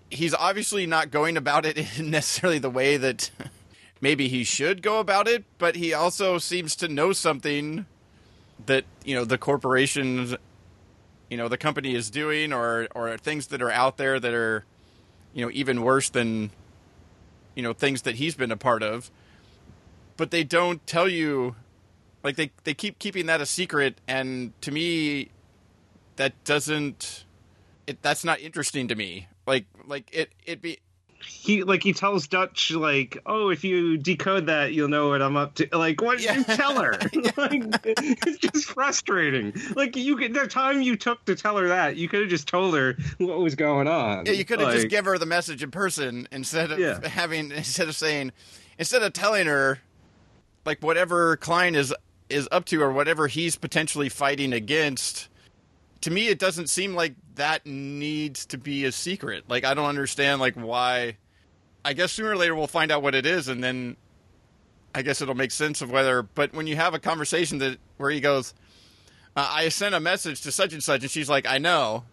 he's 0.09 0.33
obviously 0.33 0.85
not 0.85 1.11
going 1.11 1.35
about 1.35 1.65
it 1.65 1.77
in 1.99 2.11
necessarily 2.11 2.59
the 2.59 2.69
way 2.69 2.97
that 2.97 3.31
maybe 4.01 4.27
he 4.27 4.43
should 4.43 4.81
go 4.81 4.99
about 4.99 5.27
it, 5.27 5.43
but 5.57 5.75
he 5.75 5.93
also 5.93 6.37
seems 6.37 6.75
to 6.77 6.87
know 6.87 7.13
something 7.13 7.85
that, 8.65 8.85
you 9.03 9.15
know, 9.15 9.25
the 9.25 9.37
corporations 9.37 10.35
you 11.29 11.37
know 11.37 11.47
the 11.47 11.57
company 11.57 11.95
is 11.95 12.09
doing 12.09 12.53
or 12.53 12.87
or 12.95 13.17
things 13.17 13.47
that 13.47 13.61
are 13.61 13.71
out 13.71 13.97
there 13.97 14.19
that 14.19 14.33
are 14.33 14.65
you 15.33 15.45
know 15.45 15.51
even 15.53 15.81
worse 15.81 16.09
than 16.09 16.51
you 17.55 17.63
know 17.63 17.73
things 17.73 18.03
that 18.03 18.15
he's 18.15 18.35
been 18.35 18.51
a 18.51 18.57
part 18.57 18.83
of. 18.83 19.11
But 20.15 20.31
they 20.31 20.43
don't 20.43 20.85
tell 20.87 21.07
you 21.07 21.55
like 22.23 22.35
they 22.35 22.51
they 22.63 22.73
keep 22.73 22.99
keeping 22.99 23.25
that 23.27 23.41
a 23.41 23.45
secret. 23.45 23.99
And 24.07 24.59
to 24.61 24.71
me 24.71 25.29
that 26.15 26.43
doesn't 26.43 27.25
it 27.85 28.01
that's 28.01 28.23
not 28.23 28.39
interesting 28.39 28.87
to 28.87 28.95
me. 28.95 29.27
Like 29.45 29.65
like 29.85 30.09
it 30.13 30.31
it 30.45 30.61
be 30.61 30.79
he 31.25 31.63
like 31.63 31.83
he 31.83 31.93
tells 31.93 32.27
Dutch 32.27 32.71
like, 32.71 33.17
"Oh, 33.25 33.49
if 33.49 33.63
you 33.63 33.97
decode 33.97 34.45
that, 34.47 34.73
you'll 34.73 34.87
know 34.87 35.09
what 35.09 35.21
I'm 35.21 35.37
up 35.37 35.55
to." 35.55 35.67
Like, 35.71 36.01
what 36.01 36.19
yeah. 36.19 36.37
you 36.37 36.43
tell 36.43 36.81
her? 36.81 36.91
like, 37.37 37.63
it's 37.85 38.37
just 38.37 38.65
frustrating. 38.65 39.53
Like 39.75 39.95
you, 39.95 40.15
the 40.29 40.47
time 40.47 40.81
you 40.81 40.95
took 40.95 41.23
to 41.25 41.35
tell 41.35 41.57
her 41.57 41.67
that, 41.67 41.97
you 41.97 42.07
could 42.07 42.21
have 42.21 42.29
just 42.29 42.47
told 42.47 42.75
her 42.75 42.97
what 43.17 43.39
was 43.39 43.55
going 43.55 43.87
on. 43.87 44.25
Yeah, 44.25 44.33
you 44.33 44.45
could 44.45 44.59
have 44.59 44.69
like, 44.69 44.77
just 44.77 44.89
give 44.89 45.05
her 45.05 45.17
the 45.17 45.25
message 45.25 45.63
in 45.63 45.71
person 45.71 46.27
instead 46.31 46.71
of 46.71 46.79
yeah. 46.79 47.07
having 47.07 47.51
instead 47.51 47.87
of 47.87 47.95
saying 47.95 48.31
instead 48.77 49.01
of 49.03 49.13
telling 49.13 49.47
her 49.47 49.79
like 50.65 50.83
whatever 50.83 51.37
Khlyen 51.37 51.75
is 51.75 51.93
is 52.29 52.47
up 52.51 52.65
to 52.65 52.81
or 52.81 52.91
whatever 52.91 53.27
he's 53.27 53.55
potentially 53.55 54.09
fighting 54.09 54.53
against. 54.53 55.29
To 56.01 56.11
me, 56.11 56.27
it 56.27 56.39
doesn't 56.39 56.67
seem 56.67 56.93
like 56.93 57.15
that 57.35 57.65
needs 57.65 58.45
to 58.47 58.57
be 58.57 58.85
a 58.85 58.91
secret. 58.91 59.45
Like 59.47 59.65
I 59.65 59.73
don't 59.73 59.87
understand 59.87 60.41
like 60.41 60.55
why. 60.55 61.17
I 61.85 61.93
guess 61.93 62.11
sooner 62.11 62.31
or 62.31 62.35
later 62.35 62.55
we'll 62.55 62.67
find 62.67 62.91
out 62.91 63.01
what 63.01 63.15
it 63.15 63.25
is, 63.25 63.47
and 63.47 63.63
then 63.63 63.95
I 64.93 65.01
guess 65.01 65.21
it'll 65.21 65.35
make 65.35 65.51
sense 65.51 65.81
of 65.81 65.89
whether. 65.91 66.23
But 66.23 66.53
when 66.53 66.67
you 66.67 66.75
have 66.75 66.93
a 66.93 66.99
conversation 66.99 67.59
that 67.59 67.77
where 67.97 68.09
he 68.09 68.19
goes, 68.19 68.53
uh, 69.35 69.47
"I 69.49 69.69
sent 69.69 69.95
a 69.95 69.99
message 69.99 70.41
to 70.41 70.51
such 70.51 70.73
and 70.73 70.83
such," 70.83 71.01
and 71.01 71.11
she's 71.11 71.29
like, 71.29 71.47
"I 71.47 71.57
know," 71.59 72.03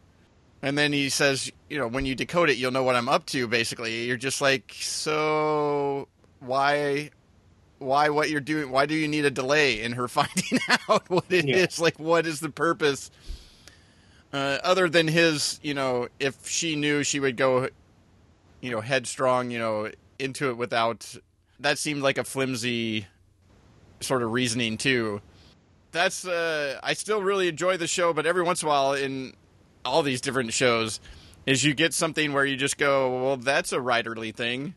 and 0.62 0.78
then 0.78 0.92
he 0.92 1.08
says, 1.08 1.50
"You 1.68 1.78
know, 1.78 1.88
when 1.88 2.06
you 2.06 2.14
decode 2.14 2.50
it, 2.50 2.56
you'll 2.56 2.72
know 2.72 2.84
what 2.84 2.94
I'm 2.94 3.08
up 3.08 3.26
to." 3.26 3.48
Basically, 3.48 4.04
you're 4.04 4.16
just 4.16 4.40
like, 4.40 4.74
so 4.78 6.08
why? 6.40 7.10
Why 7.78 8.08
what 8.08 8.30
you're 8.30 8.40
doing? 8.40 8.70
Why 8.70 8.86
do 8.86 8.94
you 8.94 9.08
need 9.08 9.24
a 9.24 9.30
delay 9.30 9.82
in 9.82 9.92
her 9.92 10.08
finding 10.08 10.58
out 10.88 11.08
what 11.10 11.24
it 11.30 11.46
yeah. 11.46 11.56
is? 11.56 11.80
Like, 11.80 11.98
what 11.98 12.26
is 12.26 12.40
the 12.40 12.50
purpose? 12.50 13.10
Uh, 14.34 14.58
other 14.64 14.88
than 14.88 15.06
his, 15.06 15.60
you 15.62 15.74
know, 15.74 16.08
if 16.18 16.48
she 16.48 16.74
knew 16.74 17.04
she 17.04 17.20
would 17.20 17.36
go, 17.36 17.68
you 18.60 18.68
know, 18.72 18.80
headstrong, 18.80 19.52
you 19.52 19.60
know, 19.60 19.88
into 20.18 20.50
it 20.50 20.56
without. 20.56 21.14
That 21.60 21.78
seemed 21.78 22.02
like 22.02 22.18
a 22.18 22.24
flimsy 22.24 23.06
sort 24.00 24.24
of 24.24 24.32
reasoning 24.32 24.76
too. 24.76 25.20
That's 25.92 26.26
uh, 26.26 26.80
I 26.82 26.94
still 26.94 27.22
really 27.22 27.46
enjoy 27.46 27.76
the 27.76 27.86
show, 27.86 28.12
but 28.12 28.26
every 28.26 28.42
once 28.42 28.60
in 28.60 28.66
a 28.66 28.70
while 28.70 28.94
in 28.94 29.34
all 29.84 30.02
these 30.02 30.20
different 30.20 30.52
shows, 30.52 30.98
is 31.46 31.62
you 31.62 31.72
get 31.72 31.94
something 31.94 32.32
where 32.32 32.44
you 32.44 32.56
just 32.56 32.76
go, 32.76 33.22
well, 33.22 33.36
that's 33.36 33.72
a 33.72 33.78
writerly 33.78 34.34
thing 34.34 34.74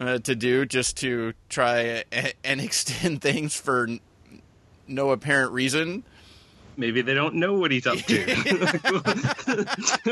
uh, 0.00 0.18
to 0.20 0.34
do, 0.34 0.64
just 0.64 0.96
to 0.98 1.34
try 1.50 2.04
and 2.10 2.32
extend 2.62 3.20
things 3.20 3.54
for 3.54 3.86
no 4.86 5.10
apparent 5.10 5.52
reason 5.52 6.04
maybe 6.78 7.02
they 7.02 7.12
don't 7.12 7.34
know 7.34 7.54
what 7.54 7.70
he's 7.70 7.86
up 7.86 7.98
to. 7.98 8.20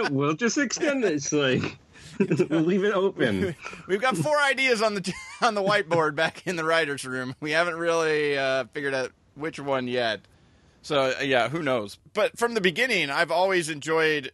we'll 0.11 0.35
just 0.35 0.59
extend 0.59 1.03
this. 1.03 1.33
Like 1.33 1.79
we'll 2.19 2.61
leave 2.61 2.85
it 2.85 2.93
open. 2.93 3.55
We've 3.87 4.01
got 4.01 4.17
four 4.17 4.39
ideas 4.39 4.83
on 4.83 4.95
the 4.95 5.15
on 5.41 5.55
the 5.55 5.63
whiteboard 5.63 6.15
back 6.15 6.47
in 6.47 6.57
the 6.57 6.65
writers' 6.65 7.05
room. 7.05 7.35
We 7.41 7.53
haven't 7.53 7.77
really 7.77 8.37
uh, 8.37 8.65
figured 8.73 8.95
out 8.95 9.13
which 9.35 9.59
one 9.59 9.89
yet. 9.89 10.21
So 10.83 11.15
uh, 11.19 11.23
yeah, 11.23 11.49
who 11.49 11.63
knows? 11.63 11.99
But 12.13 12.37
from 12.39 12.55
the 12.55 12.61
beginning, 12.61 13.11
I've 13.11 13.31
always 13.31 13.71
enjoyed 13.71 14.33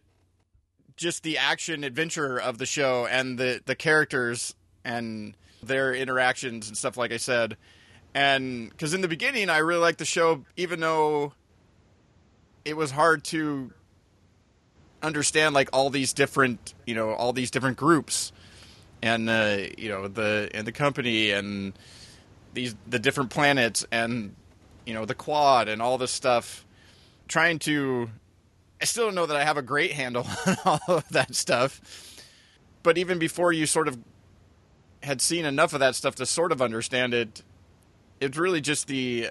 just 0.95 1.23
the 1.23 1.37
action 1.37 1.83
adventure 1.83 2.37
of 2.39 2.57
the 2.57 2.65
show 2.65 3.05
and 3.05 3.37
the 3.37 3.61
the 3.65 3.75
characters 3.75 4.55
and 4.83 5.35
their 5.61 5.93
interactions 5.93 6.67
and 6.67 6.77
stuff. 6.77 6.97
Like 6.97 7.11
I 7.11 7.17
said, 7.17 7.57
and 8.13 8.69
because 8.69 8.93
in 8.93 9.01
the 9.01 9.07
beginning, 9.07 9.49
I 9.49 9.59
really 9.59 9.81
liked 9.81 9.99
the 9.99 10.05
show, 10.05 10.45
even 10.57 10.79
though 10.79 11.33
it 12.65 12.75
was 12.75 12.91
hard 12.91 13.23
to 13.25 13.71
understand 15.01 15.53
like 15.53 15.69
all 15.73 15.89
these 15.89 16.13
different 16.13 16.73
you 16.85 16.95
know 16.95 17.11
all 17.11 17.33
these 17.33 17.51
different 17.51 17.77
groups 17.77 18.31
and 19.01 19.29
uh, 19.29 19.57
you 19.77 19.89
know 19.89 20.07
the 20.07 20.49
and 20.53 20.65
the 20.65 20.71
company 20.71 21.31
and 21.31 21.73
these 22.53 22.75
the 22.87 22.99
different 22.99 23.29
planets 23.29 23.85
and 23.91 24.35
you 24.85 24.93
know 24.93 25.05
the 25.05 25.15
quad 25.15 25.67
and 25.67 25.81
all 25.81 25.97
this 25.97 26.11
stuff. 26.11 26.65
Trying 27.27 27.59
to 27.59 28.09
I 28.81 28.85
still 28.85 29.05
don't 29.05 29.15
know 29.15 29.25
that 29.25 29.37
I 29.37 29.43
have 29.43 29.57
a 29.57 29.61
great 29.61 29.93
handle 29.93 30.27
on 30.45 30.57
all 30.65 30.97
of 30.97 31.09
that 31.09 31.35
stuff 31.35 31.81
but 32.83 32.97
even 32.97 33.17
before 33.17 33.51
you 33.51 33.65
sort 33.65 33.87
of 33.87 33.97
had 35.01 35.21
seen 35.21 35.45
enough 35.45 35.73
of 35.73 35.79
that 35.79 35.95
stuff 35.95 36.15
to 36.15 36.25
sort 36.25 36.51
of 36.51 36.61
understand 36.61 37.13
it 37.13 37.41
it's 38.19 38.37
really 38.37 38.61
just 38.61 38.87
the 38.87 39.29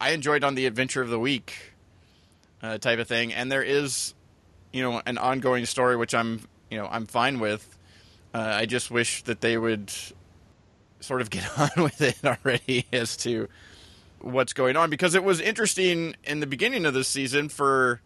I 0.00 0.10
enjoyed 0.10 0.42
on 0.42 0.54
the 0.54 0.66
adventure 0.66 1.02
of 1.02 1.10
the 1.10 1.18
week 1.18 1.71
uh, 2.62 2.78
type 2.78 2.98
of 2.98 3.08
thing, 3.08 3.32
and 3.32 3.50
there 3.50 3.62
is, 3.62 4.14
you 4.72 4.82
know, 4.82 5.02
an 5.06 5.18
ongoing 5.18 5.66
story 5.66 5.96
which 5.96 6.14
I'm, 6.14 6.40
you 6.70 6.78
know, 6.78 6.88
I'm 6.90 7.06
fine 7.06 7.40
with. 7.40 7.78
Uh, 8.34 8.38
I 8.38 8.66
just 8.66 8.90
wish 8.90 9.22
that 9.24 9.40
they 9.40 9.58
would 9.58 9.92
sort 11.00 11.20
of 11.20 11.30
get 11.30 11.58
on 11.76 11.82
with 11.82 12.00
it 12.00 12.16
already 12.24 12.86
as 12.92 13.16
to 13.18 13.48
what's 14.20 14.52
going 14.52 14.76
on. 14.76 14.90
Because 14.90 15.14
it 15.14 15.24
was 15.24 15.40
interesting 15.40 16.14
in 16.24 16.40
the 16.40 16.46
beginning 16.46 16.86
of 16.86 16.94
this 16.94 17.08
season 17.08 17.48
for 17.48 18.00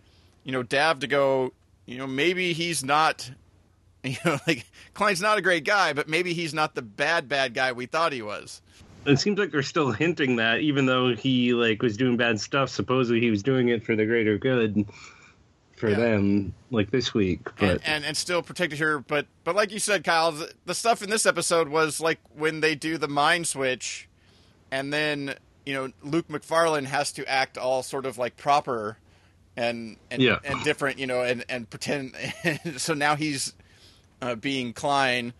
you 0.46 0.52
know 0.52 0.62
Dav 0.62 1.00
to 1.00 1.06
go 1.06 1.52
you 1.84 1.98
know 1.98 2.06
maybe 2.06 2.52
he's 2.54 2.82
not 2.84 3.30
you 4.02 4.16
know 4.24 4.38
like 4.46 4.64
Khlyen's 4.94 5.20
not 5.20 5.36
a 5.36 5.42
great 5.42 5.64
guy 5.64 5.92
but 5.92 6.08
maybe 6.08 6.32
he's 6.32 6.54
not 6.54 6.74
the 6.74 6.82
bad 6.82 7.28
bad 7.28 7.52
guy 7.52 7.72
we 7.72 7.86
thought 7.86 8.12
he 8.12 8.22
was 8.22 8.62
it 9.06 9.18
seems 9.18 9.38
like 9.38 9.50
they're 9.50 9.62
still 9.62 9.90
hinting 9.92 10.36
that 10.36 10.60
even 10.60 10.86
though 10.86 11.14
he 11.14 11.54
like 11.54 11.82
was 11.82 11.96
doing 11.96 12.16
bad 12.16 12.40
stuff 12.40 12.68
supposedly 12.68 13.20
he 13.20 13.30
was 13.30 13.42
doing 13.42 13.68
it 13.68 13.84
for 13.84 13.96
the 13.96 14.06
greater 14.06 14.38
good 14.38 14.86
for 15.76 15.90
yeah. 15.90 15.96
them 15.96 16.54
like 16.70 16.90
this 16.90 17.12
week 17.12 17.44
but 17.58 17.70
and, 17.70 17.80
and, 17.84 18.04
and 18.04 18.16
still 18.16 18.42
protected 18.42 18.78
her 18.78 18.98
but 18.98 19.26
but 19.44 19.54
like 19.54 19.70
you 19.70 19.78
said 19.78 20.04
Kyle 20.04 20.32
the, 20.32 20.52
the 20.64 20.74
stuff 20.74 21.02
in 21.02 21.10
this 21.10 21.26
episode 21.26 21.68
was 21.68 22.00
like 22.00 22.18
when 22.34 22.60
they 22.60 22.74
do 22.74 22.96
the 22.96 23.08
mind 23.08 23.46
switch 23.46 24.08
and 24.70 24.92
then 24.92 25.34
you 25.66 25.74
know 25.74 25.90
Luke 26.02 26.30
Macfarlane 26.30 26.86
has 26.86 27.12
to 27.12 27.30
act 27.30 27.58
all 27.58 27.82
sort 27.82 28.06
of 28.06 28.16
like 28.16 28.36
proper 28.36 28.96
and 29.56 29.96
and, 30.10 30.22
yeah. 30.22 30.38
and 30.44 30.62
different, 30.62 30.98
you 30.98 31.06
know, 31.06 31.22
and 31.22 31.44
and 31.48 31.68
pretend. 31.68 32.14
so 32.76 32.94
now 32.94 33.16
he's 33.16 33.54
uh, 34.20 34.34
being 34.34 34.72
Khlyen, 34.72 35.32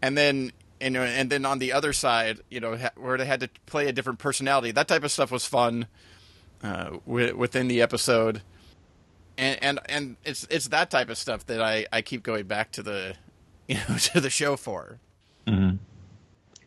and 0.00 0.16
then 0.16 0.52
you 0.80 0.90
know, 0.90 1.02
and 1.02 1.30
then 1.30 1.44
on 1.44 1.58
the 1.58 1.72
other 1.72 1.92
side, 1.92 2.40
you 2.50 2.60
know, 2.60 2.76
where 2.96 3.18
they 3.18 3.24
had 3.24 3.40
to 3.40 3.50
play 3.66 3.88
a 3.88 3.92
different 3.92 4.18
personality. 4.18 4.70
That 4.70 4.88
type 4.88 5.04
of 5.04 5.10
stuff 5.10 5.30
was 5.30 5.44
fun 5.44 5.86
uh, 6.62 6.98
within 7.06 7.68
the 7.68 7.82
episode, 7.82 8.42
and 9.36 9.62
and 9.62 9.80
and 9.86 10.16
it's 10.24 10.46
it's 10.50 10.68
that 10.68 10.90
type 10.90 11.10
of 11.10 11.18
stuff 11.18 11.46
that 11.46 11.60
I 11.60 11.86
I 11.92 12.02
keep 12.02 12.22
going 12.22 12.46
back 12.46 12.72
to 12.72 12.82
the 12.82 13.14
you 13.68 13.76
know 13.88 13.96
to 13.96 14.20
the 14.20 14.30
show 14.30 14.56
for. 14.56 14.98
Mm-hmm. 15.46 15.76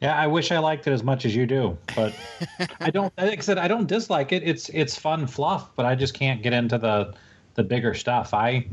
Yeah, 0.01 0.20
I 0.20 0.26
wish 0.26 0.51
I 0.51 0.57
liked 0.57 0.88
it 0.88 0.93
as 0.93 1.03
much 1.03 1.26
as 1.26 1.36
you 1.36 1.45
do, 1.45 1.78
but 1.95 2.16
I 2.80 2.89
don't. 2.89 3.14
Like 3.18 3.38
I 3.38 3.41
said, 3.41 3.59
I 3.59 3.68
don't 3.68 3.88
dislike 3.88 4.32
it. 4.32 4.41
It's 4.43 4.70
it's 4.70 4.97
fun 4.97 5.28
fluff, 5.28 5.70
but 5.76 5.86
I 5.86 5.93
just 5.93 6.16
can't 6.16 6.41
get 6.41 6.53
into 6.53 6.78
the 6.78 7.14
the 7.53 7.64
bigger 7.64 7.93
stuff. 7.93 8.34
I, 8.34 8.66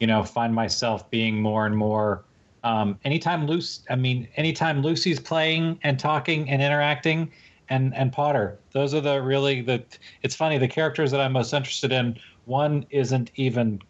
you 0.00 0.06
know, 0.06 0.24
find 0.24 0.52
myself 0.52 1.08
being 1.10 1.40
more 1.40 1.66
and 1.66 1.76
more. 1.76 2.24
Um, 2.64 2.98
anytime 3.04 3.46
Lucy, 3.46 3.82
I 3.88 3.96
mean, 3.96 4.26
anytime 4.36 4.82
Lucy's 4.82 5.20
playing 5.20 5.78
and 5.82 5.98
talking 5.98 6.50
and 6.50 6.60
interacting, 6.60 7.30
and 7.68 7.94
and 7.94 8.12
Pawter, 8.12 8.58
those 8.72 8.94
are 8.94 9.00
the 9.00 9.22
really 9.22 9.62
the. 9.62 9.84
It's 10.22 10.34
funny 10.34 10.58
the 10.58 10.68
characters 10.68 11.10
that 11.12 11.20
I'm 11.20 11.32
most 11.32 11.52
interested 11.52 11.92
in. 11.92 12.18
One 12.46 12.84
isn't 12.90 13.30
even 13.36 13.80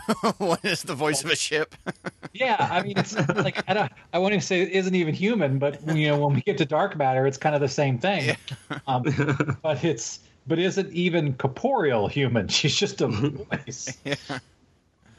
What 0.38 0.64
is 0.64 0.82
the 0.82 0.94
voice 0.94 1.22
of 1.24 1.30
a 1.30 1.36
ship? 1.36 1.74
yeah, 2.32 2.68
I 2.70 2.82
mean, 2.82 2.98
it's 2.98 3.14
like 3.14 3.62
I 3.68 3.74
don't. 3.74 3.92
I 4.12 4.18
won't 4.18 4.32
even 4.32 4.42
say 4.42 4.62
it 4.62 4.70
isn't 4.70 4.94
even 4.94 5.14
human, 5.14 5.58
but 5.58 5.86
you 5.94 6.08
know, 6.08 6.18
when 6.18 6.34
we 6.34 6.40
get 6.40 6.58
to 6.58 6.64
dark 6.64 6.96
matter, 6.96 7.26
it's 7.26 7.38
kind 7.38 7.54
of 7.54 7.60
the 7.60 7.68
same 7.68 7.98
thing. 7.98 8.24
Yeah. 8.24 8.78
Um, 8.86 9.02
but 9.62 9.84
it's 9.84 10.20
but 10.46 10.58
isn't 10.58 10.92
even 10.92 11.34
corporeal 11.34 12.08
human. 12.08 12.48
She's 12.48 12.74
just 12.74 13.00
a 13.00 13.08
voice. 13.08 13.96
Yeah. 14.04 14.14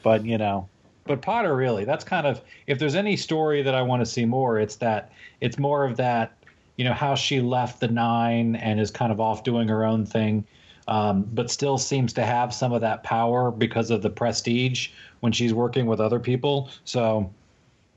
But 0.02 0.26
you 0.26 0.38
know, 0.38 0.70
but 1.06 1.22
Pawter 1.22 1.56
really. 1.56 1.86
That's 1.86 2.04
kind 2.04 2.28
of 2.28 2.42
if 2.68 2.80
there's 2.80 2.96
any 2.96 3.18
story 3.18 3.62
that 3.62 3.76
I 3.76 3.82
want 3.82 4.02
to 4.02 4.06
see 4.06 4.26
more, 4.26 4.60
it's 4.60 4.78
that 4.78 5.12
it's 5.42 5.58
more 5.58 5.86
of 5.86 5.98
that. 5.98 6.38
You 6.76 6.86
know 6.86 6.94
how 6.94 7.14
she 7.14 7.40
left 7.40 7.80
the 7.80 7.88
nine 7.88 8.56
and 8.56 8.80
is 8.80 8.90
kind 8.90 9.12
of 9.12 9.20
off 9.22 9.44
doing 9.44 9.68
her 9.68 9.86
own 9.86 10.06
thing 10.06 10.46
um, 10.88 11.28
but 11.34 11.50
still 11.50 11.78
seems 11.78 12.14
to 12.14 12.26
have 12.26 12.54
some 12.54 12.74
of 12.74 12.82
that 12.82 13.04
power 13.04 13.52
because 13.52 13.90
of 13.90 14.02
the 14.02 14.10
prestige 14.10 14.90
when 15.22 15.32
she's 15.32 15.54
working 15.54 15.86
with 15.86 16.00
other 16.00 16.20
people. 16.20 16.70
So, 16.84 17.32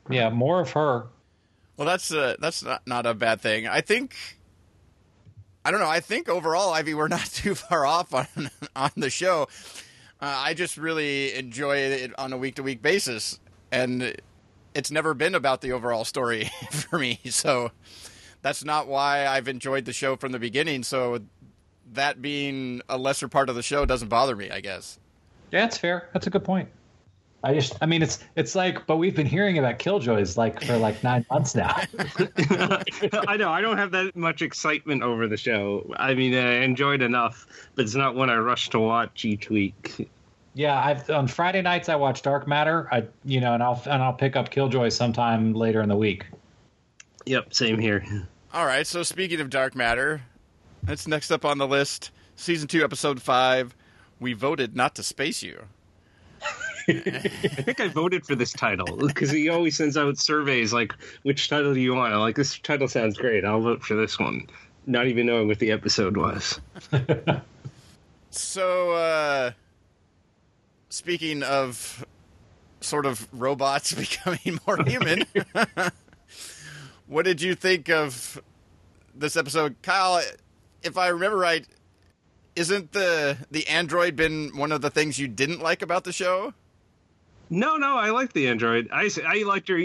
yeah, 0.09 0.31
more 0.31 0.61
of 0.61 0.71
her. 0.73 1.07
Well, 1.77 1.87
that's 1.87 2.13
uh, 2.13 2.37
that's 2.39 2.63
not, 2.63 2.87
not 2.87 3.07
a 3.07 3.15
bad 3.15 3.41
thing. 3.41 3.67
I 3.67 3.81
think. 3.81 4.15
I 5.65 5.73
don't 5.73 5.81
know. 5.81 5.89
I 5.89 5.99
think 5.99 6.29
overall, 6.29 6.73
Ivey, 6.73 6.95
we're 6.95 7.09
not 7.09 7.27
too 7.33 7.55
far 7.55 7.85
off 7.85 8.15
on 8.15 8.51
on 8.77 8.91
the 8.97 9.11
show. 9.11 9.49
Uh, 10.21 10.35
I 10.45 10.55
just 10.55 10.77
really 10.77 11.35
enjoy 11.35 11.77
it 11.77 12.19
on 12.19 12.33
a 12.33 12.39
week 12.39 12.55
to 12.57 12.63
week 12.63 12.81
basis, 12.81 13.39
and 13.71 14.17
it's 14.75 14.91
never 14.91 15.15
been 15.15 15.35
about 15.35 15.61
the 15.61 15.73
overall 15.73 16.05
story 16.05 16.51
for 16.71 16.99
me. 16.99 17.21
So 17.27 17.71
that's 18.43 18.65
not 18.65 18.89
why 18.89 19.27
I've 19.27 19.49
enjoyed 19.49 19.85
the 19.85 19.93
show 19.93 20.17
from 20.17 20.33
the 20.33 20.39
beginning. 20.39 20.83
So 20.83 21.21
that 21.93 22.23
being 22.23 22.81
a 22.89 22.97
lesser 22.97 23.29
part 23.29 23.49
of 23.49 23.57
the 23.57 23.63
show 23.63 23.85
doesn't 23.85 24.09
bother 24.09 24.37
me. 24.37 24.51
I 24.51 24.61
guess. 24.61 24.99
Yeah, 25.53 25.61
that's 25.61 25.79
fair. 25.79 26.09
That's 26.13 26.27
a 26.27 26.31
good 26.31 26.45
point. 26.45 26.69
I 27.47 27.55
just, 27.55 27.77
I 27.81 27.87
mean, 27.87 28.03
it's 28.03 28.19
it's 28.35 28.57
like, 28.57 28.87
but 28.87 28.97
we've 28.97 29.15
been 29.15 29.27
hearing 29.27 29.57
about 29.57 29.79
Killjoys 29.79 30.37
like 30.37 30.65
for 30.65 30.77
like 30.77 31.01
nine 31.05 31.25
months 31.31 31.55
now. 31.55 31.77
I 33.29 33.37
know 33.37 33.51
I 33.51 33.61
don't 33.61 33.79
have 33.79 33.93
that 33.93 34.17
much 34.17 34.43
excitement 34.43 35.05
over 35.05 35.29
the 35.29 35.37
show. 35.37 35.95
I 35.97 36.15
mean, 36.15 36.35
I 36.35 36.65
enjoyed 36.65 37.03
enough, 37.03 37.47
but 37.77 37.85
it's 37.85 37.95
not 37.95 38.17
one 38.17 38.31
I 38.31 38.37
rush 38.37 38.71
to 38.71 38.81
watch 38.81 39.25
each 39.25 39.49
week. 39.49 40.09
Yeah, 40.55 40.77
I've 40.77 41.09
on 41.09 41.29
Friday 41.29 41.63
nights 41.63 41.89
I 41.89 41.95
watch 41.95 42.23
Dark 42.23 42.49
Matter. 42.49 42.89
I, 42.91 43.05
you 43.25 43.41
know, 43.41 43.55
and 43.55 43.63
I'll 43.63 43.81
and 43.87 44.03
I'll 44.03 44.13
pick 44.13 44.35
up 44.35 44.51
Killjoy 44.51 44.89
sometime 44.89 45.55
later 45.55 45.83
in 45.83 45.89
the 45.89 45.97
week. 45.97 46.27
Yep, 47.27 47.55
same 47.55 47.79
here. 47.79 48.05
All 48.53 48.67
right. 48.67 48.89
So 48.89 49.05
speaking 49.05 49.41
of 49.41 49.51
Dark 49.51 49.77
Matter, 49.77 50.23
that's 50.83 51.07
next 51.07 51.31
up 51.31 51.45
on 51.45 51.59
the 51.59 51.67
list. 51.69 52.11
Season 52.35 52.67
2, 52.67 52.83
Episode 52.83 53.23
5. 53.23 53.77
We 54.19 54.33
voted 54.33 54.75
not 54.75 54.97
to 54.97 55.05
space 55.05 55.45
you. 55.45 55.67
I 56.89 57.63
think 57.63 57.81
I 57.81 57.89
voted 57.89 58.27
for 58.27 58.35
this 58.35 58.53
title 58.53 58.97
because 59.07 59.31
he 59.31 59.49
always 59.49 59.77
sends 59.77 59.97
out 59.97 60.19
surveys 60.19 60.73
like, 60.73 60.93
which 61.23 61.49
title 61.49 61.75
do 61.75 61.81
you 61.81 61.95
want? 61.95 62.13
I'm 62.13 62.21
like, 62.21 62.37
this 62.37 62.59
title 62.59 62.89
sounds 62.89 63.17
great. 63.17 63.45
I'll 63.45 63.61
vote 63.61 63.83
for 63.83 63.95
this 63.95 64.19
one. 64.19 64.49
Not 64.87 65.07
even 65.07 65.27
knowing 65.27 65.49
what 65.49 65.59
the 65.59 65.73
episode 65.73 66.17
was. 66.17 66.61
so, 68.31 68.93
uh, 68.93 69.51
speaking 70.89 71.43
of 71.43 72.07
sort 72.81 73.07
of 73.07 73.27
robots 73.33 73.93
becoming 73.95 74.61
more 74.67 74.83
human, 74.85 75.25
what 77.07 77.25
did 77.25 77.43
you 77.43 77.55
think 77.55 77.89
of 77.91 78.41
this 79.15 79.37
episode? 79.37 79.77
Kyle, 79.83 80.23
if 80.83 80.97
I 80.97 81.09
remember 81.09 81.37
right, 81.37 81.67
isn't 82.55 82.93
the 82.93 83.37
the 83.51 83.67
android 83.69 84.17
been 84.17 84.57
one 84.57 84.73
of 84.73 84.81
the 84.81 84.91
things 84.91 85.19
you 85.19 85.29
didn't 85.29 85.61
like 85.61 85.83
about 85.83 86.05
the 86.05 86.13
show? 86.13 86.55
No, 87.51 87.77
no, 87.77 87.97
I 87.97 88.11
like 88.11 88.33
the 88.33 88.49
android. 88.49 88.89
I 88.93 89.11
I 89.27 89.43
liked 89.45 89.69
her. 89.69 89.79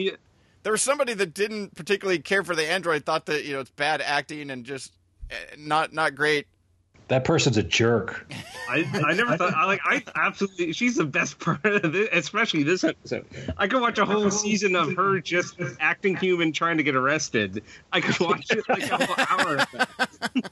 There 0.64 0.72
was 0.72 0.82
somebody 0.82 1.14
that 1.14 1.34
didn't 1.34 1.76
particularly 1.76 2.20
care 2.20 2.44
for 2.44 2.56
the 2.56 2.70
android, 2.70 3.06
thought 3.06 3.26
that 3.28 3.46
you 3.46 3.54
know 3.54 3.60
it's 3.60 3.72
bad 3.72 4.02
acting 4.02 4.50
and 4.52 4.66
just 4.66 4.94
eh, 5.30 5.36
not 5.58 5.94
not 5.94 6.16
great 6.16 6.48
that 7.12 7.26
person's 7.26 7.58
a 7.58 7.64
jerk. 7.64 8.26
I, 8.70 8.90
I 9.06 9.14
never 9.14 9.36
thought 9.36 9.54
I 9.54 9.66
like 9.66 9.82
I 9.84 10.02
absolutely 10.16 10.72
she's 10.72 10.96
the 10.96 11.04
best 11.04 11.40
part 11.40 11.66
of 11.66 11.92
this, 11.92 12.08
especially 12.14 12.64
this 12.64 12.86
episode. 12.86 13.26
I 13.58 13.68
could 13.68 13.82
watch 13.82 13.98
a 13.98 14.06
whole 14.06 14.32
season 14.32 14.78
of 14.78 14.96
her 14.96 15.20
just 15.20 15.56
acting 15.82 16.16
human 16.16 16.54
trying 16.54 16.78
to 16.78 16.84
get 16.84 16.96
arrested. 16.96 17.64
I 17.92 18.00
could 18.00 18.18
watch 18.26 18.50
it 18.52 18.64
like 18.70 18.90
a 18.90 19.06
whole 19.06 19.26
hour 19.28 19.58
of 19.58 19.68
that. 19.74 20.50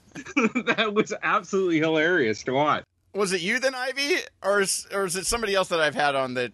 that 0.76 0.94
was 0.94 1.14
absolutely 1.24 1.80
hilarious 1.80 2.44
to 2.44 2.52
watch. 2.52 2.84
Was 3.14 3.32
it 3.32 3.40
you 3.40 3.62
then, 3.62 3.74
Ivey, 3.74 4.18
or 4.44 4.60
is, 4.60 4.86
or 4.94 5.06
is 5.06 5.16
it 5.16 5.26
somebody 5.26 5.56
else 5.56 5.70
that 5.70 5.80
I've 5.80 5.96
had 5.96 6.14
on 6.14 6.34
that 6.34 6.52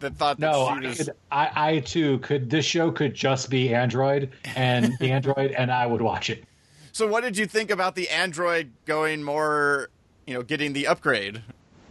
that 0.00 0.16
thought 0.16 0.38
that 0.40 0.52
no, 0.52 0.66
I, 0.66 0.94
could, 0.94 1.10
I, 1.30 1.50
I 1.54 1.80
too 1.80 2.18
could. 2.18 2.50
This 2.50 2.64
show 2.64 2.90
could 2.90 3.14
just 3.14 3.50
be 3.50 3.74
Android 3.74 4.30
and 4.56 4.92
the 4.98 5.12
Android, 5.12 5.52
and 5.52 5.70
I 5.70 5.86
would 5.86 6.00
watch 6.00 6.30
it. 6.30 6.44
So, 6.92 7.06
what 7.06 7.22
did 7.22 7.36
you 7.36 7.46
think 7.46 7.70
about 7.70 7.94
the 7.94 8.08
Android 8.08 8.72
going 8.84 9.22
more, 9.22 9.90
you 10.26 10.34
know, 10.34 10.42
getting 10.42 10.72
the 10.72 10.86
upgrade? 10.86 11.42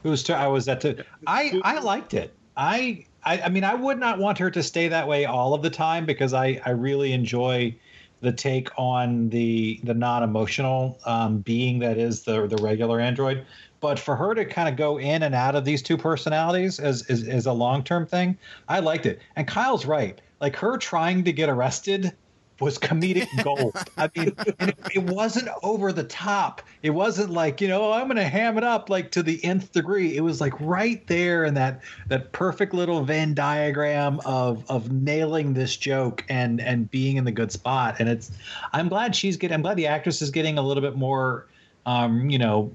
Who's 0.04 0.24
to, 0.24 0.36
I 0.36 0.48
was 0.48 0.68
at 0.68 0.82
to 0.82 1.04
I 1.26 1.60
I 1.64 1.80
liked 1.80 2.14
it. 2.14 2.34
I, 2.56 3.06
I 3.24 3.42
I 3.42 3.50
mean 3.50 3.64
I 3.64 3.76
would 3.76 4.00
not 4.00 4.20
want 4.20 4.38
her 4.40 4.52
to 4.52 4.64
stay 4.64 4.88
that 4.90 5.08
way 5.08 5.26
all 5.26 5.54
of 5.54 5.62
the 5.62 5.70
time 5.70 6.06
because 6.06 6.34
I 6.34 6.62
I 6.66 6.72
really 6.72 7.14
enjoy 7.14 7.76
the 8.22 8.32
take 8.32 8.70
on 8.78 9.30
the 9.30 9.80
the 9.84 9.94
non 9.94 10.24
emotional 10.24 11.00
um, 11.06 11.40
being 11.40 11.80
that 11.80 11.98
is 11.98 12.24
the 12.24 12.48
the 12.48 12.58
regular 12.58 13.00
android. 13.00 13.46
But 13.82 14.00
for 14.00 14.16
her 14.16 14.36
to 14.36 14.46
kind 14.46 14.68
of 14.68 14.76
go 14.76 14.98
in 14.98 15.24
and 15.24 15.34
out 15.34 15.56
of 15.56 15.66
these 15.66 15.82
two 15.82 15.98
personalities 15.98 16.80
as 16.80 17.04
as, 17.10 17.28
as 17.28 17.46
a 17.46 17.54
long 17.54 17.84
term 17.84 18.06
thing, 18.06 18.38
I 18.68 18.80
liked 18.80 19.06
it. 19.06 19.20
And 19.36 19.48
Kyle's 19.48 19.86
right. 19.86 20.20
Like 20.40 20.56
her 20.58 20.78
trying 20.78 21.24
to 21.26 21.34
get 21.34 21.50
arrested 21.50 22.14
was 22.60 22.78
comedic 22.78 23.28
gold. 23.44 23.76
I 23.98 24.10
mean, 24.16 24.34
it, 24.60 24.78
it, 24.96 25.04
wasn't 25.04 25.50
over 25.64 25.92
the 25.92 26.04
top. 26.04 26.62
It 26.84 26.92
wasn't 26.92 27.32
like 27.32 27.62
you 27.62 27.68
know 27.68 27.92
I'm 27.92 28.08
going 28.08 28.18
to 28.18 28.24
ham 28.24 28.58
it 28.58 28.64
up 28.64 28.90
like 28.90 29.12
to 29.12 29.24
the 29.24 29.44
nth 29.44 29.72
degree. 29.72 30.16
It 30.16 30.22
was 30.22 30.42
like 30.42 30.54
right 30.60 31.06
there 31.08 31.46
in 31.46 31.54
that 31.56 31.82
that 32.08 32.32
perfect 32.32 32.74
little 32.74 33.04
Venn 33.04 33.34
diagram 33.34 34.20
of 34.26 34.70
of 34.70 34.92
nailing 34.92 35.54
this 35.54 35.76
joke 35.76 36.26
and 36.30 36.60
and 36.62 36.90
being 36.92 37.18
in 37.18 37.24
the 37.24 37.32
good 37.32 37.52
spot. 37.52 37.96
And 38.00 38.10
it's 38.10 38.32
I'm 38.74 38.90
glad 38.90 39.16
she's 39.16 39.38
getting. 39.38 39.56
I'm 39.56 39.62
glad 39.62 39.78
the 39.78 39.88
actress 39.88 40.22
is 40.22 40.32
getting 40.32 40.58
a 40.58 40.62
little 40.62 40.82
bit 40.82 40.96
more, 40.96 41.46
um, 41.86 42.30
you 42.30 42.40
know, 42.40 42.72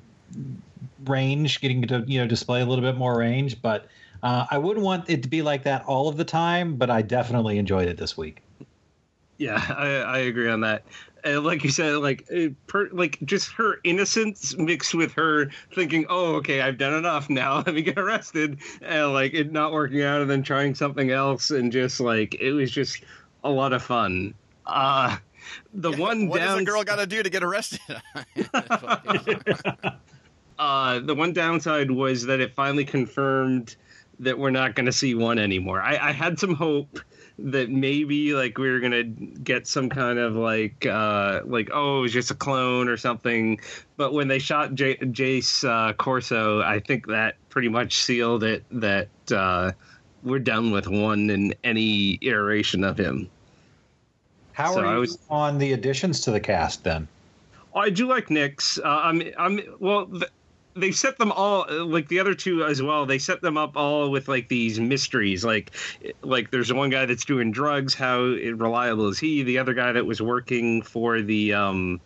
range, 1.09 1.61
getting 1.61 1.83
to 1.83 2.05
you 2.07 2.21
know 2.21 2.27
display 2.27 2.61
a 2.61 2.67
little 2.67 2.85
bit 2.85 2.97
more 2.97 3.19
range. 3.19 3.61
But 3.63 3.87
uh, 4.23 4.47
I 4.51 4.59
wouldn't 4.59 4.85
want 4.85 5.09
it 5.11 5.23
to 5.25 5.29
be 5.29 5.43
like 5.43 5.65
that 5.65 5.85
all 5.87 6.09
of 6.09 6.17
the 6.17 6.25
time. 6.25 6.77
But 6.77 6.91
I 6.91 7.03
definitely 7.03 7.59
enjoyed 7.59 7.89
it 7.89 7.97
this 7.99 8.17
week. 8.17 8.43
Yeah, 9.39 9.63
I, 9.77 9.87
I 9.97 10.19
agree 10.19 10.49
on 10.49 10.61
that. 10.61 10.85
Uh, 11.27 11.41
like 11.41 11.65
you 11.65 11.71
said, 11.71 11.97
like 11.97 12.29
per, 12.67 12.89
like 12.93 13.19
just 13.25 13.51
her 13.53 13.79
innocence 13.83 14.57
mixed 14.59 14.95
with 14.95 15.13
her 15.15 15.51
thinking, 15.75 16.07
"Oh, 16.09 16.35
okay, 16.37 16.61
I've 16.61 16.79
done 16.79 16.95
enough 16.95 17.29
now. 17.31 17.57
Let 17.67 17.75
me 17.75 17.83
get 17.83 17.99
arrested," 17.99 18.61
and 18.83 19.13
like 19.13 19.35
it 19.35 19.51
not 19.51 19.73
working 19.73 20.03
out, 20.03 20.21
and 20.21 20.31
then 20.31 20.43
trying 20.43 20.75
something 20.75 21.11
else, 21.11 21.51
and 21.51 21.73
just 21.73 21.99
like 21.99 22.35
it 22.37 22.53
was 22.53 22.71
just 22.71 23.03
a 23.43 23.51
lot 23.51 23.73
of 23.73 23.83
fun. 23.83 24.35
Uh 24.67 25.17
the 25.73 25.93
Yeah, 25.93 25.99
one 25.99 26.29
what 26.29 26.39
down 26.39 26.59
does 26.59 26.63
a 26.63 26.63
girl 26.63 26.85
got 26.85 26.97
to 26.97 27.07
do 27.07 27.23
to 27.23 27.31
get 27.31 27.43
arrested? 27.43 27.81
uh, 30.59 31.01
the 31.01 31.15
one 31.15 31.33
downside 31.33 31.91
was 31.91 32.27
that 32.27 32.41
it 32.41 32.55
finally 32.55 32.85
confirmed 32.85 33.77
that 34.21 34.39
we're 34.39 34.51
not 34.51 34.75
going 34.75 34.87
to 34.87 34.93
see 34.93 35.15
one 35.15 35.39
anymore. 35.39 35.81
I, 35.83 35.97
I 35.97 36.13
had 36.13 36.39
some 36.39 36.55
hope 36.55 37.01
that 37.37 37.69
maybe 37.69 38.33
like 38.33 38.57
we 38.59 38.71
were 38.71 38.79
going 38.79 38.93
to 38.93 39.03
get 39.41 39.67
some 39.67 39.89
kind 39.89 40.21
of 40.21 40.37
like 40.37 40.87
uh, 40.87 41.41
like 41.45 41.69
oh 41.73 41.99
it 41.99 42.03
was 42.03 42.13
just 42.13 42.31
a 42.31 42.35
clone 42.35 42.89
or 42.89 42.97
something. 42.97 43.61
But 43.97 44.13
when 44.13 44.29
they 44.29 44.39
shot 44.39 44.75
J- 44.75 44.97
Jace 44.99 45.69
uh, 45.69 45.93
Corso, 45.95 46.63
I 46.63 46.79
think 46.79 47.09
that 47.09 47.35
pretty 47.49 47.69
much 47.69 47.97
sealed 48.03 48.45
it. 48.45 48.63
That 48.71 49.09
uh, 49.33 49.73
we're 50.23 50.39
done 50.39 50.71
with 50.71 50.87
one 50.87 51.29
in 51.31 51.55
any 51.65 52.19
iteration 52.23 52.85
of 52.85 52.97
him. 52.99 53.29
How 54.53 54.73
So 54.75 54.81
are 54.85 54.95
you 54.95 55.01
was- 55.01 55.19
on 55.29 55.59
the 55.59 55.73
additions 55.73 56.21
to 56.21 56.31
the 56.31 56.41
cast 56.41 56.85
then? 56.85 57.09
I 57.75 57.91
do 57.91 58.07
like 58.07 58.31
Nick's. 58.31 58.79
Uh, 58.79 58.85
I'm, 58.87 59.21
I'm, 59.37 59.61
well, 59.81 60.07
th- 60.07 60.31
they 60.77 60.91
set 60.91 61.19
them 61.19 61.33
all 61.33 61.67
uh, 61.71 61.85
like 61.85 62.09
the 62.09 62.19
other 62.19 62.35
two 62.35 62.65
as 62.65 62.83
well. 62.83 63.07
They 63.07 63.19
set 63.19 63.41
them 63.41 63.57
up 63.57 63.77
all 63.77 64.11
with 64.11 64.29
like 64.29 64.49
these 64.49 64.81
mysteries. 64.81 65.45
Like, 65.45 65.71
like 66.23 66.51
there's 66.51 66.73
one 66.73 66.91
guy 66.91 67.07
that's 67.07 67.25
doing 67.25 67.53
drugs. 67.53 67.95
How 67.95 68.21
reliable 68.21 69.09
is 69.09 69.19
he? 69.19 69.43
The 69.43 69.59
other 69.59 69.75
guy 69.75 69.93
that 69.93 70.05
was 70.05 70.21
working 70.21 70.83
for 70.83 71.23
the, 71.23 71.55
um, 71.55 72.01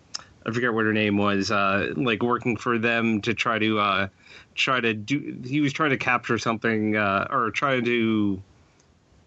I 0.47 0.53
forget 0.53 0.73
what 0.73 0.85
her 0.85 0.93
name 0.93 1.17
was. 1.17 1.51
Uh, 1.51 1.93
like 1.97 2.23
working 2.23 2.57
for 2.57 2.79
them 2.79 3.21
to 3.23 3.35
try 3.35 3.59
to, 3.59 3.79
uh, 3.79 4.09
try 4.55 4.81
to 4.81 4.93
do. 4.95 5.41
He 5.45 5.61
was 5.61 5.73
trying 5.73 5.91
to 5.91 5.97
capture 5.97 6.39
something 6.39 6.97
uh, 6.97 7.29
or 7.31 7.51
trying 7.51 7.85
to 7.85 8.43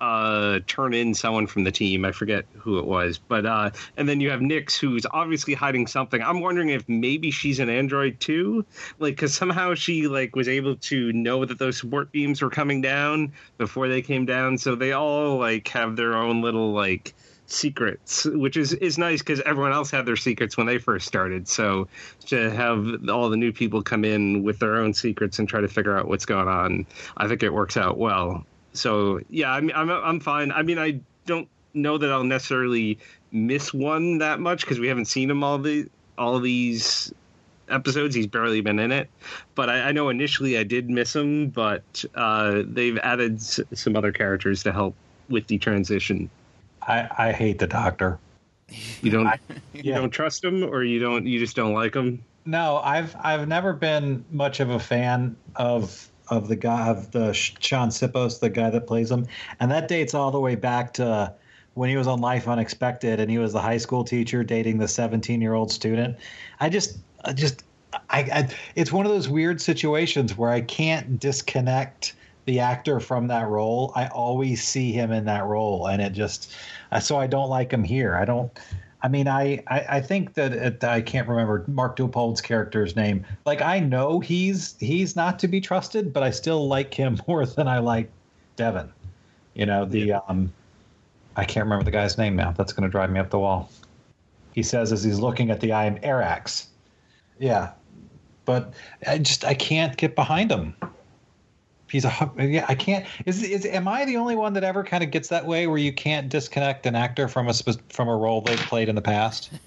uh, 0.02 0.60
turn 0.66 0.95
in 0.95 1.14
someone 1.14 1.45
from 1.45 1.64
the 1.64 1.72
team. 1.72 2.04
I 2.04 2.12
forget 2.12 2.45
who 2.58 2.80
it 2.80 2.86
was, 2.86 3.20
but 3.20 3.45
uh, 3.45 3.70
and 3.95 4.10
then 4.10 4.20
you 4.20 4.32
have 4.32 4.39
Nyx, 4.39 4.78
who's 4.78 5.06
obviously 5.12 5.54
hiding 5.54 5.86
something. 5.86 6.22
I'm 6.22 6.41
wondering 6.41 6.70
if 6.70 6.89
maybe 6.89 7.30
she's 7.30 7.60
an 7.60 7.70
android 7.70 8.20
too, 8.20 8.66
like 8.97 9.16
because 9.16 9.36
somehow 9.36 9.76
she 9.76 10.08
like 10.08 10.36
was 10.36 10.47
able 10.47 10.76
to 10.78 11.14
know 11.14 11.45
that 11.45 11.60
those 11.60 11.78
support 11.78 12.12
beams 12.12 12.41
were 12.41 12.49
coming 12.49 12.82
down 12.82 13.32
before 13.60 13.88
they 13.88 14.02
came 14.02 14.26
down. 14.26 14.58
So 14.58 14.74
they 14.74 14.91
all 14.91 15.38
like 15.38 15.68
have 15.68 15.95
their 15.95 16.16
own 16.16 16.41
little 16.41 16.74
like 16.74 17.14
secrets, 17.45 18.26
which 18.26 18.58
is 18.58 18.74
is 18.74 18.97
nice 18.97 19.20
because 19.22 19.39
everyone 19.41 19.72
else 19.72 19.91
had 19.91 20.08
their 20.08 20.16
secrets 20.16 20.58
when 20.58 20.66
they 20.66 20.80
first 20.80 21.06
started. 21.08 21.47
So 21.47 21.88
to 22.26 22.49
have 22.49 23.08
all 23.08 23.30
the 23.30 23.38
new 23.38 23.52
people 23.54 23.84
come 23.84 24.04
in 24.04 24.41
with 24.41 24.58
their 24.58 24.78
own 24.78 24.95
secrets 24.95 25.38
and 25.38 25.47
try 25.47 25.62
to 25.62 25.68
figure 25.68 25.95
out 25.95 26.08
what's 26.08 26.26
going 26.26 26.47
on, 26.47 26.88
I 27.18 27.28
think 27.28 27.43
it 27.43 27.54
works 27.54 27.78
out 27.78 27.99
well. 27.99 28.47
So 28.74 29.19
yeah, 29.30 29.51
I'm 29.51 29.72
I'm 29.74 29.89
I'm 29.89 30.19
fine. 30.19 30.51
I 30.51 30.63
mean, 30.63 30.80
I 30.80 30.99
don't 31.26 31.47
know 31.74 31.97
that 31.97 32.11
I'll 32.11 32.24
necessarily 32.24 32.97
miss 33.32 33.74
one 33.74 34.17
that 34.19 34.39
much 34.39 34.61
because 34.61 34.80
we 34.80 34.88
haven't 34.88 35.05
seen 35.05 35.30
him 35.30 35.43
all 35.43 35.57
the 35.57 35.88
all 36.17 36.39
these 36.39 37.13
episodes. 37.69 38.15
He's 38.15 38.28
barely 38.28 38.61
been 38.61 38.80
in 38.80 38.91
it, 38.91 39.09
but 39.55 39.69
I, 39.69 39.89
I 39.89 39.91
know 39.91 40.09
initially 40.09 40.57
I 40.57 40.63
did 40.63 40.89
miss 40.89 41.15
him. 41.15 41.49
But 41.49 42.05
uh, 42.15 42.63
they've 42.65 42.97
added 42.99 43.36
s- 43.36 43.59
some 43.74 43.95
other 43.95 44.11
characters 44.11 44.63
to 44.63 44.72
help 44.72 44.95
with 45.30 45.47
the 45.47 45.57
transition. 45.57 46.30
I, 46.88 47.07
I 47.17 47.32
hate 47.32 47.59
the 47.59 47.67
doctor. 47.67 48.19
You 49.01 49.11
don't 49.11 49.28
you 49.74 49.82
yeah. 49.84 49.97
don't 49.97 50.11
trust 50.11 50.43
him, 50.43 50.63
or 50.63 50.84
you 50.84 50.99
don't 50.99 51.26
you 51.26 51.39
just 51.39 51.55
don't 51.55 51.74
like 51.74 51.93
him. 51.93 52.24
No, 52.45 52.78
I've 52.78 53.15
I've 53.19 53.47
never 53.47 53.74
been 53.74 54.26
much 54.32 54.59
of 54.59 54.69
a 54.69 54.80
fan 54.80 55.36
of 55.55 56.11
of 56.32 56.47
the 56.47 56.55
guy 56.55 56.88
of 56.88 57.11
the 57.11 57.34
Shaun 57.34 57.89
Sipos, 57.89 58.39
the 58.39 58.49
guy 58.49 58.69
that 58.69 58.88
plays 58.88 59.11
him, 59.11 59.27
and 59.59 59.69
that 59.69 59.88
dates 59.88 60.13
all 60.13 60.32
the 60.32 60.39
way 60.39 60.55
back 60.55 60.93
to 60.93 61.34
when 61.73 61.89
he 61.89 61.97
was 61.97 62.07
on 62.07 62.19
Life 62.19 62.47
Unexpected, 62.47 63.19
and 63.19 63.29
he 63.29 63.38
was 63.38 63.53
the 63.53 63.61
high 63.61 63.77
school 63.77 64.03
teacher 64.03 64.43
dating 64.43 64.79
the 64.79 64.88
seventeen 64.88 65.41
year 65.41 65.53
old 65.53 65.71
student. 65.71 66.17
I 66.59 66.69
just, 66.69 66.97
I 67.25 67.34
just, 67.34 67.63
I, 68.09 68.19
I, 68.19 68.49
it's 68.75 68.91
one 68.91 69.05
of 69.05 69.11
those 69.11 69.29
weird 69.29 69.61
situations 69.61 70.38
where 70.38 70.49
I 70.49 70.61
can't 70.61 71.19
disconnect 71.19 72.15
the 72.45 72.59
actor 72.59 72.99
from 72.99 73.27
that 73.27 73.47
role. 73.47 73.91
I 73.95 74.07
always 74.07 74.63
see 74.63 74.91
him 74.91 75.11
in 75.11 75.25
that 75.25 75.45
role, 75.45 75.88
and 75.88 76.01
it 76.01 76.13
just, 76.13 76.53
so 77.01 77.17
I 77.17 77.27
don't 77.27 77.49
like 77.49 77.71
him 77.71 77.84
here. 77.84 78.15
I 78.15 78.25
don't. 78.25 78.51
I 79.04 79.08
mean, 79.08 79.28
I, 79.28 79.64
I, 79.68 79.86
I 79.89 80.02
think 80.02 80.36
that 80.36 80.54
it, 80.54 80.84
I 80.84 81.02
can't 81.02 81.28
remember 81.28 81.64
Mark 81.68 81.97
Dopud's 81.97 82.41
character's 82.41 82.95
name. 82.95 83.26
Like, 83.45 83.62
I 83.62 83.80
know 83.80 84.20
he's 84.20 84.76
he's 84.80 85.16
not 85.16 85.39
to 85.39 85.47
be 85.47 85.60
trusted, 85.60 86.14
but 86.14 86.24
I 86.24 86.30
still 86.30 86.68
like 86.68 86.93
him 86.93 87.20
more 87.28 87.45
than 87.45 87.68
I 87.68 87.80
like 87.80 88.12
Devon. 88.56 88.91
You 89.56 89.66
know, 89.66 89.86
the 89.86 90.14
um, 90.14 90.52
I 91.36 91.45
can't 91.45 91.66
remember 91.66 91.84
the 91.84 91.91
guy's 91.91 92.18
name 92.18 92.36
now. 92.36 92.52
That's 92.52 92.74
going 92.74 92.84
to 92.84 92.89
drive 92.89 93.10
me 93.10 93.20
up 93.20 93.30
the 93.30 93.39
wall. 93.39 93.70
He 94.54 94.64
says 94.64 94.91
as 94.91 95.04
he's 95.04 95.20
looking 95.20 95.49
at 95.49 95.62
the 95.62 95.72
IM 95.72 95.97
Arax. 95.99 96.68
Yeah, 97.39 97.72
but 98.45 98.74
I 99.08 99.18
just 99.18 99.45
I 99.45 99.54
can't 99.54 99.97
get 99.97 100.16
behind 100.16 100.52
him. 100.52 100.76
He's 101.92 102.06
a 102.06 102.32
yeah. 102.38 102.66
I 102.70 102.76
can't. 102.76 103.06
Is 103.26 103.44
is 103.44 103.66
am 103.66 103.88
I 103.88 104.06
the 104.06 104.16
only 104.18 104.36
one 104.36 104.54
that 104.54 104.64
ever 104.64 104.84
kind 104.84 105.04
of 105.04 105.12
gets 105.12 105.28
that 105.28 105.46
way 105.46 105.68
where 105.68 105.78
you 105.78 105.92
can't 105.92 106.30
disconnect 106.30 106.86
an 106.86 106.96
actor 106.96 107.28
from 107.28 107.50
a 107.50 107.54
from 107.89 108.08
a 108.08 108.16
role 108.16 108.42
they've 108.42 108.58
played 108.58 108.88
in 108.89 108.96
the 108.96 109.02
past? 109.02 109.52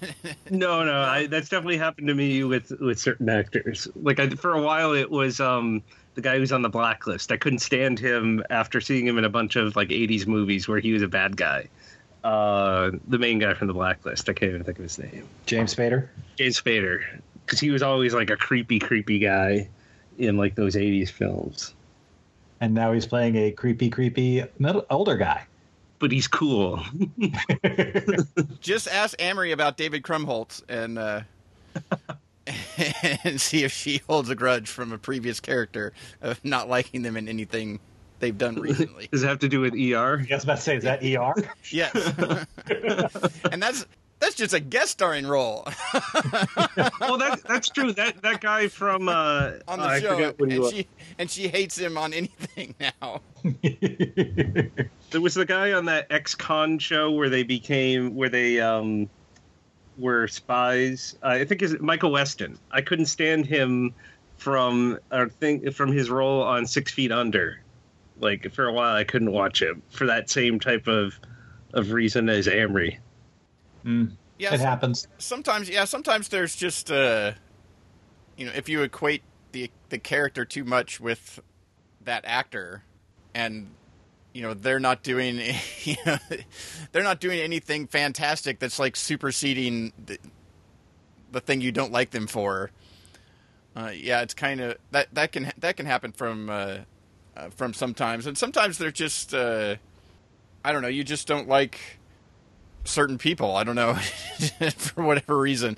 No, 0.51 0.83
no, 0.83 1.01
I, 1.01 1.25
that's 1.25 1.49
definitely 1.49 1.77
happened 1.77 2.07
to 2.07 2.13
me 2.13 2.43
with 2.43 2.71
with 2.79 2.99
certain 2.99 3.29
actors. 3.29 3.87
Like 3.95 4.19
I, 4.19 4.29
for 4.29 4.53
a 4.53 4.61
while, 4.61 4.93
it 4.93 5.09
was 5.09 5.39
um, 5.39 5.83
the 6.13 6.21
guy 6.21 6.37
who's 6.37 6.51
on 6.51 6.61
the 6.61 6.69
blacklist. 6.69 7.31
I 7.31 7.37
couldn't 7.37 7.59
stand 7.59 7.99
him 7.99 8.43
after 8.49 8.79
seeing 8.79 9.07
him 9.07 9.17
in 9.17 9.25
a 9.25 9.29
bunch 9.29 9.55
of 9.55 9.75
like 9.75 9.89
'80s 9.89 10.27
movies 10.27 10.67
where 10.67 10.79
he 10.79 10.93
was 10.93 11.01
a 11.01 11.07
bad 11.07 11.35
guy. 11.35 11.67
Uh, 12.23 12.91
the 13.07 13.17
main 13.17 13.39
guy 13.39 13.53
from 13.53 13.67
the 13.67 13.73
blacklist. 13.73 14.29
I 14.29 14.33
can't 14.33 14.49
even 14.49 14.63
think 14.63 14.77
of 14.77 14.83
his 14.83 14.97
name. 14.97 15.27
James 15.45 15.75
Spader. 15.75 16.07
James 16.37 16.59
Spader, 16.59 17.03
because 17.45 17.59
he 17.59 17.71
was 17.71 17.81
always 17.83 18.13
like 18.13 18.29
a 18.29 18.37
creepy, 18.37 18.79
creepy 18.79 19.19
guy 19.19 19.67
in 20.17 20.37
like 20.37 20.55
those 20.55 20.75
'80s 20.75 21.09
films. 21.09 21.74
And 22.65 22.73
now 22.73 22.93
he's 22.93 23.05
playing 23.05 23.35
a 23.35 23.51
creepy, 23.51 23.91
creepy 23.91 24.43
middle, 24.57 24.87
older 24.89 25.15
guy. 25.15 25.45
But 25.99 26.11
he's 26.11 26.27
cool. 26.27 26.81
Just 28.59 28.87
ask 28.87 29.21
Amory 29.21 29.51
about 29.51 29.77
David 29.77 30.01
Krumholtz 30.01 30.63
and 30.67 30.97
uh, 30.97 31.21
and 33.23 33.39
see 33.39 33.63
if 33.63 33.71
she 33.71 34.01
holds 34.07 34.29
a 34.29 34.35
grudge 34.35 34.67
from 34.67 34.91
a 34.91 34.97
previous 34.97 35.39
character 35.39 35.93
of 36.21 36.43
not 36.43 36.67
liking 36.67 37.03
them 37.03 37.15
in 37.15 37.29
anything 37.29 37.79
they've 38.19 38.37
done 38.37 38.55
recently. 38.55 39.07
Does 39.11 39.23
it 39.23 39.27
have 39.27 39.39
to 39.39 39.47
do 39.47 39.61
with 39.61 39.73
ER? 39.73 40.25
I 40.29 40.35
was 40.35 40.43
about 40.43 40.57
to 40.57 40.61
say, 40.61 40.75
is 40.75 40.83
that 40.83 41.03
ER? 41.03 41.33
yes, 41.69 41.93
and 43.51 43.61
that's 43.61 43.85
that's 44.19 44.35
just 44.35 44.55
a 44.55 44.59
guest 44.59 44.91
starring 44.91 45.27
role 45.27 45.67
well, 46.99 47.17
that 47.17 47.41
that's 47.47 47.69
true. 47.69 47.91
That 47.93 48.21
that 48.21 48.41
guy 48.41 48.67
from 48.67 49.09
uh, 49.09 49.53
on 49.67 49.79
the 49.79 49.85
I 49.85 49.99
show, 49.99 50.15
forget 50.15 50.39
what 50.39 50.51
he 50.51 50.57
and 50.57 50.65
she 50.71 50.87
and 51.17 51.29
she 51.29 51.47
hates 51.47 51.77
him 51.77 51.97
on 51.97 52.13
anything 52.13 52.75
now. 52.79 53.21
There 55.11 55.21
was 55.21 55.33
the 55.35 55.45
guy 55.45 55.73
on 55.73 55.85
that 55.85 56.07
ex-con 56.09 56.79
show 56.79 57.11
where 57.11 57.29
they 57.29 57.43
became 57.43 58.15
where 58.15 58.29
they 58.29 58.59
um 58.59 59.09
were 59.97 60.27
spies. 60.27 61.15
Uh, 61.23 61.27
I 61.27 61.45
think 61.45 61.61
is 61.61 61.77
Michael 61.79 62.11
Weston. 62.11 62.57
I 62.71 62.81
couldn't 62.81 63.05
stand 63.05 63.45
him 63.45 63.93
from 64.37 64.99
I 65.11 65.25
think 65.25 65.73
from 65.73 65.91
his 65.91 66.09
role 66.09 66.41
on 66.43 66.65
Six 66.65 66.91
Feet 66.91 67.11
Under. 67.11 67.61
Like 68.19 68.51
for 68.53 68.65
a 68.65 68.73
while, 68.73 68.95
I 68.95 69.03
couldn't 69.03 69.31
watch 69.31 69.61
him 69.61 69.81
for 69.89 70.05
that 70.07 70.29
same 70.29 70.59
type 70.59 70.87
of 70.87 71.19
of 71.73 71.91
reason 71.91 72.29
as 72.29 72.47
Amory. 72.47 72.99
Yeah, 73.85 74.53
it 74.53 74.59
happens. 74.59 75.07
sometimes 75.19 75.69
yeah 75.69 75.85
sometimes 75.85 76.27
there's 76.29 76.55
just 76.55 76.91
uh 76.91 77.33
you 78.35 78.45
know 78.47 78.51
if 78.55 78.67
you 78.67 78.81
equate 78.81 79.21
the 79.55 79.71
the 79.87 79.97
character 79.97 80.43
too 80.43 80.65
much 80.65 80.99
with 80.99 81.39
that 82.03 82.25
actor 82.27 82.83
and 83.33 83.71
you 84.33 84.41
know 84.41 84.53
they're 84.53 84.81
not 84.81 85.01
doing 85.01 85.39
you 85.83 85.95
know 86.05 86.17
they're 86.91 87.03
not 87.03 87.21
doing 87.21 87.39
anything 87.39 87.87
fantastic 87.87 88.59
that's 88.59 88.79
like 88.79 88.97
superseding 88.97 89.93
the, 90.05 90.19
the 91.31 91.39
thing 91.39 91.61
you 91.61 91.71
don't 91.71 91.93
like 91.93 92.11
them 92.11 92.27
for 92.27 92.69
uh, 93.77 93.91
yeah 93.95 94.21
it's 94.21 94.33
kind 94.33 94.59
of 94.59 94.75
that 94.91 95.07
that 95.13 95.31
can 95.31 95.49
that 95.57 95.77
can 95.77 95.85
happen 95.85 96.11
from 96.11 96.49
uh, 96.49 96.79
uh, 97.37 97.49
from 97.51 97.73
sometimes 97.73 98.27
and 98.27 98.37
sometimes 98.37 98.77
they're 98.77 98.91
just 98.91 99.33
uh, 99.33 99.73
I 100.65 100.73
don't 100.73 100.81
know 100.81 100.89
you 100.89 101.05
just 101.05 101.27
don't 101.27 101.47
like 101.47 101.79
certain 102.83 103.17
people. 103.17 103.55
I 103.55 103.63
don't 103.63 103.75
know 103.75 103.95
for 104.75 105.03
whatever 105.03 105.37
reason. 105.37 105.77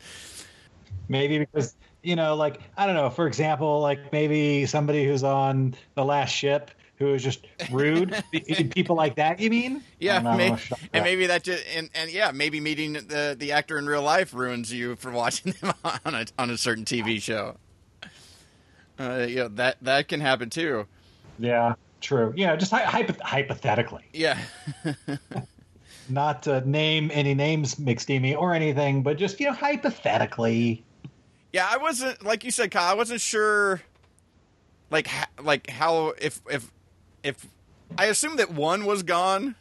Maybe 1.08 1.40
because 1.40 1.76
you 2.08 2.16
know, 2.16 2.36
like 2.36 2.62
I 2.78 2.86
don't 2.86 2.96
know. 2.96 3.10
For 3.10 3.28
example, 3.28 3.82
like 3.82 4.14
maybe 4.14 4.66
somebody 4.66 5.06
who's 5.06 5.24
on 5.24 5.76
the 5.96 6.06
last 6.06 6.30
ship 6.30 6.72
who 7.00 7.14
is 7.14 7.22
just 7.22 7.46
rude, 7.70 8.16
people 8.72 8.96
like 8.96 9.16
that. 9.16 9.42
You 9.42 9.50
mean? 9.50 9.84
Yeah, 10.00 10.22
maybe, 10.22 10.56
and 10.94 11.04
maybe 11.04 11.28
that 11.28 11.44
just 11.44 11.66
and, 11.76 11.90
and 11.94 12.10
yeah, 12.10 12.32
maybe 12.32 12.62
meeting 12.62 12.94
the 12.94 13.36
the 13.38 13.52
actor 13.52 13.78
in 13.78 13.88
real 13.88 14.04
life 14.04 14.34
ruins 14.34 14.72
you 14.72 14.96
for 14.96 15.12
watching 15.12 15.54
them 15.60 15.74
on 16.06 16.16
a 16.16 16.26
on 16.40 16.50
a 16.50 16.58
certain 16.58 16.86
TV 16.86 17.22
show. 17.22 17.58
Uh, 18.98 19.26
you 19.28 19.36
know 19.36 19.48
that 19.50 19.76
that 19.82 20.08
can 20.08 20.22
happen 20.22 20.50
too. 20.50 20.88
Yeah, 21.38 21.76
true. 22.00 22.34
Yeah, 22.38 22.56
just 22.56 22.72
hypo- 22.72 23.22
hypothetically. 23.22 24.06
Yeah. 24.14 24.40
Not 26.10 26.44
to 26.44 26.62
name 26.62 27.12
any 27.14 27.34
names, 27.34 27.76
McSteamy, 27.76 28.38
or 28.38 28.54
anything, 28.54 29.04
but 29.04 29.18
just 29.18 29.42
you 29.42 29.48
know, 29.48 29.54
hypothetically. 29.54 30.86
Yeah, 31.54 31.68
I 31.70 31.78
wasn't 31.78 32.24
like 32.24 32.44
you 32.44 32.52
said, 32.52 32.72
Kyle. 32.72 32.92
I 32.92 32.94
wasn't 32.94 33.22
sure, 33.22 33.82
like, 34.90 35.08
ha- 35.08 35.30
like 35.42 35.70
how 35.70 36.14
if 36.20 36.42
if 36.50 36.72
if 37.24 37.46
I 37.98 38.06
assumed 38.06 38.40
that 38.40 38.52
one 38.52 38.86
was 38.86 39.04
gone, 39.04 39.56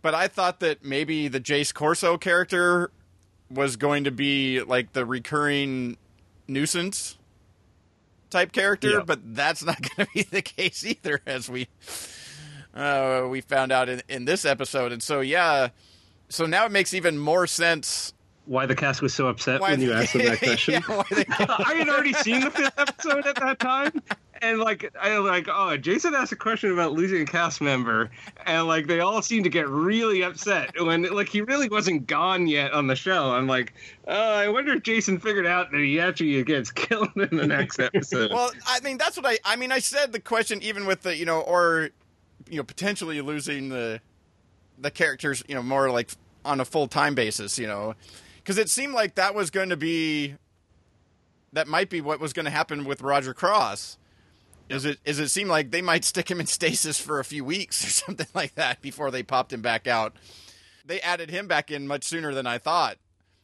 but 0.00 0.14
I 0.14 0.28
thought 0.28 0.60
that 0.60 0.84
maybe 0.84 1.28
the 1.28 1.40
Jace 1.40 1.72
Corso 1.72 2.16
character 2.18 2.90
was 3.50 3.76
going 3.76 4.04
to 4.04 4.10
be 4.10 4.62
like 4.62 4.92
the 4.92 5.04
recurring 5.04 5.96
nuisance 6.48 7.18
type 8.30 8.52
character, 8.52 8.90
yeah. 8.90 9.02
but 9.04 9.34
that's 9.34 9.64
not 9.64 9.78
going 9.96 10.06
to 10.06 10.12
be 10.14 10.22
the 10.22 10.42
case 10.42 10.84
either, 10.84 11.20
as 11.26 11.48
we 11.48 11.68
uh, 12.74 13.26
we 13.28 13.40
found 13.40 13.70
out 13.70 13.88
in, 13.88 14.02
in 14.08 14.24
this 14.24 14.44
episode. 14.44 14.92
And 14.92 15.02
so, 15.02 15.20
yeah, 15.20 15.68
so 16.28 16.46
now 16.46 16.66
it 16.66 16.72
makes 16.72 16.94
even 16.94 17.18
more 17.18 17.46
sense 17.46 18.14
why 18.46 18.66
the 18.66 18.74
cast 18.74 19.02
was 19.02 19.14
so 19.14 19.28
upset 19.28 19.60
why 19.60 19.70
when 19.70 19.80
you 19.80 19.92
asked 19.92 20.14
them 20.14 20.24
that 20.24 20.38
question. 20.42 20.74
yeah, 20.74 21.04
I 21.58 21.74
had 21.74 21.88
already 21.88 22.12
seen 22.12 22.40
the 22.40 22.50
fifth 22.50 22.78
episode 22.78 23.26
at 23.26 23.36
that 23.36 23.58
time, 23.60 24.02
and 24.40 24.58
like 24.58 24.92
I 25.00 25.16
like 25.18 25.46
oh 25.48 25.76
Jason 25.76 26.14
asked 26.14 26.32
a 26.32 26.36
question 26.36 26.72
about 26.72 26.92
losing 26.92 27.22
a 27.22 27.24
cast 27.24 27.60
member, 27.60 28.10
and 28.44 28.66
like 28.66 28.88
they 28.88 29.00
all 29.00 29.22
seemed 29.22 29.44
to 29.44 29.50
get 29.50 29.68
really 29.68 30.22
upset 30.22 30.72
when 30.80 31.02
like 31.14 31.28
he 31.28 31.40
really 31.40 31.68
wasn't 31.68 32.06
gone 32.06 32.48
yet 32.48 32.72
on 32.72 32.88
the 32.88 32.96
show. 32.96 33.30
I'm 33.32 33.46
like, 33.46 33.74
oh, 34.08 34.34
I 34.34 34.48
wonder 34.48 34.72
if 34.72 34.82
Jason 34.82 35.20
figured 35.20 35.46
out 35.46 35.70
that 35.70 35.80
he 35.80 36.00
actually 36.00 36.42
gets 36.42 36.70
killed 36.72 37.10
in 37.16 37.36
the 37.36 37.46
next 37.46 37.78
episode. 37.78 38.32
well, 38.32 38.50
I 38.66 38.80
mean 38.80 38.98
that's 38.98 39.16
what 39.16 39.26
I 39.26 39.38
I 39.44 39.54
mean 39.56 39.70
I 39.70 39.78
said 39.78 40.12
the 40.12 40.20
question 40.20 40.60
even 40.62 40.86
with 40.86 41.02
the 41.02 41.16
you 41.16 41.26
know 41.26 41.40
or 41.42 41.90
you 42.50 42.56
know 42.56 42.64
potentially 42.64 43.20
losing 43.20 43.68
the 43.68 44.00
the 44.78 44.90
characters 44.90 45.44
you 45.46 45.54
know 45.54 45.62
more 45.62 45.90
like 45.90 46.10
on 46.44 46.58
a 46.60 46.64
full 46.64 46.88
time 46.88 47.14
basis 47.14 47.56
you 47.56 47.68
know 47.68 47.94
because 48.42 48.58
it 48.58 48.68
seemed 48.68 48.94
like 48.94 49.14
that 49.14 49.34
was 49.34 49.50
going 49.50 49.68
to 49.68 49.76
be 49.76 50.34
that 51.52 51.68
might 51.68 51.90
be 51.90 52.00
what 52.00 52.20
was 52.20 52.32
going 52.32 52.44
to 52.44 52.50
happen 52.50 52.84
with 52.84 53.02
Roger 53.02 53.34
Cross. 53.34 53.98
Is 54.68 54.84
it? 54.84 54.98
Is 55.04 55.18
it 55.18 55.28
seem 55.28 55.48
like 55.48 55.70
they 55.70 55.82
might 55.82 56.04
stick 56.04 56.30
him 56.30 56.40
in 56.40 56.46
stasis 56.46 57.00
for 57.00 57.20
a 57.20 57.24
few 57.24 57.44
weeks 57.44 57.84
or 57.84 57.90
something 58.06 58.26
like 58.34 58.54
that 58.54 58.80
before 58.80 59.10
they 59.10 59.22
popped 59.22 59.52
him 59.52 59.62
back 59.62 59.86
out? 59.86 60.16
They 60.84 61.00
added 61.00 61.30
him 61.30 61.46
back 61.46 61.70
in 61.70 61.86
much 61.86 62.04
sooner 62.04 62.34
than 62.34 62.46
I 62.46 62.58
thought. 62.58 62.96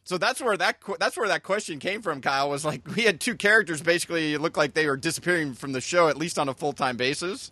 So 0.03 0.17
that's 0.17 0.41
where 0.41 0.57
that 0.57 0.77
that's 0.99 1.15
where 1.15 1.27
that 1.27 1.43
question 1.43 1.79
came 1.79 2.01
from. 2.01 2.19
Kyle 2.19 2.49
was 2.49 2.65
like, 2.65 2.81
we 2.95 3.03
had 3.03 3.19
two 3.19 3.35
characters 3.35 3.81
basically 3.81 4.37
look 4.37 4.57
like 4.57 4.73
they 4.73 4.87
were 4.87 4.97
disappearing 4.97 5.53
from 5.53 5.71
the 5.71 5.81
show 5.81 6.07
at 6.07 6.17
least 6.17 6.39
on 6.39 6.49
a 6.49 6.53
full 6.53 6.73
time 6.73 6.97
basis. 6.97 7.51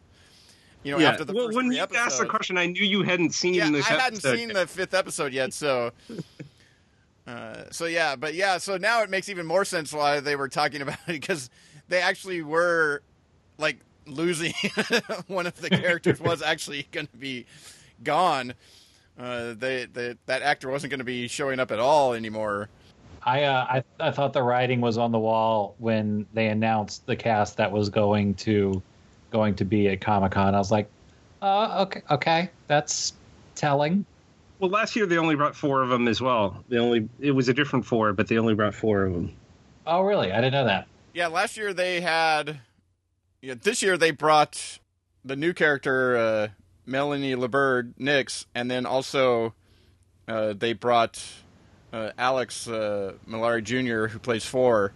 You 0.83 0.93
know, 0.93 0.99
yeah. 0.99 1.09
after 1.09 1.25
the 1.25 1.33
well, 1.33 1.51
when 1.51 1.71
you 1.71 1.81
episodes. 1.81 2.05
asked 2.05 2.19
the 2.19 2.25
question, 2.25 2.57
I 2.57 2.67
knew 2.67 2.83
you 2.83 3.03
hadn't 3.03 3.33
seen. 3.33 3.55
Yeah, 3.55 3.69
the 3.69 3.79
I 3.79 3.99
hadn't 3.99 4.21
seen 4.21 4.49
the 4.49 4.65
fifth 4.65 4.93
episode 4.93 5.33
yet, 5.33 5.53
so 5.53 5.91
uh, 7.27 7.63
so 7.71 7.85
yeah, 7.85 8.15
but 8.15 8.33
yeah, 8.33 8.57
so 8.57 8.77
now 8.77 9.03
it 9.03 9.09
makes 9.09 9.27
even 9.27 9.45
more 9.45 9.65
sense 9.65 9.91
why 9.91 10.21
they 10.21 10.35
were 10.35 10.47
talking 10.47 10.81
about 10.81 10.97
it 11.07 11.13
because 11.13 11.49
they 11.89 12.01
actually 12.01 12.41
were 12.41 13.01
like 13.57 13.79
losing 14.05 14.53
one 15.27 15.45
of 15.45 15.59
the 15.59 15.69
characters 15.69 16.21
was 16.21 16.41
actually 16.41 16.87
going 16.91 17.07
to 17.07 17.17
be 17.17 17.45
gone. 18.03 18.53
Uh, 19.19 19.53
they, 19.57 19.85
they, 19.85 20.15
that 20.27 20.41
actor 20.41 20.69
wasn't 20.69 20.89
going 20.89 20.99
to 20.99 21.05
be 21.05 21.27
showing 21.27 21.59
up 21.59 21.71
at 21.71 21.79
all 21.79 22.13
anymore. 22.13 22.69
I, 23.23 23.43
uh, 23.43 23.65
I 23.69 23.83
I 23.99 24.11
thought 24.11 24.31
the 24.31 24.43
writing 24.43 24.79
was 24.79 24.97
on 24.97 25.11
the 25.11 25.19
wall 25.19 25.75
when 25.79 26.25
they 26.33 26.47
announced 26.47 27.05
the 27.07 27.15
cast 27.15 27.57
that 27.57 27.69
was 27.69 27.89
going 27.89 28.35
to 28.35 28.81
going 29.31 29.55
to 29.55 29.65
be 29.65 29.89
at 29.89 29.99
Comic 29.99 30.31
Con. 30.31 30.55
I 30.55 30.59
was 30.59 30.71
like, 30.71 30.87
uh, 31.41 31.83
okay, 31.85 32.01
okay, 32.09 32.49
that's 32.67 33.13
telling. 33.55 34.05
Well, 34.59 34.71
last 34.71 34.95
year 34.95 35.05
they 35.05 35.17
only 35.17 35.35
brought 35.35 35.55
four 35.55 35.83
of 35.83 35.89
them 35.89 36.07
as 36.07 36.19
well. 36.19 36.63
They 36.67 36.77
only 36.77 37.09
it 37.19 37.31
was 37.31 37.47
a 37.49 37.53
different 37.53 37.85
four, 37.85 38.13
but 38.13 38.27
they 38.27 38.37
only 38.37 38.55
brought 38.55 38.73
four 38.73 39.03
of 39.03 39.13
them. 39.13 39.33
Oh, 39.85 40.01
really? 40.01 40.31
I 40.31 40.37
didn't 40.37 40.53
know 40.53 40.65
that. 40.65 40.87
Yeah, 41.13 41.27
last 41.27 41.57
year 41.57 41.73
they 41.73 42.01
had. 42.01 42.59
Yeah, 43.41 43.53
this 43.61 43.81
year 43.81 43.97
they 43.97 44.11
brought 44.11 44.79
the 45.23 45.35
new 45.35 45.53
character 45.53 46.17
uh, 46.17 46.47
Melanie 46.85 47.35
Liburd 47.35 47.93
Nyx, 47.99 48.45
and 48.55 48.69
then 48.71 48.85
also 48.85 49.53
uh, 50.27 50.53
they 50.53 50.73
brought 50.73 51.23
uh, 51.93 52.11
Alex 52.17 52.67
uh, 52.67 53.13
Mallari 53.27 53.63
Jr., 53.63 54.11
who 54.11 54.19
plays 54.19 54.45
four. 54.45 54.93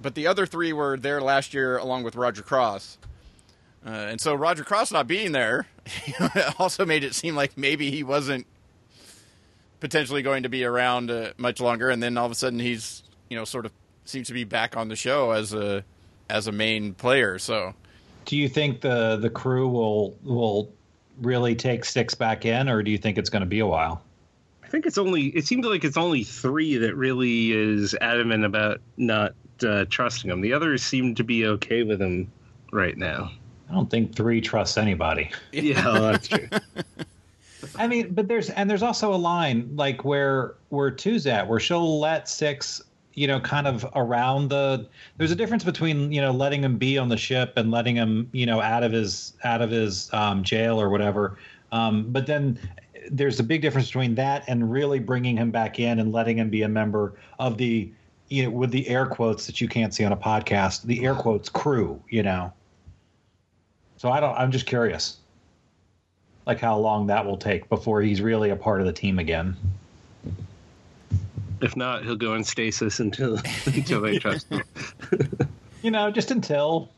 But 0.00 0.14
the 0.14 0.26
other 0.26 0.46
three 0.46 0.72
were 0.72 0.96
there 0.96 1.20
last 1.20 1.54
year 1.54 1.78
along 1.78 2.04
with 2.04 2.14
Roger 2.14 2.42
Cross. 2.42 2.98
Uh, 3.84 3.90
and 3.90 4.20
so 4.20 4.34
Roger 4.34 4.64
Cross 4.64 4.92
not 4.92 5.06
being 5.06 5.32
there 5.32 5.66
also 6.58 6.86
made 6.86 7.04
it 7.04 7.14
seem 7.14 7.34
like 7.34 7.58
maybe 7.58 7.90
he 7.90 8.02
wasn't 8.02 8.46
potentially 9.84 10.22
going 10.22 10.44
to 10.44 10.48
be 10.48 10.64
around 10.64 11.10
uh, 11.10 11.34
much 11.36 11.60
longer, 11.60 11.90
and 11.90 12.02
then 12.02 12.16
all 12.16 12.24
of 12.24 12.32
a 12.32 12.34
sudden 12.34 12.58
he's 12.58 13.02
you 13.28 13.36
know 13.36 13.44
sort 13.44 13.66
of 13.66 13.72
seems 14.06 14.28
to 14.28 14.32
be 14.32 14.44
back 14.44 14.78
on 14.78 14.88
the 14.88 14.96
show 14.96 15.32
as 15.32 15.52
a 15.52 15.84
as 16.30 16.46
a 16.46 16.52
main 16.52 16.94
player. 16.94 17.38
So, 17.38 17.74
do 18.24 18.34
you 18.34 18.48
think 18.48 18.80
the 18.80 19.18
the 19.18 19.28
crew 19.28 19.68
will 19.68 20.16
will 20.24 20.72
really 21.20 21.54
take 21.54 21.84
six 21.84 22.14
back 22.14 22.46
in, 22.46 22.70
or 22.70 22.82
do 22.82 22.90
you 22.90 22.96
think 22.96 23.18
it's 23.18 23.28
going 23.28 23.40
to 23.42 23.46
be 23.46 23.58
a 23.58 23.66
while? 23.66 24.02
I 24.62 24.68
think 24.68 24.86
it's 24.86 24.96
only. 24.96 25.26
It 25.26 25.46
seems 25.46 25.66
like 25.66 25.84
it's 25.84 25.98
only 25.98 26.24
three 26.24 26.78
that 26.78 26.96
really 26.96 27.52
is 27.52 27.94
adamant 28.00 28.46
about 28.46 28.80
not 28.96 29.34
uh, 29.62 29.84
trusting 29.90 30.30
him. 30.30 30.40
The 30.40 30.54
others 30.54 30.82
seem 30.82 31.14
to 31.16 31.24
be 31.24 31.44
okay 31.44 31.82
with 31.82 32.00
him 32.00 32.32
right 32.72 32.96
now. 32.96 33.30
I 33.68 33.74
don't 33.74 33.90
think 33.90 34.16
three 34.16 34.40
trusts 34.40 34.78
anybody. 34.78 35.30
Yeah, 35.52 35.84
well, 35.84 36.12
that's 36.12 36.28
true. 36.28 36.48
I 37.76 37.86
mean, 37.86 38.12
but 38.14 38.28
there's 38.28 38.50
and 38.50 38.68
there's 38.70 38.82
also 38.82 39.12
a 39.12 39.16
line 39.16 39.70
like 39.74 40.04
where 40.04 40.54
where 40.68 40.90
two's 40.90 41.26
at, 41.26 41.48
where 41.48 41.58
she'll 41.58 41.98
let 42.00 42.28
six, 42.28 42.82
you 43.14 43.26
know, 43.26 43.40
kind 43.40 43.66
of 43.66 43.86
around 43.94 44.48
the. 44.48 44.88
There's 45.16 45.30
a 45.30 45.36
difference 45.36 45.64
between 45.64 46.12
you 46.12 46.20
know 46.20 46.30
letting 46.30 46.62
him 46.62 46.78
be 46.78 46.98
on 46.98 47.08
the 47.08 47.16
ship 47.16 47.54
and 47.56 47.70
letting 47.70 47.96
him 47.96 48.28
you 48.32 48.46
know 48.46 48.60
out 48.60 48.82
of 48.82 48.92
his 48.92 49.34
out 49.44 49.60
of 49.60 49.70
his 49.70 50.12
um, 50.12 50.42
jail 50.42 50.80
or 50.80 50.88
whatever. 50.88 51.38
Um, 51.72 52.10
but 52.12 52.26
then 52.26 52.58
there's 53.10 53.40
a 53.40 53.42
big 53.42 53.60
difference 53.60 53.88
between 53.88 54.14
that 54.14 54.44
and 54.46 54.70
really 54.70 54.98
bringing 55.00 55.36
him 55.36 55.50
back 55.50 55.78
in 55.78 55.98
and 55.98 56.12
letting 56.12 56.38
him 56.38 56.50
be 56.50 56.62
a 56.62 56.68
member 56.68 57.14
of 57.38 57.58
the 57.58 57.90
you 58.28 58.44
know 58.44 58.50
with 58.50 58.70
the 58.70 58.88
air 58.88 59.06
quotes 59.06 59.46
that 59.46 59.60
you 59.60 59.68
can't 59.68 59.92
see 59.92 60.04
on 60.04 60.12
a 60.12 60.16
podcast, 60.16 60.82
the 60.82 61.04
air 61.04 61.14
quotes 61.14 61.48
crew, 61.48 62.00
you 62.08 62.22
know. 62.22 62.52
So 63.96 64.10
I 64.10 64.20
don't. 64.20 64.34
I'm 64.36 64.52
just 64.52 64.66
curious 64.66 65.18
like 66.46 66.60
how 66.60 66.78
long 66.78 67.06
that 67.06 67.24
will 67.24 67.36
take 67.36 67.68
before 67.68 68.02
he's 68.02 68.20
really 68.20 68.50
a 68.50 68.56
part 68.56 68.80
of 68.80 68.86
the 68.86 68.92
team 68.92 69.18
again. 69.18 69.56
If 71.60 71.76
not, 71.76 72.04
he'll 72.04 72.16
go 72.16 72.34
in 72.34 72.44
stasis 72.44 73.00
until 73.00 73.38
until 73.66 74.00
they 74.00 74.18
trust 74.18 74.48
him. 74.50 74.62
you 75.82 75.90
know, 75.90 76.10
just 76.10 76.30
until. 76.30 76.90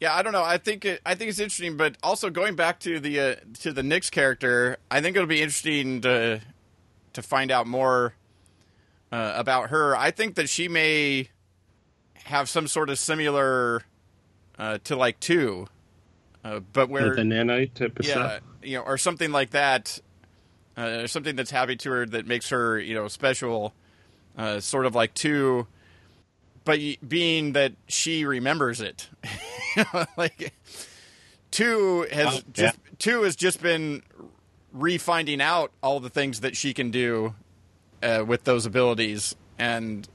Yeah, 0.00 0.14
I 0.14 0.22
don't 0.22 0.32
know. 0.32 0.42
I 0.42 0.58
think 0.58 0.84
it, 0.84 1.00
I 1.06 1.14
think 1.14 1.30
it's 1.30 1.38
interesting, 1.38 1.76
but 1.76 1.96
also 2.02 2.28
going 2.28 2.56
back 2.56 2.80
to 2.80 2.98
the 2.98 3.20
uh, 3.20 3.34
to 3.60 3.72
the 3.72 3.82
Nyx 3.82 4.10
character, 4.10 4.78
I 4.90 5.00
think 5.00 5.16
it'll 5.16 5.28
be 5.28 5.40
interesting 5.42 6.00
to 6.02 6.40
to 7.12 7.22
find 7.22 7.50
out 7.50 7.66
more 7.66 8.14
uh, 9.12 9.34
about 9.36 9.70
her. 9.70 9.96
I 9.96 10.10
think 10.10 10.34
that 10.36 10.48
she 10.48 10.68
may 10.68 11.28
have 12.24 12.48
some 12.48 12.66
sort 12.66 12.90
of 12.90 12.98
similar 12.98 13.82
uh, 14.58 14.78
to 14.84 14.96
like 14.96 15.20
two, 15.20 15.68
uh, 16.42 16.60
but 16.72 16.88
where 16.88 17.14
the 17.14 17.22
nanite 17.22 17.74
type 17.74 17.98
of 17.98 18.06
yeah, 18.06 18.12
stuff 18.12 18.40
you 18.64 18.78
know, 18.78 18.82
or 18.82 18.98
something 18.98 19.32
like 19.32 19.50
that, 19.50 20.00
uh, 20.76 21.06
something 21.06 21.36
that's 21.36 21.50
happy 21.50 21.76
to 21.76 21.90
her 21.90 22.06
that 22.06 22.26
makes 22.26 22.48
her, 22.50 22.78
you 22.78 22.94
know, 22.94 23.08
special, 23.08 23.74
uh, 24.36 24.60
sort 24.60 24.86
of 24.86 24.94
like 24.94 25.14
two, 25.14 25.66
but 26.64 26.80
being 27.06 27.52
that 27.52 27.72
she 27.86 28.24
remembers 28.24 28.80
it, 28.80 29.08
like 30.16 30.54
two 31.50 32.06
has 32.10 32.38
oh, 32.38 32.40
just 32.52 32.78
yeah. 32.84 32.94
two 32.98 33.22
has 33.22 33.36
just 33.36 33.62
been 33.62 34.02
refinding 34.76 35.40
out 35.40 35.70
all 35.82 36.00
the 36.00 36.10
things 36.10 36.40
that 36.40 36.56
she 36.56 36.74
can 36.74 36.90
do 36.90 37.34
uh, 38.02 38.24
with 38.26 38.44
those 38.44 38.66
abilities, 38.66 39.36
and 39.58 40.08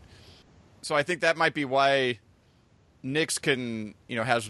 so 0.82 0.96
I 0.96 1.04
think 1.04 1.22
that 1.22 1.38
might 1.38 1.54
be 1.54 1.66
why 1.66 2.20
Nyx 3.04 3.42
can, 3.42 3.94
you 4.08 4.16
know, 4.16 4.24
has 4.24 4.50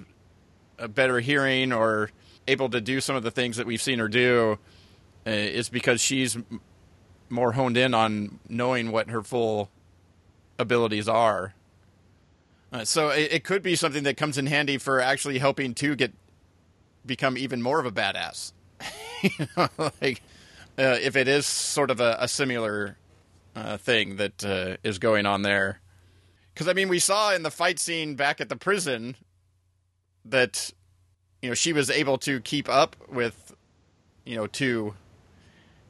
a 0.78 0.88
better 0.88 1.20
hearing 1.20 1.74
or 1.74 2.12
able 2.50 2.70
to 2.70 2.82
do 2.82 3.00
some 3.02 3.16
of 3.16 3.24
the 3.24 3.32
things 3.32 3.58
that 3.58 3.66
we've 3.66 3.82
seen 3.82 4.00
her 4.00 4.08
do 4.08 4.58
uh, 5.26 5.30
is 5.30 5.70
because 5.70 6.02
she's 6.02 6.38
more 7.30 7.54
honed 7.54 7.78
in 7.78 7.94
on 7.94 8.40
knowing 8.48 8.92
what 8.92 9.10
her 9.10 9.24
full 9.24 9.70
abilities 10.58 11.08
are. 11.08 11.54
Uh, 12.72 12.84
so 12.84 13.10
it, 13.10 13.34
it 13.34 13.44
could 13.44 13.64
be 13.64 13.76
something 13.76 14.04
that 14.04 14.18
comes 14.18 14.38
in 14.38 14.48
handy 14.48 14.78
for 14.78 15.00
actually 15.00 15.40
helping 15.40 15.74
to 15.74 15.96
get 15.96 16.14
become 17.06 17.38
even 17.38 17.62
more 17.62 17.80
of 17.80 17.86
a 17.86 17.92
badass. 17.92 18.52
you 19.22 19.48
know, 19.56 19.68
like 20.02 20.22
uh, 20.78 20.98
if 21.02 21.16
it 21.16 21.28
is 21.28 21.46
sort 21.46 21.92
of 21.92 22.00
a, 22.00 22.18
a 22.20 22.28
similar 22.28 22.98
uh, 23.56 23.78
thing 23.78 24.18
that 24.18 24.44
uh, 24.46 24.78
is 24.84 25.00
going 25.00 25.26
on 25.26 25.42
there. 25.42 25.82
Because 26.54 26.68
I 26.68 26.74
mean, 26.74 26.90
we 26.90 27.00
saw 27.00 27.34
in 27.34 27.44
the 27.44 27.52
fight 27.52 27.80
scene 27.80 28.16
back 28.16 28.42
at 28.42 28.50
the 28.50 28.56
prison 28.56 29.16
that 30.26 30.72
you 31.42 31.50
know 31.50 31.56
she 31.56 31.74
was 31.74 31.90
able 31.90 32.18
to 32.20 32.40
keep 32.42 32.70
up 32.70 32.96
with 33.10 33.56
you 34.26 34.36
know 34.36 34.48
two, 34.48 34.94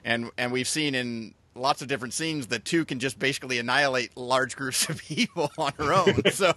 and 0.04 0.30
and 0.38 0.52
we've 0.52 0.68
seen 0.68 0.96
in 0.96 1.34
lots 1.56 1.82
of 1.82 1.88
different 1.88 2.14
scenes 2.14 2.48
that 2.48 2.64
two 2.64 2.86
can 2.86 3.00
just 3.00 3.20
basically 3.20 3.60
annihilate 3.60 4.16
large 4.16 4.56
groups 4.56 4.90
of 4.90 5.00
people 5.00 5.52
on 5.58 5.74
her 5.78 5.94
own. 5.94 6.24
so 6.32 6.54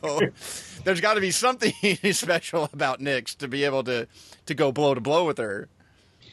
there's 0.85 1.01
got 1.01 1.15
to 1.15 1.21
be 1.21 1.31
something 1.31 1.73
special 2.13 2.69
about 2.73 3.01
Nyx 3.01 3.37
to 3.39 3.49
be 3.49 3.65
able 3.65 3.85
to 3.85 4.07
to 4.47 4.55
go 4.55 4.73
blow 4.73 4.95
to 4.95 5.01
blow 5.01 5.27
with 5.27 5.39
her. 5.39 5.69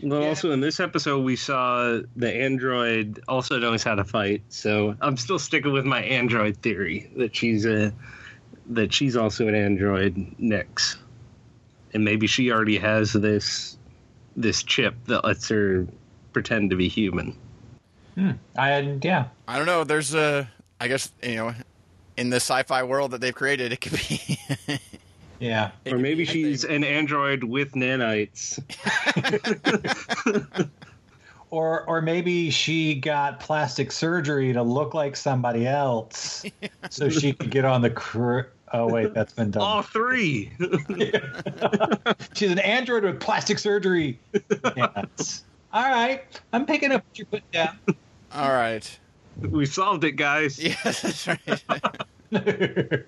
Well, 0.01 0.21
yeah. 0.21 0.29
also 0.29 0.51
in 0.51 0.61
this 0.61 0.79
episode, 0.79 1.25
we 1.25 1.35
saw 1.35 1.99
the 2.15 2.33
android 2.33 3.21
also 3.27 3.59
knows 3.59 3.83
how 3.83 3.95
to 3.95 4.05
fight. 4.05 4.43
So 4.47 4.95
I'm 5.01 5.17
still 5.17 5.39
sticking 5.39 5.73
with 5.73 5.85
my 5.85 6.01
android 6.01 6.57
theory 6.57 7.11
that 7.17 7.35
she's 7.35 7.65
a 7.65 7.93
that 8.67 8.93
she's 8.93 9.17
also 9.17 9.47
an 9.47 9.55
android 9.55 10.15
Nyx, 10.39 10.95
and 11.93 12.03
maybe 12.03 12.27
she 12.27 12.51
already 12.51 12.77
has 12.77 13.13
this 13.13 13.77
this 14.35 14.63
chip 14.63 14.95
that 15.05 15.23
lets 15.23 15.49
her 15.49 15.87
pretend 16.33 16.69
to 16.69 16.75
be 16.75 16.87
human. 16.87 17.35
Hmm. 18.15 18.31
I 18.57 18.79
yeah. 19.01 19.25
I 19.47 19.57
don't 19.57 19.65
know. 19.65 19.83
There's 19.83 20.13
a 20.13 20.49
I 20.79 20.87
guess 20.87 21.11
you 21.23 21.35
know 21.35 21.55
in 22.17 22.29
the 22.29 22.37
sci-fi 22.37 22.83
world 22.83 23.11
that 23.11 23.21
they've 23.21 23.35
created, 23.35 23.71
it 23.71 23.81
could 23.81 23.93
be. 23.93 24.39
Yeah. 25.39 25.71
Or 25.85 25.97
maybe 25.97 26.25
she's 26.25 26.65
an 26.65 26.83
android 26.83 27.43
with 27.43 27.71
nanites. 27.71 28.59
or 31.49 31.85
or 31.85 32.01
maybe 32.01 32.49
she 32.49 32.95
got 32.95 33.39
plastic 33.39 33.91
surgery 33.91 34.53
to 34.53 34.61
look 34.61 34.93
like 34.93 35.15
somebody 35.15 35.65
else 35.65 36.45
so 36.89 37.09
she 37.09 37.33
could 37.33 37.51
get 37.51 37.65
on 37.65 37.81
the 37.81 37.89
crew. 37.89 38.45
Oh 38.71 38.87
wait, 38.87 39.13
that's 39.13 39.33
been 39.33 39.51
done. 39.51 39.63
All 39.63 39.81
three. 39.81 40.51
she's 42.33 42.51
an 42.51 42.59
android 42.59 43.03
with 43.03 43.19
plastic 43.19 43.59
surgery. 43.59 44.19
Yes. 44.75 45.43
All 45.71 45.89
right, 45.89 46.23
I'm 46.53 46.65
picking 46.65 46.91
up 46.91 47.03
what 47.07 47.17
you're 47.17 47.25
putting 47.27 47.45
down. 47.51 47.77
All 48.33 48.51
right. 48.51 48.99
We 49.39 49.65
solved 49.65 50.03
it, 50.03 50.13
guys. 50.13 50.59
Yes, 50.63 51.01
that's 51.01 51.27
right 51.27 53.05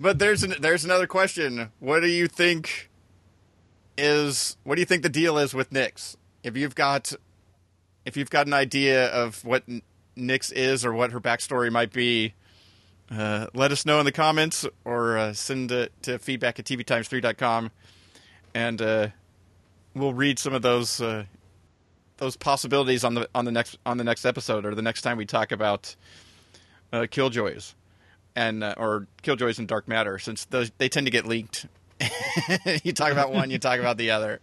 but 0.00 0.18
there's 0.18 0.42
an, 0.42 0.54
there's 0.60 0.84
another 0.84 1.06
question. 1.06 1.70
What 1.80 2.00
do 2.00 2.08
you 2.08 2.26
think 2.26 2.90
is 3.96 4.56
what 4.64 4.74
do 4.74 4.80
you 4.80 4.86
think 4.86 5.02
the 5.02 5.08
deal 5.08 5.38
is 5.38 5.54
with 5.54 5.70
Nyx? 5.70 6.16
If 6.42 6.56
you've 6.56 6.74
got 6.74 7.12
if 8.04 8.16
you've 8.16 8.30
got 8.30 8.46
an 8.46 8.52
idea 8.52 9.06
of 9.08 9.44
what 9.44 9.64
Nyx 10.16 10.52
is 10.52 10.84
or 10.84 10.92
what 10.92 11.12
her 11.12 11.20
backstory 11.20 11.70
might 11.70 11.92
be, 11.92 12.34
uh, 13.10 13.46
let 13.54 13.72
us 13.72 13.84
know 13.84 13.98
in 13.98 14.04
the 14.04 14.12
comments 14.12 14.66
or 14.84 15.16
uh, 15.18 15.32
send 15.32 15.70
it 15.70 15.92
to 16.02 16.18
feedback 16.18 16.58
at 16.58 16.64
tvtimes3.com 16.64 17.70
and 18.54 18.82
uh, 18.82 19.08
we'll 19.94 20.14
read 20.14 20.38
some 20.38 20.54
of 20.54 20.62
those 20.62 21.00
uh, 21.00 21.24
those 22.16 22.36
possibilities 22.36 23.04
on 23.04 23.14
the 23.14 23.28
on 23.34 23.44
the 23.44 23.52
next 23.52 23.78
on 23.84 23.98
the 23.98 24.04
next 24.04 24.24
episode 24.24 24.64
or 24.64 24.74
the 24.74 24.82
next 24.82 25.02
time 25.02 25.16
we 25.16 25.26
talk 25.26 25.52
about 25.52 25.96
uh, 26.92 27.06
killjoys 27.10 27.74
and 28.36 28.64
uh, 28.64 28.74
or 28.76 29.06
Killjoys 29.22 29.58
and 29.58 29.68
Dark 29.68 29.88
Matter, 29.88 30.18
since 30.18 30.44
those 30.46 30.70
they 30.78 30.88
tend 30.88 31.06
to 31.06 31.10
get 31.10 31.26
leaked. 31.26 31.66
you 32.84 32.92
talk 32.92 33.12
about 33.12 33.32
one, 33.32 33.50
you 33.50 33.58
talk 33.58 33.78
about 33.78 33.96
the 33.96 34.10
other. 34.10 34.40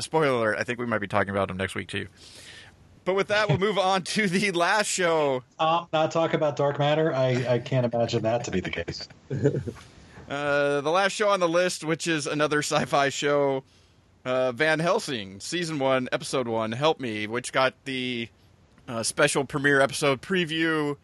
Spoiler 0.00 0.28
alert: 0.28 0.56
I 0.58 0.64
think 0.64 0.78
we 0.78 0.86
might 0.86 0.98
be 0.98 1.08
talking 1.08 1.30
about 1.30 1.48
them 1.48 1.56
next 1.56 1.74
week 1.74 1.88
too. 1.88 2.06
But 3.06 3.14
with 3.14 3.28
that, 3.28 3.48
we'll 3.48 3.58
move 3.58 3.78
on 3.78 4.02
to 4.02 4.28
the 4.28 4.50
last 4.50 4.88
show. 4.88 5.44
Um, 5.60 5.86
not 5.92 6.10
talk 6.10 6.34
about 6.34 6.56
Dark 6.56 6.80
Matter. 6.80 7.14
I, 7.14 7.54
I 7.54 7.58
can't 7.60 7.86
imagine 7.90 8.24
that 8.24 8.42
to 8.44 8.50
be 8.50 8.58
the 8.58 8.70
case. 8.70 9.08
uh, 10.28 10.80
the 10.80 10.90
last 10.90 11.12
show 11.12 11.28
on 11.28 11.38
the 11.38 11.48
list, 11.48 11.84
which 11.84 12.08
is 12.08 12.26
another 12.26 12.58
sci-fi 12.58 13.08
show, 13.10 13.62
uh, 14.24 14.50
Van 14.50 14.80
Helsing, 14.80 15.38
season 15.38 15.78
one, 15.78 16.08
episode 16.10 16.48
one, 16.48 16.72
Help 16.72 16.98
Me, 16.98 17.28
which 17.28 17.52
got 17.52 17.74
the 17.84 18.28
uh, 18.88 19.04
special 19.04 19.44
premiere 19.44 19.80
episode 19.80 20.20
preview 20.20 20.96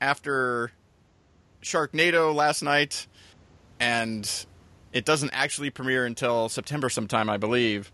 after 0.00 0.72
Sharknado 1.62 2.34
last 2.34 2.62
night, 2.62 3.06
and 3.78 4.46
it 4.94 5.04
doesn't 5.04 5.30
actually 5.34 5.68
premiere 5.68 6.06
until 6.06 6.48
September 6.48 6.88
sometime, 6.88 7.28
I 7.28 7.36
believe. 7.36 7.92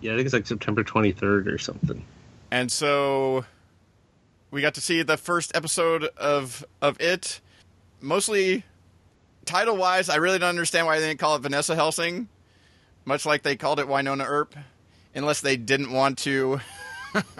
Yeah, 0.00 0.12
I 0.12 0.14
think 0.14 0.26
it's 0.26 0.32
like 0.32 0.46
September 0.46 0.84
23rd 0.84 1.52
or 1.52 1.58
something. 1.58 2.04
And 2.50 2.70
so 2.70 3.44
we 4.50 4.60
got 4.60 4.74
to 4.74 4.80
see 4.80 5.02
the 5.02 5.16
first 5.16 5.54
episode 5.54 6.04
of 6.16 6.64
of 6.82 7.00
it. 7.00 7.40
Mostly 8.00 8.64
title 9.44 9.76
wise, 9.76 10.08
I 10.08 10.16
really 10.16 10.38
don't 10.38 10.48
understand 10.48 10.86
why 10.86 11.00
they 11.00 11.08
didn't 11.08 11.20
call 11.20 11.36
it 11.36 11.40
Vanessa 11.40 11.74
Helsing, 11.74 12.28
much 13.04 13.26
like 13.26 13.42
they 13.42 13.56
called 13.56 13.78
it 13.78 13.86
Wynonna 13.86 14.24
Earp, 14.26 14.54
unless 15.14 15.40
they 15.40 15.56
didn't 15.56 15.92
want 15.92 16.18
to. 16.18 16.60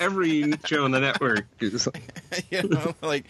Every 0.00 0.52
show 0.64 0.84
on 0.84 0.92
the 0.92 1.00
network 1.00 1.46
is 1.60 1.88
you 2.50 2.62
know, 2.68 2.94
like 3.02 3.26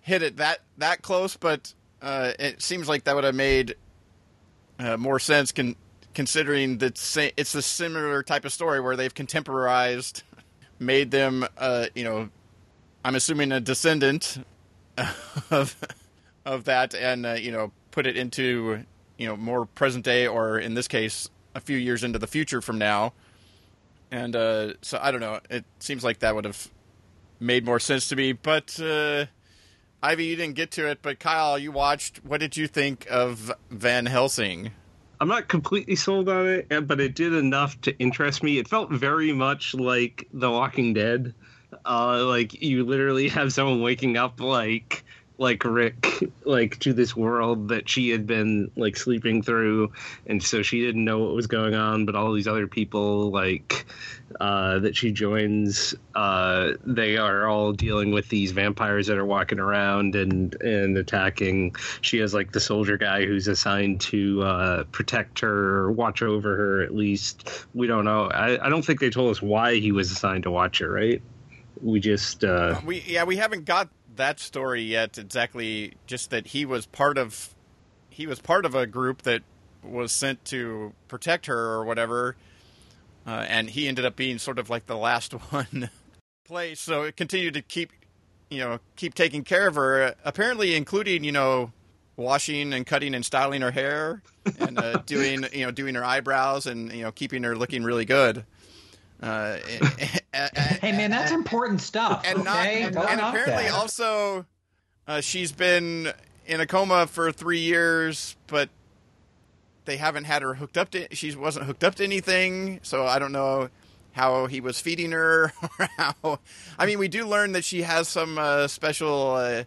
hit 0.00 0.22
it 0.22 0.36
that 0.38 0.60
that 0.78 1.02
close, 1.02 1.36
but 1.36 1.72
uh, 2.00 2.32
it 2.38 2.62
seems 2.62 2.88
like 2.88 3.04
that 3.04 3.14
would 3.14 3.24
have 3.24 3.34
made 3.34 3.76
uh, 4.78 4.96
more 4.96 5.18
sense 5.18 5.52
con- 5.52 5.76
considering 6.14 6.78
that 6.78 7.32
it's 7.36 7.54
a 7.54 7.62
similar 7.62 8.22
type 8.22 8.44
of 8.44 8.52
story 8.52 8.80
where 8.80 8.96
they've 8.96 9.14
contemporized, 9.14 10.22
made 10.82 11.10
them, 11.10 11.46
uh, 11.56 11.86
you 11.94 12.04
know, 12.04 12.28
I'm 13.04 13.14
assuming 13.14 13.52
a 13.52 13.60
descendant 13.60 14.44
of 15.50 15.76
of 16.44 16.64
that, 16.64 16.94
and 16.94 17.24
uh, 17.24 17.32
you 17.32 17.52
know, 17.52 17.72
put 17.90 18.06
it 18.06 18.16
into 18.16 18.84
you 19.16 19.26
know 19.26 19.36
more 19.36 19.66
present 19.66 20.04
day, 20.04 20.26
or 20.26 20.58
in 20.58 20.74
this 20.74 20.88
case, 20.88 21.30
a 21.54 21.60
few 21.60 21.76
years 21.76 22.04
into 22.04 22.18
the 22.18 22.26
future 22.26 22.60
from 22.60 22.78
now. 22.78 23.12
And 24.10 24.36
uh, 24.36 24.74
so 24.82 24.98
I 25.00 25.10
don't 25.10 25.20
know. 25.20 25.40
It 25.48 25.64
seems 25.78 26.04
like 26.04 26.18
that 26.18 26.34
would 26.34 26.44
have 26.44 26.68
made 27.40 27.64
more 27.64 27.80
sense 27.80 28.08
to 28.08 28.16
me, 28.16 28.32
but 28.32 28.78
uh, 28.80 29.26
Ivey, 30.02 30.26
you 30.26 30.36
didn't 30.36 30.54
get 30.54 30.70
to 30.72 30.88
it, 30.88 30.98
but 31.00 31.18
Kyle, 31.18 31.58
you 31.58 31.72
watched. 31.72 32.24
What 32.24 32.40
did 32.40 32.56
you 32.56 32.66
think 32.66 33.06
of 33.10 33.52
Van 33.70 34.06
Helsing? 34.06 34.72
I'm 35.22 35.28
not 35.28 35.46
completely 35.46 35.94
sold 35.94 36.28
on 36.28 36.48
it, 36.48 36.66
eh, 36.72 36.80
but 36.80 37.00
it 37.00 37.14
did 37.14 37.32
enough 37.32 37.80
to 37.82 37.96
interest 38.00 38.42
me. 38.42 38.58
It 38.58 38.66
felt 38.66 38.90
very 38.90 39.32
much 39.32 39.72
like 39.72 40.26
The 40.32 40.50
Walking 40.50 40.94
Dead. 40.94 41.32
Uh, 41.86 42.24
like 42.24 42.60
you 42.60 42.82
literally 42.82 43.28
have 43.28 43.52
someone 43.52 43.80
waking 43.80 44.16
up 44.16 44.40
like 44.40 45.04
like 45.42 45.64
Rick 45.64 46.06
like 46.44 46.78
to 46.80 46.92
this 46.92 47.14
world 47.14 47.68
that 47.68 47.88
she 47.88 48.10
had 48.10 48.26
been 48.26 48.70
like 48.76 48.96
sleeping 48.96 49.42
through 49.42 49.92
and 50.26 50.42
so 50.42 50.62
she 50.62 50.80
didn't 50.80 51.04
know 51.04 51.18
what 51.18 51.34
was 51.34 51.46
going 51.46 51.74
on 51.74 52.06
but 52.06 52.14
all 52.14 52.32
these 52.32 52.48
other 52.48 52.66
people 52.66 53.30
like 53.30 53.84
uh, 54.40 54.78
that 54.78 54.96
she 54.96 55.12
joins 55.12 55.94
uh, 56.14 56.72
they 56.84 57.16
are 57.16 57.46
all 57.46 57.72
dealing 57.72 58.12
with 58.12 58.28
these 58.28 58.52
vampires 58.52 59.06
that 59.06 59.18
are 59.18 59.24
walking 59.24 59.58
around 59.58 60.14
and 60.14 60.54
and 60.62 60.96
attacking. 60.96 61.74
She 62.00 62.18
has 62.18 62.32
like 62.32 62.52
the 62.52 62.60
soldier 62.60 62.96
guy 62.96 63.26
who's 63.26 63.48
assigned 63.48 64.00
to 64.02 64.42
uh, 64.42 64.84
protect 64.84 65.40
her 65.40 65.80
or 65.80 65.92
watch 65.92 66.22
over 66.22 66.56
her 66.56 66.82
at 66.82 66.94
least. 66.94 67.66
We 67.74 67.86
don't 67.86 68.04
know. 68.04 68.28
I, 68.28 68.64
I 68.64 68.68
don't 68.68 68.84
think 68.84 69.00
they 69.00 69.10
told 69.10 69.30
us 69.30 69.42
why 69.42 69.76
he 69.76 69.92
was 69.92 70.10
assigned 70.10 70.44
to 70.44 70.50
watch 70.50 70.78
her 70.78 70.90
right? 70.90 71.22
We 71.80 72.00
just 72.00 72.44
uh, 72.44 72.80
we 72.84 73.00
yeah 73.06 73.24
we 73.24 73.36
haven't 73.36 73.64
got 73.64 73.88
that 74.16 74.40
story 74.40 74.82
yet 74.82 75.18
exactly. 75.18 75.94
Just 76.06 76.30
that 76.30 76.48
he 76.48 76.64
was 76.64 76.86
part 76.86 77.18
of 77.18 77.54
he 78.10 78.26
was 78.26 78.40
part 78.40 78.64
of 78.64 78.74
a 78.74 78.86
group 78.86 79.22
that 79.22 79.42
was 79.82 80.12
sent 80.12 80.44
to 80.46 80.92
protect 81.08 81.46
her 81.46 81.58
or 81.58 81.84
whatever, 81.84 82.36
uh, 83.26 83.44
and 83.48 83.70
he 83.70 83.88
ended 83.88 84.04
up 84.04 84.16
being 84.16 84.38
sort 84.38 84.58
of 84.58 84.70
like 84.70 84.86
the 84.86 84.96
last 84.96 85.32
one 85.52 85.90
place. 86.44 86.80
So 86.80 87.02
it 87.02 87.16
continued 87.16 87.54
to 87.54 87.62
keep 87.62 87.92
you 88.50 88.58
know 88.58 88.78
keep 88.96 89.14
taking 89.14 89.44
care 89.44 89.66
of 89.66 89.74
her, 89.74 90.14
apparently 90.24 90.74
including 90.74 91.24
you 91.24 91.32
know 91.32 91.72
washing 92.16 92.72
and 92.72 92.86
cutting 92.86 93.14
and 93.14 93.24
styling 93.24 93.62
her 93.62 93.70
hair 93.70 94.22
and 94.60 94.78
uh, 94.78 94.98
doing 95.06 95.44
you 95.52 95.64
know 95.64 95.70
doing 95.70 95.94
her 95.94 96.04
eyebrows 96.04 96.66
and 96.66 96.92
you 96.92 97.02
know 97.02 97.12
keeping 97.12 97.42
her 97.42 97.56
looking 97.56 97.82
really 97.82 98.04
good. 98.04 98.44
Uh, 99.22 99.58
hey 100.32 100.92
man, 100.92 101.10
that's 101.10 101.32
important 101.32 101.80
stuff. 101.80 102.22
And 102.24 102.40
okay? 102.40 102.90
not, 102.90 103.10
and 103.10 103.20
apparently 103.20 103.64
that. 103.64 103.72
also, 103.72 104.46
uh, 105.06 105.20
she's 105.20 105.52
been 105.52 106.12
in 106.46 106.60
a 106.60 106.66
coma 106.66 107.06
for 107.06 107.32
three 107.32 107.60
years, 107.60 108.36
but 108.46 108.68
they 109.84 109.96
haven't 109.96 110.24
had 110.24 110.42
her 110.42 110.54
hooked 110.54 110.78
up 110.78 110.90
to. 110.90 111.14
She 111.14 111.34
wasn't 111.34 111.66
hooked 111.66 111.84
up 111.84 111.96
to 111.96 112.04
anything, 112.04 112.80
so 112.82 113.06
I 113.06 113.18
don't 113.18 113.32
know 113.32 113.68
how 114.12 114.46
he 114.46 114.60
was 114.60 114.80
feeding 114.80 115.12
her 115.12 115.52
or 115.78 115.88
how. 115.96 116.38
I 116.78 116.86
mean, 116.86 116.98
we 116.98 117.08
do 117.08 117.26
learn 117.26 117.52
that 117.52 117.64
she 117.64 117.82
has 117.82 118.08
some 118.08 118.38
uh, 118.38 118.68
special 118.68 119.32
uh, 119.32 119.64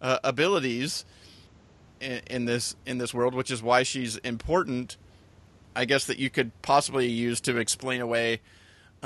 uh 0.00 0.18
abilities 0.22 1.04
in, 2.00 2.20
in 2.28 2.44
this 2.44 2.76
in 2.86 2.98
this 2.98 3.14
world, 3.14 3.34
which 3.34 3.50
is 3.50 3.62
why 3.62 3.82
she's 3.82 4.16
important. 4.18 4.96
I 5.74 5.84
guess 5.84 6.06
that 6.06 6.18
you 6.18 6.30
could 6.30 6.50
possibly 6.62 7.06
use 7.06 7.40
to 7.42 7.58
explain 7.58 8.00
away. 8.00 8.40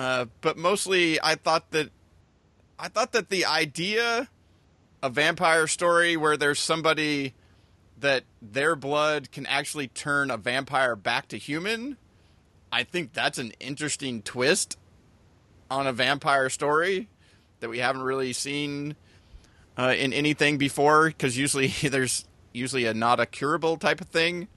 Uh, 0.01 0.25
but 0.41 0.57
mostly, 0.57 1.21
I 1.23 1.35
thought 1.35 1.73
that 1.73 1.91
I 2.79 2.89
thought 2.89 3.13
that 3.13 3.29
the 3.29 3.45
idea 3.45 4.31
a 5.03 5.11
vampire 5.11 5.67
story 5.67 6.17
where 6.17 6.39
there's 6.39 6.59
somebody 6.59 7.35
that 7.99 8.25
their 8.41 8.75
blood 8.75 9.31
can 9.31 9.45
actually 9.45 9.89
turn 9.89 10.31
a 10.31 10.39
vampire 10.39 10.97
back 10.97 11.29
to 11.29 11.37
human. 11.37 11.99
I 12.73 12.83
think 12.83 13.13
that's 13.13 13.37
an 13.37 13.53
interesting 13.61 14.23
twist 14.23 14.79
on 15.71 15.87
a 15.87 15.93
vampire 15.93 16.49
story 16.49 17.11
that 17.59 17.69
we 17.69 17.81
haven't 17.81 18.01
really 18.01 18.33
seen 18.33 18.97
uh, 19.79 19.95
in 19.95 20.15
anything 20.15 20.57
before 20.57 21.09
because 21.09 21.37
usually 21.37 21.67
there's 21.83 22.25
usually 22.55 22.87
a 22.87 22.95
not 22.95 23.21
a 23.21 23.27
curable 23.27 23.77
type 23.77 24.01
of 24.01 24.09
thing. 24.09 24.49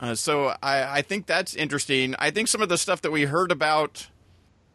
Uh, 0.00 0.14
so 0.14 0.54
I, 0.62 0.98
I 1.00 1.02
think 1.02 1.26
that's 1.26 1.54
interesting. 1.54 2.14
I 2.18 2.30
think 2.30 2.48
some 2.48 2.62
of 2.62 2.70
the 2.70 2.78
stuff 2.78 3.02
that 3.02 3.10
we 3.10 3.24
heard 3.24 3.52
about 3.52 4.08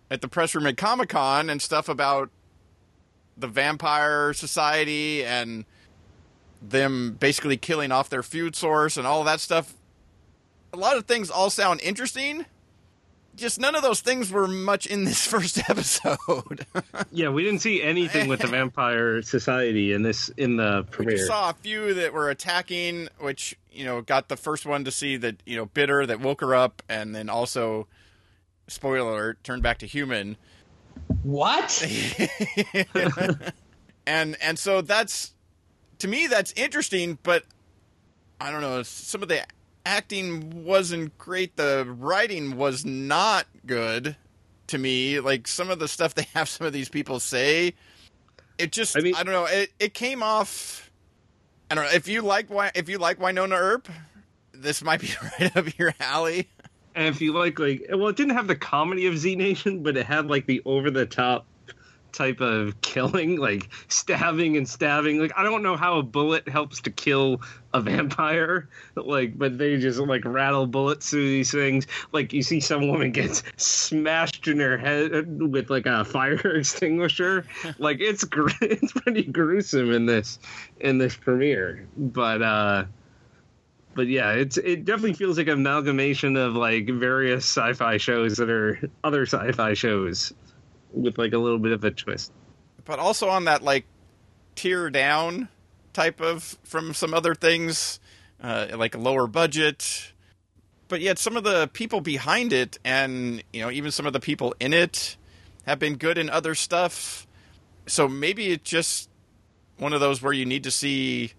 at 0.10 0.22
the 0.22 0.28
press 0.28 0.54
room 0.56 0.68
at 0.68 0.78
Comic 0.78 1.10
Con 1.10 1.50
and 1.50 1.62
stuff 1.62 1.90
about 1.90 2.30
the 3.38 3.48
vampire 3.48 4.34
society 4.34 5.24
and 5.26 5.66
them 6.62 7.18
basically 7.20 7.58
killing 7.58 7.92
off 7.92 8.10
their 8.10 8.24
food 8.24 8.56
source 8.56 8.98
and 8.98 9.06
all 9.06 9.24
that 9.24 9.40
stuff. 9.40 9.74
A 10.72 10.78
lot 10.78 10.98
of 10.98 11.06
things 11.06 11.30
all 11.30 11.50
sound 11.50 11.82
interesting. 11.82 12.46
Just 13.36 13.60
none 13.60 13.76
of 13.76 13.82
those 13.82 14.02
things 14.02 14.32
were 14.32 14.48
much 14.48 14.86
in 14.86 15.06
this 15.06 15.26
first 15.28 15.58
episode. 15.70 16.66
yeah, 17.12 17.30
we 17.30 17.44
didn't 17.44 17.62
see 17.62 17.82
anything 17.82 18.28
with 18.28 18.42
the 18.42 18.48
vampire 18.48 19.22
society 19.24 19.92
in 19.92 20.04
this 20.04 20.30
in 20.30 20.58
the 20.58 20.84
premiere. 20.92 21.16
We 21.16 21.22
saw 21.22 21.50
a 21.50 21.54
few 21.54 21.96
that 21.96 22.14
were 22.14 22.30
attacking, 22.30 23.10
which 23.20 23.58
you 23.72 23.86
know 23.86 24.02
got 24.02 24.30
the 24.30 24.38
first 24.38 24.66
one 24.68 24.84
to 24.86 24.92
see 24.92 25.18
that 25.18 25.42
you 25.46 25.58
know 25.58 25.66
bitter 25.66 26.06
that 26.06 26.20
woke 26.20 26.42
her 26.42 26.54
up, 26.54 26.84
and 26.88 27.16
then 27.16 27.28
also, 27.28 27.88
spoiler 28.74 29.10
alert, 29.10 29.44
turned 29.44 29.64
back 29.64 29.80
to 29.80 29.86
human. 29.86 30.38
What? 31.24 31.86
and 34.06 34.36
and 34.42 34.60
so 34.60 34.82
that's 34.82 35.34
to 36.00 36.08
me 36.08 36.28
that's 36.28 36.52
interesting, 36.54 37.18
but 37.24 37.44
I 38.40 38.52
don't 38.52 38.62
know. 38.62 38.84
Some 38.84 39.24
of 39.24 39.30
the 39.30 39.46
acting 39.86 40.66
wasn't 40.66 41.18
great. 41.18 41.56
The 41.56 41.86
writing 41.88 42.58
was 42.58 42.86
not 42.86 43.48
good 43.66 44.16
to 44.68 44.78
me. 44.78 45.20
Like 45.20 45.48
some 45.48 45.70
of 45.70 45.80
the 45.80 45.88
stuff 45.88 46.16
they 46.16 46.28
have 46.34 46.50
some 46.50 46.68
of 46.68 46.74
these 46.74 46.90
people 46.90 47.20
say, 47.20 47.74
it 48.58 48.72
just 48.72 48.98
I, 48.98 49.02
mean, 49.02 49.16
I 49.16 49.24
don't 49.24 49.34
know. 49.34 49.46
It 49.46 49.72
it 49.80 49.94
came 49.94 50.22
off. 50.22 50.92
I 51.72 51.76
don't 51.76 51.86
know 51.86 51.92
if 51.92 52.08
you 52.08 52.22
like 52.22 52.48
if 52.76 52.90
you 52.90 52.98
like 52.98 53.20
Wynonna 53.20 53.58
Earp, 53.58 53.88
this 54.54 54.84
might 54.84 55.02
be 55.02 55.10
right 55.40 55.56
up 55.56 55.78
your 55.78 55.94
alley. 56.00 56.50
And 56.96 57.08
if 57.08 57.22
you 57.22 57.34
like, 57.34 57.60
like, 57.60 57.86
well, 57.90 58.08
it 58.08 58.16
didn't 58.16 58.36
have 58.36 58.48
the 58.48 58.56
comedy 58.56 59.08
of 59.08 59.18
Z 59.18 59.36
Nation, 59.36 59.84
but 59.84 59.98
it 59.98 60.06
had 60.06 60.28
like 60.28 60.46
the 60.46 60.62
over 60.66 60.92
the 60.92 61.06
top 61.06 61.46
type 62.14 62.40
of 62.40 62.80
killing, 62.82 63.38
like 63.38 63.70
stabbing 63.90 64.56
and 64.56 64.70
stabbing. 64.70 65.20
Like 65.20 65.34
I 65.36 65.44
don't 65.44 65.64
know 65.64 65.76
how 65.76 65.98
a 65.98 66.04
bullet 66.04 66.48
helps 66.48 66.80
to 66.82 66.92
kill 66.92 67.42
a 67.74 67.82
vampire, 67.82 68.70
like, 68.96 69.38
but 69.38 69.58
they 69.58 69.78
just 69.78 70.00
like 70.00 70.24
rattle 70.24 70.68
bullets 70.68 71.10
through 71.10 71.28
these 71.28 71.52
things. 71.52 71.88
Like 72.12 72.32
you 72.32 72.44
see 72.44 72.60
some 72.60 72.88
woman 72.88 73.12
gets 73.12 73.44
smashed 73.58 74.48
in 74.48 74.60
her 74.60 74.78
head 74.78 75.42
with 75.42 75.70
like 75.70 75.86
a 75.86 76.06
fire 76.06 76.36
extinguisher. 76.58 77.46
like 77.80 78.00
it's 78.00 78.24
it's 78.62 78.94
pretty 78.94 79.24
gruesome 79.24 79.92
in 79.92 80.06
this 80.06 80.40
in 80.80 81.00
this 81.00 81.16
premiere, 81.16 81.88
but 81.98 82.42
uh 82.42 82.86
but 83.96 84.08
yeah, 84.08 84.32
it's 84.32 84.58
it 84.58 84.86
definitely 84.86 85.14
feels 85.14 85.38
like 85.38 85.48
an 85.48 85.54
amalgamation 85.54 86.36
of 86.38 86.56
like 86.56 86.88
various 86.90 87.46
sci-fi 87.46 87.98
shows 87.98 88.38
that 88.38 88.50
are 88.50 88.80
other 89.04 89.26
sci-fi 89.26 89.74
shows 89.74 90.34
with 90.92 91.18
like 91.18 91.34
a 91.34 91.38
little 91.38 91.60
bit 91.60 91.72
of 91.72 91.84
a 91.84 91.92
twist. 91.92 92.32
But 92.86 93.00
also 93.00 93.30
on 93.30 93.46
that 93.46 93.64
like 93.64 93.86
tear 94.56 94.90
down 94.90 95.50
type 95.94 96.22
of 96.22 96.58
from 96.64 96.94
some 96.94 97.14
other 97.14 97.36
things, 97.36 98.00
uh, 98.42 98.68
like 98.76 98.96
a 98.96 99.00
lower 99.00 99.28
budget. 99.28 100.14
But 100.88 101.02
yet 101.02 101.18
some 101.18 101.38
of 101.38 101.44
the 101.44 101.70
people 101.74 102.02
behind 102.02 102.54
it 102.54 102.78
and 102.84 103.44
you 103.54 103.62
know 103.62 103.72
even 103.72 103.92
some 103.92 104.06
of 104.06 104.14
the 104.14 104.20
people 104.20 104.56
in 104.60 104.74
it 104.74 105.18
have 105.66 105.80
been 105.80 105.96
good 105.96 106.18
in 106.18 106.30
other 106.30 106.56
stuff. 106.56 107.26
So 107.86 108.08
maybe 108.08 108.50
it's 108.50 108.70
just 108.70 109.10
one 109.78 109.94
of 109.94 110.00
those 110.00 110.22
where 110.22 110.34
you 110.34 110.46
need 110.46 110.64
to 110.64 110.72
see 110.72 111.34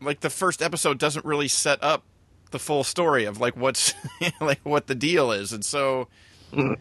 like 0.00 0.20
the 0.20 0.30
first 0.30 0.62
episode 0.62 0.98
doesn't 0.98 1.24
really 1.24 1.48
set 1.48 1.82
up 1.82 2.04
the 2.50 2.58
full 2.58 2.84
story 2.84 3.24
of 3.24 3.40
like 3.40 3.56
what's 3.56 3.94
like 4.40 4.60
what 4.62 4.86
the 4.86 4.94
deal 4.94 5.32
is, 5.32 5.52
and 5.52 5.64
so 5.64 6.08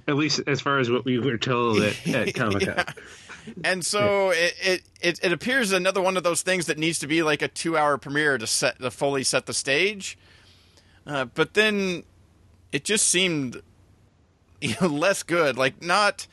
at 0.08 0.16
least 0.16 0.42
as 0.48 0.62
far 0.62 0.80
as 0.80 0.90
what 0.90 1.06
we 1.06 1.20
were 1.20 1.38
told 1.38 1.82
at, 1.82 2.08
at 2.08 2.34
Comic 2.34 2.66
Con. 2.66 2.76
yeah. 2.76 2.94
And 3.64 3.86
so 3.86 4.32
yeah. 4.32 4.50
it, 4.62 4.84
it 5.02 5.20
it 5.24 5.32
appears 5.32 5.72
another 5.72 6.02
one 6.02 6.18
of 6.18 6.24
those 6.24 6.42
things 6.42 6.66
that 6.68 6.78
needs 6.78 7.00
to 7.00 7.08
be 7.08 7.24
like 7.24 7.42
a 7.42 7.48
two 7.48 7.78
hour 7.78 7.98
premiere 7.98 8.38
to 8.38 8.48
set 8.48 8.80
to 8.80 8.92
fully 8.92 9.24
set 9.24 9.46
the 9.46 9.54
stage. 9.54 10.18
Uh, 11.06 11.26
but 11.26 11.54
then 11.54 12.04
it 12.72 12.84
just 12.84 13.08
seemed 13.08 13.62
you 14.62 14.76
know 14.82 14.88
less 14.88 15.24
good. 15.24 15.58
Like 15.58 15.82
not 15.82 16.28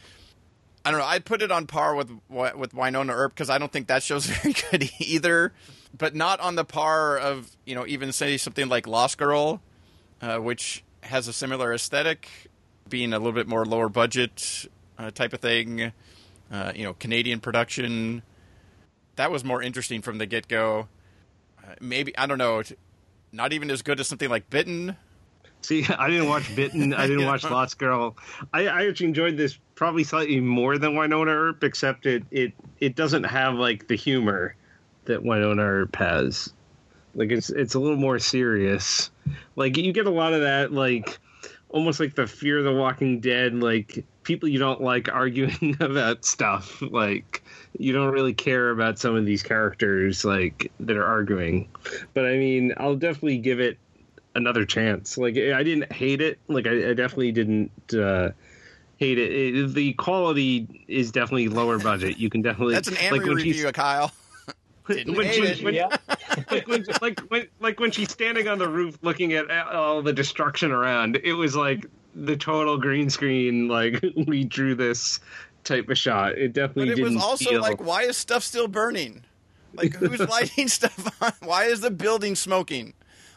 I 0.86 0.90
don't 0.90 1.00
know. 1.00 1.06
I'd 1.06 1.24
put 1.24 1.42
it 1.42 1.50
on 1.50 1.66
par 1.66 1.94
with 1.94 2.10
with 2.30 2.72
Wynonna 2.72 3.12
Earp 3.12 3.34
because 3.34 3.50
I 3.50 3.58
don't 3.58 3.72
think 3.72 3.88
that 3.88 4.02
show's 4.02 4.26
very 4.42 4.54
good 4.70 4.88
either 5.00 5.52
but 5.96 6.14
not 6.14 6.40
on 6.40 6.54
the 6.56 6.64
par 6.64 7.18
of 7.18 7.56
you 7.64 7.74
know 7.74 7.86
even 7.86 8.12
say 8.12 8.36
something 8.36 8.68
like 8.68 8.86
Lost 8.86 9.18
Girl, 9.18 9.60
uh, 10.20 10.38
which 10.38 10.84
has 11.02 11.28
a 11.28 11.32
similar 11.32 11.72
aesthetic, 11.72 12.28
being 12.88 13.12
a 13.12 13.18
little 13.18 13.32
bit 13.32 13.46
more 13.46 13.64
lower 13.64 13.88
budget 13.88 14.66
uh, 14.98 15.10
type 15.10 15.32
of 15.32 15.40
thing. 15.40 15.92
Uh, 16.50 16.72
you 16.74 16.84
know, 16.84 16.94
Canadian 16.94 17.40
production. 17.40 18.22
That 19.16 19.30
was 19.30 19.44
more 19.44 19.62
interesting 19.62 20.02
from 20.02 20.18
the 20.18 20.26
get 20.26 20.48
go. 20.48 20.88
Uh, 21.62 21.74
maybe 21.80 22.16
I 22.16 22.26
don't 22.26 22.38
know. 22.38 22.62
Not 23.32 23.52
even 23.52 23.70
as 23.70 23.82
good 23.82 24.00
as 24.00 24.06
something 24.06 24.30
like 24.30 24.48
Bitten. 24.50 24.96
See, 25.62 25.84
I 25.98 26.08
didn't 26.08 26.28
watch 26.28 26.54
Bitten. 26.54 26.94
I 26.94 27.06
didn't 27.06 27.26
watch 27.26 27.44
Lost 27.44 27.78
Girl. 27.78 28.16
I, 28.52 28.66
I 28.66 28.86
actually 28.86 29.06
enjoyed 29.06 29.36
this 29.36 29.58
probably 29.74 30.04
slightly 30.04 30.40
more 30.40 30.78
than 30.78 30.92
Wynonna 30.92 31.28
Earp, 31.28 31.64
except 31.64 32.06
it 32.06 32.24
it 32.30 32.52
it 32.80 32.94
doesn't 32.94 33.24
have 33.24 33.54
like 33.54 33.88
the 33.88 33.96
humor 33.96 34.54
that 35.06 35.22
Wynonna 35.22 35.62
Earp 35.62 35.96
has. 35.96 36.52
Like 37.14 37.30
it's 37.32 37.50
it's 37.50 37.74
a 37.74 37.80
little 37.80 37.96
more 37.96 38.18
serious. 38.18 39.10
Like 39.56 39.76
you 39.76 39.92
get 39.92 40.06
a 40.06 40.10
lot 40.10 40.34
of 40.34 40.42
that 40.42 40.72
like 40.72 41.18
almost 41.70 41.98
like 41.98 42.14
the 42.14 42.26
Fear 42.26 42.58
of 42.58 42.64
the 42.64 42.72
Walking 42.72 43.20
Dead 43.20 43.54
like 43.54 44.04
people 44.26 44.48
you 44.48 44.58
don't 44.58 44.82
like 44.82 45.08
arguing 45.08 45.76
about 45.80 46.24
stuff 46.24 46.82
like 46.82 47.44
you 47.78 47.92
don't 47.92 48.12
really 48.12 48.34
care 48.34 48.70
about 48.70 48.98
some 48.98 49.14
of 49.14 49.24
these 49.24 49.42
characters 49.42 50.24
like 50.24 50.70
that 50.80 50.96
are 50.96 51.04
arguing 51.04 51.68
but 52.12 52.26
i 52.26 52.36
mean 52.36 52.74
i'll 52.78 52.96
definitely 52.96 53.38
give 53.38 53.60
it 53.60 53.78
another 54.36 54.64
chance 54.64 55.18
like 55.18 55.36
i 55.36 55.62
didn't 55.62 55.90
hate 55.92 56.20
it 56.20 56.38
like 56.48 56.66
i, 56.66 56.90
I 56.90 56.94
definitely 56.94 57.32
didn't 57.32 57.70
uh 57.94 58.30
hate 58.98 59.18
it. 59.18 59.32
it. 59.32 59.74
the 59.74 59.92
quality 59.94 60.84
is 60.88 61.10
definitely 61.10 61.48
lower 61.48 61.78
budget 61.78 62.18
you 62.18 62.30
can 62.30 62.42
definitely 62.42 62.74
that's 62.74 62.88
an 62.88 62.96
Amory 62.96 63.18
like 63.18 63.28
review 63.28 63.72
Kyle 63.72 64.12
didn't 64.88 65.16
when 65.16 65.32
she, 65.32 65.64
when, 65.64 65.74
yeah. 65.74 65.96
like, 66.50 66.66
when, 66.68 66.84
like, 67.02 67.20
when, 67.20 67.48
like 67.60 67.80
when 67.80 67.90
she's 67.90 68.10
standing 68.10 68.48
on 68.48 68.58
the 68.58 68.68
roof 68.68 68.98
looking 69.02 69.32
at 69.32 69.50
all 69.50 70.02
the 70.02 70.12
destruction 70.12 70.70
around, 70.70 71.16
it 71.24 71.32
was 71.32 71.56
like 71.56 71.86
the 72.14 72.36
total 72.36 72.78
green 72.78 73.10
screen. 73.10 73.68
Like 73.68 74.04
we 74.26 74.44
drew 74.44 74.74
this 74.74 75.20
type 75.64 75.88
of 75.88 75.98
shot. 75.98 76.38
It 76.38 76.52
definitely. 76.52 76.90
But 76.90 76.98
it 76.98 77.02
was 77.02 77.16
also 77.16 77.50
feel... 77.50 77.60
like, 77.60 77.82
why 77.82 78.02
is 78.02 78.16
stuff 78.16 78.42
still 78.42 78.68
burning? 78.68 79.24
Like 79.74 79.94
who's 79.94 80.20
lighting 80.20 80.68
stuff 80.68 81.20
on? 81.20 81.32
Why 81.46 81.64
is 81.64 81.80
the 81.80 81.90
building 81.90 82.34
smoking? 82.34 82.94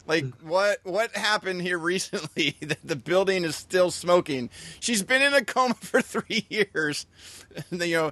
Like 0.09 0.25
what 0.41 0.79
what 0.83 1.15
happened 1.15 1.61
here 1.61 1.77
recently 1.77 2.57
that 2.61 2.79
the 2.83 2.95
building 2.95 3.45
is 3.45 3.55
still 3.55 3.91
smoking? 3.91 4.49
She's 4.79 5.03
been 5.03 5.21
in 5.21 5.33
a 5.33 5.45
coma 5.45 5.73
for 5.79 6.01
three 6.01 6.45
years. 6.49 7.05
you 7.71 7.95
know, 7.95 8.11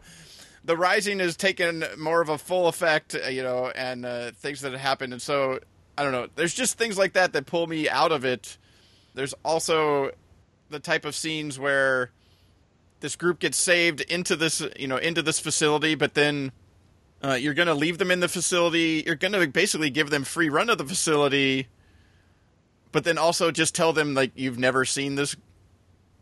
the 0.64 0.78
rising 0.78 1.20
has 1.20 1.36
taken 1.36 1.84
more 1.98 2.22
of 2.22 2.30
a 2.30 2.38
full 2.38 2.68
effect, 2.68 3.16
uh, 3.16 3.30
you 3.30 3.42
know, 3.42 3.72
and 3.76 4.06
uh, 4.06 4.32
things 4.32 4.62
that 4.62 4.74
have 4.74 4.82
happened. 4.82 5.14
And 5.14 5.22
so 5.22 5.60
I 5.98 6.04
don't 6.04 6.12
know. 6.12 6.28
There's 6.36 6.54
just 6.54 6.78
things 6.78 6.98
like 6.98 7.14
that 7.14 7.34
that 7.34 7.48
pull 7.48 7.66
me 7.66 7.90
out 7.90 8.12
of 8.12 8.24
it. 8.24 8.58
There's 9.16 9.34
also 9.44 10.12
the 10.70 10.80
type 10.80 11.06
of 11.06 11.16
scenes 11.16 11.58
where 11.58 12.12
this 13.00 13.16
group 13.16 13.40
gets 13.40 13.58
saved 13.58 14.02
into 14.02 14.36
this, 14.36 14.62
you 14.78 14.88
know, 14.88 14.98
into 14.98 15.24
this 15.24 15.40
facility, 15.40 15.96
but 15.96 16.14
then 16.14 16.52
uh, 17.24 17.34
you're 17.34 17.56
going 17.56 17.68
to 17.68 17.74
leave 17.74 17.98
them 17.98 18.12
in 18.12 18.20
the 18.20 18.28
facility. 18.28 19.04
You're 19.06 19.16
going 19.16 19.32
to 19.32 19.48
basically 19.48 19.90
give 19.90 20.12
them 20.12 20.24
free 20.24 20.50
run 20.50 20.70
of 20.70 20.78
the 20.78 20.86
facility, 20.86 21.68
but 22.92 23.04
then 23.04 23.18
also 23.18 23.52
just 23.52 23.76
tell 23.76 23.94
them 23.94 24.14
like 24.14 24.32
you've 24.36 24.60
never 24.60 24.86
seen 24.86 25.16
this, 25.16 25.36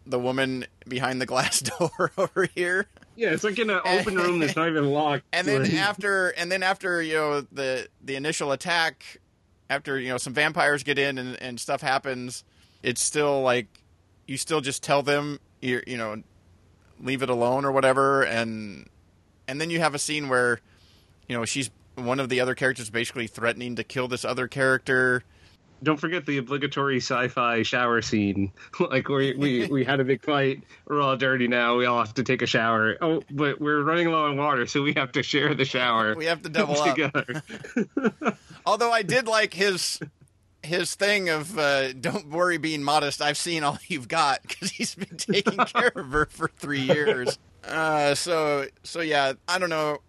the 0.06 0.20
woman 0.20 0.66
behind 0.88 1.22
the 1.22 1.26
glass 1.26 1.60
door 1.80 2.12
over 2.18 2.48
here. 2.56 2.88
Yeah, 3.16 3.32
it's 3.32 3.44
like 3.44 3.60
in 3.60 3.70
an 3.70 3.82
open 3.86 4.16
room 4.16 4.40
that's 4.40 4.56
not 4.56 4.68
even 4.68 4.92
locked. 4.92 5.24
And 5.32 5.48
then 5.48 5.74
after, 5.76 6.30
and 6.30 6.52
then 6.52 6.64
after 6.64 7.02
you 7.02 7.14
know 7.14 7.42
the 7.42 7.88
the 8.04 8.16
initial 8.16 8.52
attack, 8.52 9.20
after 9.70 10.00
you 10.00 10.10
know 10.10 10.18
some 10.18 10.34
vampires 10.34 10.84
get 10.84 11.00
in 11.00 11.18
and, 11.18 11.42
and 11.42 11.60
stuff 11.60 11.82
happens, 11.82 12.44
it's 12.84 13.02
still 13.02 13.42
like 13.42 13.68
you 14.28 14.38
still 14.38 14.62
just 14.62 14.84
tell 14.84 15.02
them 15.02 15.40
you 15.62 15.82
you 15.88 15.98
know 15.98 16.22
leave 17.00 17.22
it 17.22 17.30
alone 17.30 17.66
or 17.66 17.72
whatever, 17.72 18.24
and 18.24 18.90
and 19.48 19.62
then 19.62 19.70
you 19.70 19.80
have 19.80 19.96
a 19.96 20.00
scene 20.00 20.30
where 20.30 20.60
you 21.28 21.38
know 21.38 21.46
she's 21.46 21.70
one 21.96 22.20
of 22.20 22.30
the 22.30 22.40
other 22.40 22.56
characters 22.56 22.90
basically 22.90 23.28
threatening 23.28 23.76
to 23.76 23.84
kill 23.84 24.08
this 24.08 24.26
other 24.26 24.48
character. 24.48 25.24
Don't 25.84 26.00
forget 26.00 26.26
the 26.26 26.38
obligatory 26.38 26.98
sci-fi 26.98 27.64
shower 27.64 28.02
scene. 28.02 28.52
like 28.80 29.08
we, 29.08 29.36
we 29.36 29.68
we 29.68 29.84
had 29.84 30.00
a 30.00 30.04
big 30.04 30.24
fight. 30.24 30.64
We're 30.88 31.02
all 31.02 31.18
dirty 31.18 31.48
now. 31.48 31.78
We 31.78 31.86
all 31.86 32.00
have 32.00 32.14
to 32.16 32.24
take 32.24 32.42
a 32.42 32.48
shower. 32.48 32.98
Oh, 33.02 33.22
but 33.30 33.60
we're 33.60 33.84
running 33.84 34.10
low 34.10 34.26
on 34.26 34.38
water, 34.38 34.66
so 34.66 34.82
we 34.82 34.94
have 34.94 35.12
to 35.14 35.24
share 35.24 35.54
the 35.54 35.66
shower. 35.66 36.16
We 36.16 36.26
have 36.26 36.42
to 36.44 36.50
double 36.50 36.80
up. 36.80 36.96
together. 36.96 37.44
Although 38.66 38.92
I 38.92 39.04
did 39.04 39.28
like 39.28 39.54
his 39.54 40.00
his 40.64 40.96
thing 40.96 41.30
of 41.30 41.58
uh, 41.58 41.94
don't 41.94 42.30
worry 42.30 42.58
being 42.58 42.84
modest. 42.84 43.22
I've 43.22 43.38
seen 43.38 43.64
all 43.64 43.78
you've 43.88 44.08
got 44.08 44.42
because 44.42 44.72
he's 44.72 44.96
been 44.96 45.18
taking 45.18 45.58
care 45.58 45.92
of 45.96 46.12
her 46.12 46.26
for 46.26 46.50
three 46.58 46.82
years. 46.82 47.38
Uh, 47.64 48.16
so 48.16 48.66
so 48.84 49.02
yeah, 49.02 49.34
I 49.48 49.60
don't 49.60 49.70
know. 49.70 50.00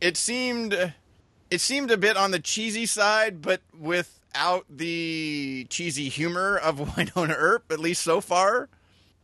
It 0.00 0.16
seemed 0.16 0.92
it 1.50 1.60
seemed 1.60 1.90
a 1.90 1.96
bit 1.96 2.16
on 2.16 2.30
the 2.30 2.38
cheesy 2.38 2.86
side, 2.86 3.40
but 3.42 3.60
without 4.38 4.64
the 4.70 5.66
cheesy 5.68 6.08
humor 6.08 6.56
of 6.56 6.76
Wynonna 6.78 7.34
Earp, 7.36 7.72
at 7.72 7.80
least 7.80 8.02
so 8.02 8.20
far. 8.20 8.68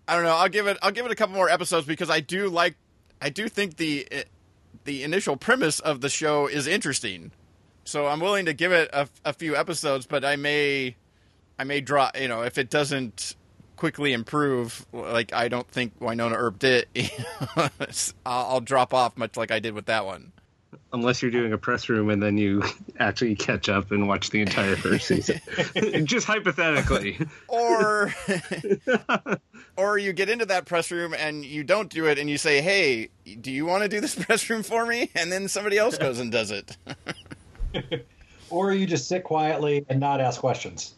I 0.09 0.17
don't 0.17 0.25
know. 0.25 0.35
I'll 0.35 0.49
give 0.49 0.67
it. 0.67 0.77
I'll 0.83 0.91
give 0.91 1.07
it 1.07 1.13
a 1.13 1.15
couple 1.15 1.35
more 1.35 1.49
episodes 1.49 1.87
because 1.87 2.11
I 2.11 2.21
do 2.21 2.49
like. 2.49 2.77
I 3.23 3.31
do 3.31 3.49
think 3.49 3.77
the 3.77 4.07
eh, 4.11 4.25
the 4.85 5.03
initial 5.03 5.37
premise 5.37 5.79
of 5.81 6.01
the 6.01 6.09
show 6.09 6.47
is 6.47 6.67
interesting. 6.67 7.31
So 7.85 8.07
I'm 8.07 8.21
willing 8.21 8.47
to 8.47 8.53
give 8.53 8.73
it 8.73 8.91
a, 8.93 9.09
a 9.25 9.33
few 9.33 9.57
episodes, 9.57 10.07
but 10.07 10.25
I 10.25 10.37
may, 10.37 10.97
I 11.59 11.65
may 11.65 11.81
drop. 11.81 12.19
You 12.19 12.29
know, 12.29 12.43
if 12.43 12.59
it 12.59 12.69
doesn't 12.69 13.37
quickly 13.77 14.13
improve, 14.13 14.85
like 14.93 15.33
I 15.33 15.49
don't 15.49 15.69
think 15.69 15.99
Wynonna 16.01 16.35
Earp 16.37 16.59
did, 16.59 16.87
I'll, 17.57 17.71
I'll 18.27 18.61
drop 18.61 18.93
off 18.93 19.17
much 19.17 19.37
like 19.37 19.51
I 19.51 19.61
did 19.61 19.75
with 19.75 19.87
that 19.87 20.05
one. 20.05 20.33
Unless 20.95 21.23
you're 21.23 21.33
doing 21.33 21.53
a 21.53 21.59
press 21.59 21.89
room 21.89 22.09
and 22.09 22.23
then 22.23 22.39
you 22.39 22.63
actually 23.01 23.35
catch 23.35 23.69
up 23.69 23.91
and 23.91 24.07
watch 24.07 24.31
the 24.31 24.41
entire 24.41 24.77
first 24.77 25.09
season, 25.09 25.41
just 26.07 26.25
hypothetically. 26.25 27.19
Or, 27.49 28.15
or 29.77 29.99
you 29.99 30.13
get 30.13 30.29
into 30.29 30.47
that 30.47 30.67
press 30.67 30.93
room 30.93 31.13
and 31.13 31.45
you 31.45 31.65
don't 31.65 31.91
do 31.91 32.07
it, 32.07 32.21
and 32.21 32.31
you 32.31 32.39
say, 32.39 32.61
"Hey, 32.61 33.09
do 33.41 33.51
you 33.51 33.67
want 33.67 33.83
to 33.83 33.89
do 33.89 34.01
this 34.01 34.15
press 34.15 34.49
room 34.49 34.63
for 34.63 34.87
me?" 34.87 35.11
And 35.17 35.33
then 35.33 35.49
somebody 35.49 35.79
else 35.79 35.99
goes 35.99 36.21
and 36.21 36.31
does 36.31 36.53
it. 36.53 36.77
or 38.49 38.73
you 38.73 38.87
just 38.87 39.09
sit 39.09 39.25
quietly 39.25 39.85
and 39.89 39.99
not 39.99 40.21
ask 40.21 40.39
questions. 40.39 40.95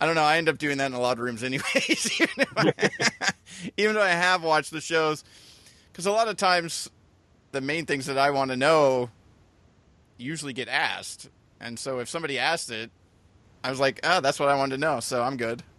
I 0.00 0.06
don't 0.06 0.16
know. 0.16 0.24
I 0.24 0.38
end 0.38 0.48
up 0.48 0.58
doing 0.58 0.78
that 0.78 0.86
in 0.86 0.94
a 0.94 1.00
lot 1.00 1.18
of 1.18 1.20
rooms, 1.20 1.44
anyways. 1.44 2.20
even, 2.20 2.34
if 2.36 2.48
I, 2.56 3.32
even 3.76 3.94
though 3.94 4.02
I 4.02 4.08
have 4.08 4.42
watched 4.42 4.72
the 4.72 4.80
shows, 4.80 5.22
because 5.92 6.06
a 6.06 6.10
lot 6.10 6.26
of 6.26 6.36
times 6.36 6.90
the 7.52 7.60
main 7.60 7.86
things 7.86 8.06
that 8.06 8.18
I 8.18 8.30
want 8.30 8.50
to 8.50 8.56
know 8.56 9.08
usually 10.18 10.52
get 10.52 10.68
asked, 10.68 11.28
and 11.60 11.78
so 11.78 11.98
if 12.00 12.08
somebody 12.08 12.38
asked 12.38 12.70
it, 12.70 12.90
I 13.62 13.70
was 13.70 13.80
like, 13.80 14.00
"Oh, 14.04 14.20
that's 14.20 14.38
what 14.38 14.48
I 14.48 14.56
wanted 14.56 14.76
to 14.76 14.80
know," 14.80 15.00
so 15.00 15.22
I'm 15.22 15.36
good. 15.36 15.62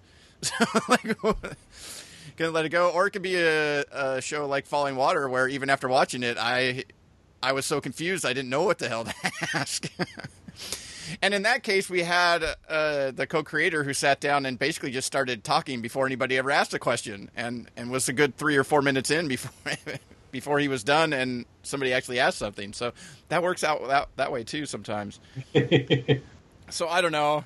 So 0.43 0.53
like, 0.87 1.17
gonna 2.37 2.51
let 2.51 2.65
it 2.65 2.69
go, 2.69 2.89
or 2.91 3.07
it 3.07 3.11
could 3.11 3.23
be 3.23 3.35
a, 3.35 3.81
a 3.91 4.21
show 4.21 4.45
like 4.47 4.67
Falling 4.67 4.95
Water, 4.95 5.27
where 5.27 5.47
even 5.47 5.69
after 5.69 5.87
watching 5.87 6.21
it, 6.23 6.37
I 6.39 6.85
I 7.41 7.51
was 7.51 7.65
so 7.65 7.81
confused 7.81 8.25
I 8.25 8.33
didn't 8.33 8.49
know 8.49 8.63
what 8.63 8.77
the 8.77 8.87
hell 8.87 9.05
to 9.05 9.13
ask. 9.53 9.91
and 11.21 11.33
in 11.33 11.43
that 11.43 11.63
case, 11.63 11.89
we 11.89 12.03
had 12.03 12.43
uh, 12.69 13.11
the 13.11 13.25
co-creator 13.27 13.83
who 13.83 13.93
sat 13.93 14.19
down 14.19 14.45
and 14.45 14.59
basically 14.59 14.91
just 14.91 15.07
started 15.07 15.43
talking 15.43 15.81
before 15.81 16.05
anybody 16.05 16.37
ever 16.37 16.51
asked 16.51 16.73
a 16.73 16.79
question, 16.79 17.29
and 17.35 17.69
and 17.75 17.89
was 17.89 18.07
a 18.07 18.13
good 18.13 18.37
three 18.37 18.57
or 18.57 18.63
four 18.63 18.81
minutes 18.81 19.09
in 19.11 19.27
before 19.27 19.73
before 20.37 20.59
he 20.59 20.67
was 20.67 20.83
done, 20.83 21.13
and 21.13 21.45
somebody 21.63 21.93
actually 21.93 22.19
asked 22.19 22.37
something. 22.37 22.71
So 22.71 22.93
that 23.29 23.41
works 23.41 23.63
out 23.63 23.87
that 23.87 24.09
that 24.17 24.31
way 24.31 24.43
too 24.43 24.67
sometimes. 24.67 25.19
so 26.69 26.87
I 26.87 27.01
don't 27.01 27.11
know. 27.11 27.43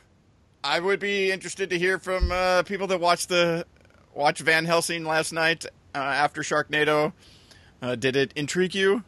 I 0.61 0.77
would 0.81 0.99
be 0.99 1.31
interested 1.31 1.69
to 1.69 1.79
hear 1.79 1.99
from 1.99 2.33
uh, 2.33 2.63
people 2.63 2.87
that 2.87 2.99
watched 2.99 3.29
the 3.29 3.65
watch 4.13 4.41
Van 4.41 4.65
Helsing 4.65 5.05
last 5.05 5.31
night 5.31 5.65
uh, 5.95 5.99
after 5.99 6.41
Sharknado. 6.41 7.13
Uh, 7.81 7.95
did 7.95 8.17
it 8.17 8.33
intrigue 8.35 8.75
you? 8.75 9.05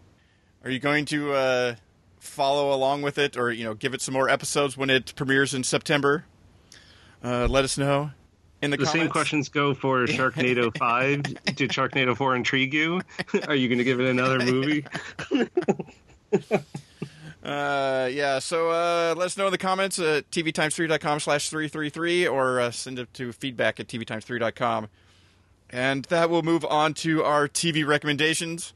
Are 0.63 0.69
you 0.69 0.79
going 0.79 1.03
to 1.07 1.33
uh, 1.33 1.75
follow 2.21 2.73
along 2.73 3.01
with 3.01 3.17
it, 3.17 3.35
or 3.35 3.51
you 3.51 3.65
know, 3.65 3.73
give 3.73 3.93
it 3.93 4.01
some 4.01 4.13
more 4.13 4.29
episodes 4.29 4.77
when 4.77 4.89
it 4.89 5.13
premieres 5.17 5.53
in 5.53 5.65
September? 5.65 6.23
Uh, 7.21 7.47
let 7.49 7.65
us 7.65 7.77
know 7.77 8.11
in 8.63 8.71
the, 8.71 8.77
the 8.77 8.85
same 8.85 9.09
questions 9.09 9.49
go 9.49 9.73
for 9.73 10.05
Sharknado 10.07 10.75
Five. 10.77 11.23
Did 11.23 11.71
Sharknado 11.71 12.15
Four 12.15 12.35
intrigue 12.35 12.73
you? 12.73 13.01
Are 13.47 13.55
you 13.55 13.67
going 13.67 13.77
to 13.77 13.83
give 13.83 13.99
it 13.99 14.09
another 14.09 14.39
movie? 14.39 14.85
Uh, 17.43 18.09
yeah, 18.09 18.39
so 18.39 18.69
uh, 18.69 19.13
let 19.17 19.25
us 19.25 19.35
know 19.37 19.47
in 19.47 19.51
the 19.51 19.57
comments 19.57 19.99
at 19.99 20.31
tvtimes3.com 20.31 21.19
slash 21.19 21.49
333 21.49 22.25
or 22.25 22.61
uh, 22.61 22.71
send 22.71 22.97
it 22.97 23.13
to 23.13 23.33
feedback 23.33 23.81
at 23.81 23.87
tvtimes3.com. 23.87 24.87
And 25.69 26.05
that 26.05 26.29
will 26.29 26.43
move 26.43 26.63
on 26.63 26.93
to 26.95 27.21
our 27.23 27.49
TV 27.49 27.85
recommendations. 27.85 28.73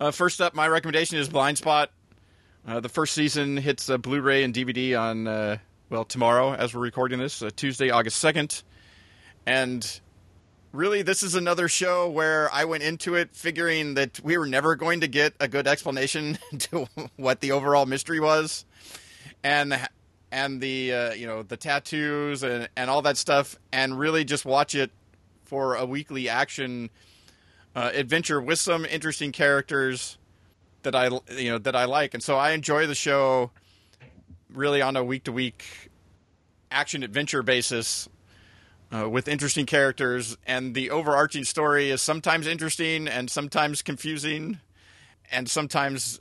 Uh, 0.00 0.10
first 0.10 0.40
up, 0.40 0.54
my 0.54 0.66
recommendation 0.66 1.18
is 1.18 1.28
Blindspot. 1.28 1.88
Uh, 2.66 2.80
the 2.80 2.88
first 2.88 3.14
season 3.14 3.56
hits 3.56 3.88
uh, 3.88 3.98
Blu-ray 3.98 4.42
and 4.42 4.52
DVD 4.52 4.98
on, 5.00 5.28
uh, 5.28 5.58
well, 5.90 6.04
tomorrow 6.04 6.54
as 6.54 6.74
we're 6.74 6.80
recording 6.80 7.20
this, 7.20 7.42
uh, 7.42 7.50
Tuesday, 7.54 7.90
August 7.90 8.22
2nd. 8.24 8.64
And 9.46 10.00
really, 10.72 11.02
this 11.02 11.22
is 11.22 11.34
another 11.34 11.68
show 11.68 12.08
where 12.08 12.52
I 12.52 12.64
went 12.64 12.82
into 12.82 13.14
it 13.14 13.34
figuring 13.34 13.94
that 13.94 14.20
we 14.20 14.36
were 14.36 14.46
never 14.46 14.76
going 14.76 15.00
to 15.00 15.08
get 15.08 15.34
a 15.40 15.48
good 15.48 15.66
explanation 15.66 16.38
to 16.58 16.86
what 17.16 17.40
the 17.40 17.52
overall 17.52 17.86
mystery 17.86 18.20
was, 18.20 18.64
and 19.42 19.78
and 20.30 20.60
the 20.60 20.92
uh, 20.92 21.12
you 21.12 21.26
know 21.26 21.42
the 21.42 21.56
tattoos 21.56 22.42
and 22.42 22.68
and 22.76 22.90
all 22.90 23.02
that 23.02 23.16
stuff, 23.16 23.58
and 23.72 23.98
really 23.98 24.24
just 24.24 24.44
watch 24.44 24.74
it 24.74 24.90
for 25.44 25.74
a 25.74 25.84
weekly 25.84 26.28
action 26.28 26.90
uh, 27.76 27.90
adventure 27.92 28.40
with 28.40 28.58
some 28.58 28.84
interesting 28.84 29.32
characters 29.32 30.18
that 30.82 30.94
I 30.94 31.06
you 31.36 31.50
know 31.50 31.58
that 31.58 31.76
I 31.76 31.84
like, 31.84 32.14
and 32.14 32.22
so 32.22 32.36
I 32.36 32.52
enjoy 32.52 32.86
the 32.86 32.94
show 32.94 33.50
really 34.52 34.82
on 34.82 34.96
a 34.96 35.04
week 35.04 35.24
to 35.24 35.32
week 35.32 35.64
action 36.70 37.02
adventure 37.02 37.42
basis 37.42 38.08
uh, 38.94 39.08
with 39.08 39.26
interesting 39.26 39.66
characters, 39.66 40.36
and 40.46 40.74
the 40.74 40.90
overarching 40.90 41.44
story 41.44 41.90
is 41.90 42.02
sometimes 42.02 42.46
interesting 42.46 43.08
and 43.08 43.30
sometimes 43.30 43.80
confusing, 43.80 44.60
and 45.30 45.48
sometimes, 45.48 46.20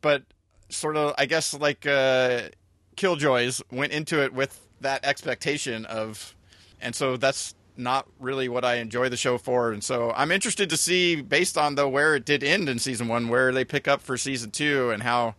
but 0.00 0.22
sort 0.70 0.96
of, 0.96 1.14
I 1.18 1.26
guess, 1.26 1.52
like 1.52 1.86
uh, 1.86 2.48
Killjoys 2.96 3.62
went 3.70 3.92
into 3.92 4.22
it 4.22 4.32
with 4.32 4.66
that 4.80 5.04
expectation 5.04 5.84
of, 5.84 6.34
and 6.80 6.94
so 6.94 7.16
that's 7.16 7.54
not 7.76 8.08
really 8.18 8.48
what 8.48 8.64
I 8.64 8.76
enjoy 8.76 9.08
the 9.08 9.16
show 9.16 9.36
for, 9.36 9.70
and 9.70 9.84
so 9.84 10.12
I'm 10.16 10.32
interested 10.32 10.70
to 10.70 10.76
see, 10.76 11.20
based 11.20 11.58
on 11.58 11.74
though 11.74 11.88
where 11.88 12.16
it 12.16 12.24
did 12.24 12.42
end 12.42 12.68
in 12.68 12.78
season 12.78 13.08
one, 13.08 13.28
where 13.28 13.52
they 13.52 13.64
pick 13.64 13.86
up 13.86 14.00
for 14.00 14.16
season 14.16 14.50
two, 14.50 14.90
and 14.90 15.02
how 15.02 15.34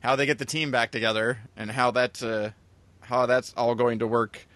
how 0.00 0.16
they 0.16 0.26
get 0.26 0.38
the 0.38 0.44
team 0.44 0.70
back 0.70 0.90
together, 0.90 1.38
and 1.56 1.70
how 1.70 1.92
that 1.92 2.22
uh, 2.22 2.50
how 3.02 3.26
that's 3.26 3.54
all 3.56 3.76
going 3.76 4.00
to 4.00 4.06
work 4.06 4.46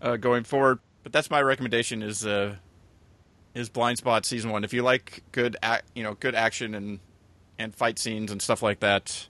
uh, 0.00 0.16
going 0.16 0.44
forward. 0.44 0.78
But 1.02 1.12
that's 1.12 1.30
my 1.30 1.40
recommendation 1.40 2.02
is 2.02 2.26
uh, 2.26 2.56
is 3.54 3.70
Blindspot 3.70 4.24
season 4.24 4.50
one. 4.50 4.64
If 4.64 4.72
you 4.72 4.82
like 4.82 5.22
good 5.32 5.56
ac- 5.62 5.82
you 5.94 6.02
know 6.02 6.14
good 6.14 6.34
action 6.34 6.74
and 6.74 7.00
and 7.58 7.74
fight 7.74 7.98
scenes 7.98 8.30
and 8.30 8.40
stuff 8.40 8.62
like 8.62 8.80
that, 8.80 9.28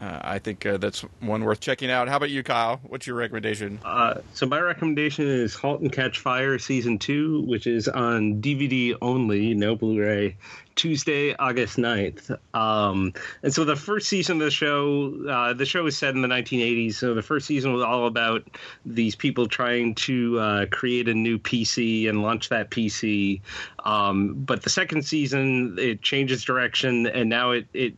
uh, 0.00 0.18
I 0.22 0.38
think 0.38 0.64
uh, 0.64 0.78
that's 0.78 1.02
one 1.20 1.44
worth 1.44 1.60
checking 1.60 1.90
out. 1.90 2.08
How 2.08 2.16
about 2.16 2.30
you, 2.30 2.42
Kyle? 2.42 2.80
What's 2.84 3.06
your 3.06 3.16
recommendation? 3.16 3.78
Uh, 3.84 4.20
so 4.32 4.46
my 4.46 4.58
recommendation 4.60 5.26
is 5.26 5.54
*Halt 5.54 5.82
and 5.82 5.92
Catch 5.92 6.20
Fire* 6.20 6.58
season 6.58 6.98
two, 6.98 7.42
which 7.42 7.66
is 7.66 7.86
on 7.86 8.40
DVD 8.40 8.96
only, 9.02 9.54
no 9.54 9.76
Blu-ray. 9.76 10.36
Tuesday, 10.76 11.34
August 11.34 11.76
9th. 11.76 12.38
Um, 12.54 13.12
and 13.42 13.52
so 13.52 13.64
the 13.64 13.76
first 13.76 14.08
season 14.08 14.40
of 14.40 14.46
the 14.46 14.50
show, 14.50 15.14
uh, 15.28 15.52
the 15.52 15.66
show 15.66 15.82
was 15.82 15.98
set 15.98 16.14
in 16.14 16.22
the 16.22 16.28
1980s. 16.28 16.94
So 16.94 17.12
the 17.12 17.20
first 17.20 17.46
season 17.46 17.74
was 17.74 17.82
all 17.82 18.06
about 18.06 18.48
these 18.86 19.14
people 19.14 19.46
trying 19.46 19.94
to 19.96 20.38
uh, 20.38 20.66
create 20.70 21.08
a 21.08 21.14
new 21.14 21.38
PC 21.38 22.08
and 22.08 22.22
launch 22.22 22.48
that 22.48 22.70
PC. 22.70 23.42
Um, 23.84 24.32
but 24.34 24.62
the 24.62 24.70
second 24.70 25.02
season, 25.02 25.76
it 25.78 26.00
changes 26.00 26.44
direction, 26.44 27.06
and 27.06 27.28
now 27.28 27.50
it, 27.50 27.66
it 27.74 27.94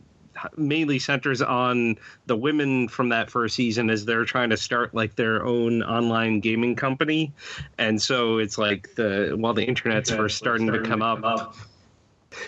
mainly 0.57 0.99
centers 0.99 1.41
on 1.41 1.97
the 2.25 2.35
women 2.35 2.87
from 2.87 3.09
that 3.09 3.29
first 3.29 3.55
season 3.55 3.89
as 3.89 4.05
they're 4.05 4.25
trying 4.25 4.49
to 4.49 4.57
start 4.57 4.93
like 4.93 5.15
their 5.15 5.45
own 5.45 5.83
online 5.83 6.39
gaming 6.39 6.75
company. 6.75 7.33
And 7.77 8.01
so 8.01 8.37
it's 8.37 8.57
like 8.57 8.95
the 8.95 9.33
while 9.35 9.53
the 9.53 9.65
internet's 9.65 10.11
first 10.11 10.37
starting, 10.37 10.67
starting 10.67 10.83
to 10.83 10.89
come, 10.89 10.99
to 10.99 11.07
come 11.07 11.25
up, 11.25 11.41
up 11.41 11.55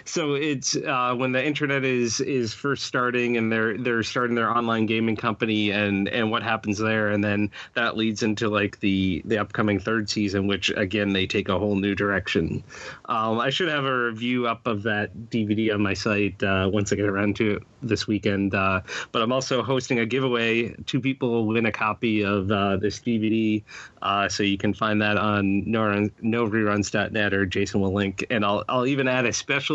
so 0.04 0.34
it's 0.34 0.76
uh, 0.76 1.14
when 1.16 1.32
the 1.32 1.44
internet 1.44 1.84
is 1.84 2.20
is 2.22 2.54
first 2.54 2.86
starting 2.86 3.38
and 3.38 3.52
they're 3.52 3.78
they're 3.78 4.04
starting 4.04 4.36
their 4.36 4.50
online 4.50 4.86
gaming 4.86 5.16
company 5.16 5.72
and 5.72 6.08
and 6.10 6.32
what 6.32 6.44
happens 6.44 6.78
there 6.78 7.10
and 7.10 7.24
then 7.24 7.52
that 7.74 7.98
leads 7.98 8.24
into 8.24 8.50
like 8.50 8.80
the 8.80 9.22
the 9.26 9.38
upcoming 9.38 9.80
third 9.80 10.10
season 10.10 10.48
which 10.48 10.72
again 10.76 11.14
they 11.14 11.28
take 11.28 11.50
a 11.50 11.58
whole 11.58 11.76
new 11.76 11.96
direction. 11.96 12.64
Um, 13.06 13.40
i 13.40 13.50
should 13.50 13.70
have 13.70 13.86
a 13.86 14.06
review 14.06 14.48
up 14.48 14.68
of 14.68 14.84
that 14.84 15.16
dvd 15.30 15.74
on 15.74 15.82
my 15.82 15.94
site 15.94 16.42
uh, 16.44 16.70
once 16.72 16.92
i 16.92 16.96
get 16.96 17.06
around 17.06 17.36
to 17.38 17.56
it 17.58 17.64
this 17.82 18.08
weekend 18.08 18.56
uh, 18.56 18.82
but 19.12 19.22
i'm 19.22 19.32
also 19.32 19.62
hosting 19.62 20.00
a 20.00 20.06
giveaway. 20.06 20.74
Two 20.86 21.00
people 21.00 21.46
win 21.46 21.66
a 21.66 21.72
copy 21.72 22.24
of 22.24 22.50
uh, 22.52 22.78
this 22.78 23.00
dvd 23.00 23.64
uh, 24.02 24.30
so 24.30 24.44
you 24.44 24.58
can 24.58 24.74
find 24.74 25.02
that 25.02 25.18
on 25.18 25.70
no, 25.70 26.10
noreruns.net 26.24 27.34
or 27.34 27.46
jason 27.46 27.82
will 27.82 27.94
link 27.94 28.26
and 28.30 28.44
i'll 28.46 28.64
i'll 28.70 28.86
even 28.86 29.08
add 29.08 29.26
a 29.26 29.34
special 29.34 29.75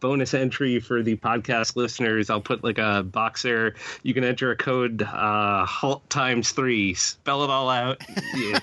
bonus 0.00 0.34
entry 0.34 0.80
for 0.80 1.02
the 1.02 1.16
podcast 1.16 1.76
listeners. 1.76 2.30
I'll 2.30 2.40
put 2.40 2.62
like 2.62 2.78
a 2.78 3.02
box 3.02 3.42
there. 3.42 3.74
You 4.02 4.14
can 4.14 4.24
enter 4.24 4.50
a 4.50 4.56
code 4.56 5.02
uh, 5.02 5.66
halt 5.66 6.08
times 6.10 6.52
three. 6.52 6.94
Spell 6.94 7.44
it 7.44 7.50
all 7.50 7.68
out. 7.68 8.02
Yeah. 8.36 8.60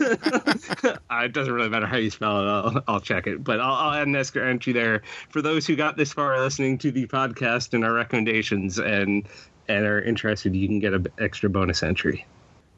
it 0.00 1.32
doesn't 1.32 1.52
really 1.52 1.68
matter 1.68 1.86
how 1.86 1.96
you 1.96 2.10
spell 2.10 2.40
it. 2.40 2.50
I'll, 2.50 2.84
I'll 2.88 3.00
check 3.00 3.26
it, 3.26 3.42
but 3.42 3.60
I'll, 3.60 3.74
I'll, 3.74 3.92
add 3.92 4.06
an 4.06 4.16
extra 4.16 4.46
entry 4.48 4.72
there 4.72 5.02
for 5.30 5.40
those 5.40 5.66
who 5.66 5.76
got 5.76 5.96
this 5.96 6.12
far 6.12 6.38
listening 6.40 6.78
to 6.78 6.90
the 6.90 7.06
podcast 7.06 7.72
and 7.72 7.84
our 7.84 7.92
recommendations 7.92 8.78
and 8.78 9.26
and 9.68 9.86
are 9.86 10.00
interested. 10.00 10.54
You 10.54 10.66
can 10.66 10.78
get 10.78 10.92
an 10.92 11.06
extra 11.18 11.48
bonus 11.48 11.82
entry. 11.82 12.26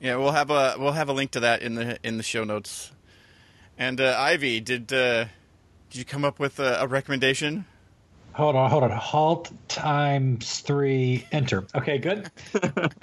Yeah, 0.00 0.16
we'll 0.16 0.32
have 0.32 0.50
a 0.50 0.76
we'll 0.78 0.92
have 0.92 1.09
a 1.09 1.12
link 1.12 1.32
to 1.32 1.40
that 1.40 1.62
in 1.62 1.74
the 1.74 1.98
in 2.02 2.16
the 2.16 2.22
show 2.22 2.44
notes. 2.44 2.92
And 3.78 4.00
uh, 4.00 4.16
Ivey, 4.18 4.61
did 4.61 4.92
uh, 4.92 5.26
did 5.91 5.99
you 5.99 6.05
come 6.05 6.24
up 6.24 6.39
with 6.39 6.59
a, 6.59 6.80
a 6.80 6.87
recommendation? 6.87 7.64
Hold 8.34 8.55
on, 8.55 8.70
hold 8.70 8.82
on. 8.82 8.91
Halt 8.91 9.51
times 9.68 10.61
three, 10.61 11.26
enter. 11.32 11.64
Okay, 11.74 11.97
good. 11.97 12.30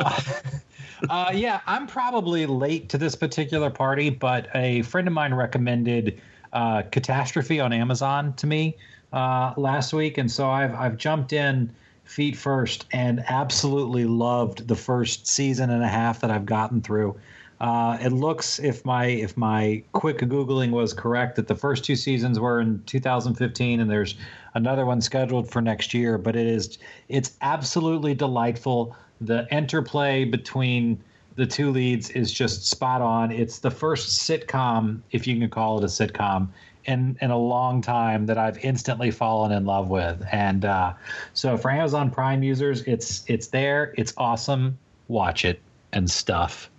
uh, 1.09 1.31
yeah, 1.33 1.61
I'm 1.65 1.87
probably 1.87 2.45
late 2.45 2.89
to 2.89 2.99
this 2.99 3.15
particular 3.15 3.71
party, 3.71 4.11
but 4.11 4.47
a 4.53 4.83
friend 4.83 5.07
of 5.07 5.13
mine 5.13 5.33
recommended 5.33 6.21
uh, 6.53 6.83
Catastrophe 6.83 7.59
on 7.59 7.73
Amazon 7.73 8.33
to 8.33 8.45
me 8.45 8.77
uh, 9.11 9.53
last 9.57 9.91
week, 9.91 10.19
and 10.19 10.31
so 10.31 10.47
I've 10.49 10.75
I've 10.75 10.97
jumped 10.97 11.33
in 11.33 11.73
feet 12.03 12.35
first 12.35 12.85
and 12.91 13.23
absolutely 13.27 14.05
loved 14.05 14.67
the 14.67 14.75
first 14.75 15.25
season 15.25 15.71
and 15.71 15.83
a 15.83 15.87
half 15.87 16.21
that 16.21 16.29
I've 16.29 16.45
gotten 16.45 16.81
through. 16.81 17.19
Uh, 17.63 17.97
it 18.01 18.11
looks, 18.11 18.59
if 18.59 18.83
my 18.83 19.05
if 19.05 19.37
my 19.37 19.81
quick 19.93 20.17
googling 20.17 20.71
was 20.71 20.91
correct, 20.91 21.37
that 21.37 21.47
the 21.47 21.55
first 21.55 21.85
two 21.85 21.95
seasons 21.95 22.37
were 22.37 22.59
in 22.59 22.83
2015, 22.87 23.79
and 23.79 23.89
there's 23.89 24.15
another 24.53 24.85
one 24.85 24.99
scheduled 24.99 25.49
for 25.49 25.61
next 25.61 25.93
year. 25.93 26.17
But 26.17 26.35
it 26.35 26.45
is 26.45 26.77
it's 27.07 27.37
absolutely 27.39 28.15
delightful. 28.15 28.93
The 29.21 29.47
interplay 29.49 30.25
between 30.25 31.01
the 31.37 31.45
two 31.45 31.71
leads 31.71 32.09
is 32.09 32.33
just 32.33 32.65
spot 32.67 33.01
on. 33.01 33.31
It's 33.31 33.59
the 33.59 33.71
first 33.71 34.29
sitcom, 34.29 34.99
if 35.11 35.25
you 35.25 35.39
can 35.39 35.49
call 35.49 35.77
it 35.77 35.85
a 35.85 35.87
sitcom, 35.87 36.49
in 36.83 37.17
in 37.21 37.31
a 37.31 37.37
long 37.37 37.81
time 37.81 38.25
that 38.25 38.37
I've 38.37 38.57
instantly 38.57 39.09
fallen 39.09 39.53
in 39.53 39.65
love 39.65 39.89
with. 39.89 40.21
And 40.33 40.65
uh, 40.65 40.95
so 41.33 41.55
for 41.55 41.71
Amazon 41.71 42.11
Prime 42.11 42.43
users, 42.43 42.81
it's 42.81 43.23
it's 43.27 43.47
there. 43.47 43.93
It's 43.97 44.13
awesome. 44.17 44.77
Watch 45.07 45.45
it 45.45 45.61
and 45.93 46.11
stuff. 46.11 46.69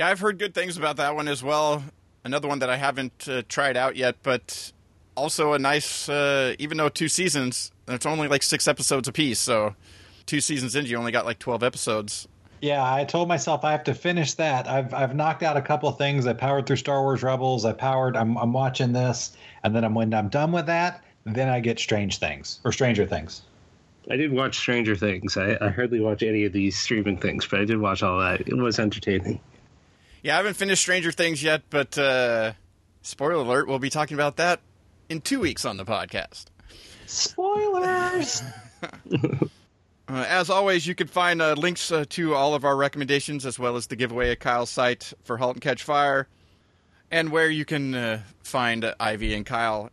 Yeah, 0.00 0.08
I've 0.08 0.20
heard 0.20 0.38
good 0.38 0.54
things 0.54 0.78
about 0.78 0.96
that 0.96 1.14
one 1.14 1.28
as 1.28 1.42
well. 1.42 1.84
Another 2.24 2.48
one 2.48 2.60
that 2.60 2.70
I 2.70 2.78
haven't 2.78 3.28
uh, 3.28 3.42
tried 3.50 3.76
out 3.76 3.96
yet, 3.96 4.16
but 4.22 4.72
also 5.14 5.52
a 5.52 5.58
nice. 5.58 6.08
Uh, 6.08 6.54
even 6.58 6.78
though 6.78 6.88
two 6.88 7.06
seasons, 7.06 7.70
it's 7.86 8.06
only 8.06 8.26
like 8.26 8.42
six 8.42 8.66
episodes 8.66 9.08
a 9.08 9.12
piece, 9.12 9.38
so 9.38 9.74
two 10.24 10.40
seasons 10.40 10.74
in, 10.74 10.86
you 10.86 10.96
only 10.96 11.12
got 11.12 11.26
like 11.26 11.38
twelve 11.38 11.62
episodes. 11.62 12.26
Yeah, 12.62 12.82
I 12.82 13.04
told 13.04 13.28
myself 13.28 13.62
I 13.62 13.72
have 13.72 13.84
to 13.84 13.92
finish 13.92 14.32
that. 14.34 14.66
I've 14.66 14.94
I've 14.94 15.14
knocked 15.14 15.42
out 15.42 15.58
a 15.58 15.60
couple 15.60 15.92
things. 15.92 16.26
I 16.26 16.32
powered 16.32 16.66
through 16.66 16.76
Star 16.76 17.02
Wars 17.02 17.22
Rebels. 17.22 17.66
I 17.66 17.74
powered. 17.74 18.16
I'm 18.16 18.38
I'm 18.38 18.54
watching 18.54 18.94
this, 18.94 19.36
and 19.64 19.76
then 19.76 19.84
I'm 19.84 19.92
when 19.92 20.14
I'm 20.14 20.30
done 20.30 20.50
with 20.50 20.64
that, 20.64 21.04
then 21.26 21.50
I 21.50 21.60
get 21.60 21.78
Strange 21.78 22.16
Things 22.16 22.60
or 22.64 22.72
Stranger 22.72 23.04
Things. 23.04 23.42
I 24.10 24.16
did 24.16 24.32
watch 24.32 24.56
Stranger 24.56 24.96
Things. 24.96 25.36
I, 25.36 25.58
I 25.60 25.68
hardly 25.68 26.00
watch 26.00 26.22
any 26.22 26.46
of 26.46 26.54
these 26.54 26.78
streaming 26.78 27.18
things, 27.18 27.46
but 27.46 27.60
I 27.60 27.66
did 27.66 27.78
watch 27.78 28.02
all 28.02 28.18
that. 28.20 28.40
It 28.48 28.56
was 28.56 28.78
entertaining. 28.78 29.40
Yeah, 30.22 30.34
I 30.34 30.36
haven't 30.38 30.54
finished 30.54 30.82
Stranger 30.82 31.12
Things 31.12 31.42
yet, 31.42 31.62
but 31.70 31.96
uh, 31.96 32.52
spoiler 33.00 33.34
alert, 33.34 33.68
we'll 33.68 33.78
be 33.78 33.88
talking 33.88 34.14
about 34.14 34.36
that 34.36 34.60
in 35.08 35.22
two 35.22 35.40
weeks 35.40 35.64
on 35.64 35.78
the 35.78 35.84
podcast. 35.84 36.46
Spoilers! 37.06 38.42
uh, 38.82 39.46
as 40.08 40.50
always, 40.50 40.86
you 40.86 40.94
can 40.94 41.06
find 41.06 41.40
uh, 41.40 41.54
links 41.54 41.90
uh, 41.90 42.04
to 42.10 42.34
all 42.34 42.54
of 42.54 42.64
our 42.64 42.76
recommendations 42.76 43.46
as 43.46 43.58
well 43.58 43.76
as 43.76 43.86
the 43.86 43.96
giveaway 43.96 44.30
at 44.30 44.40
Kyle's 44.40 44.68
site 44.68 45.14
for 45.24 45.38
Halt 45.38 45.56
and 45.56 45.62
Catch 45.62 45.84
Fire, 45.84 46.28
and 47.10 47.30
where 47.30 47.48
you 47.48 47.64
can 47.64 47.94
uh, 47.94 48.22
find 48.42 48.94
Ivey 49.00 49.34
and 49.34 49.46
Kyle 49.46 49.90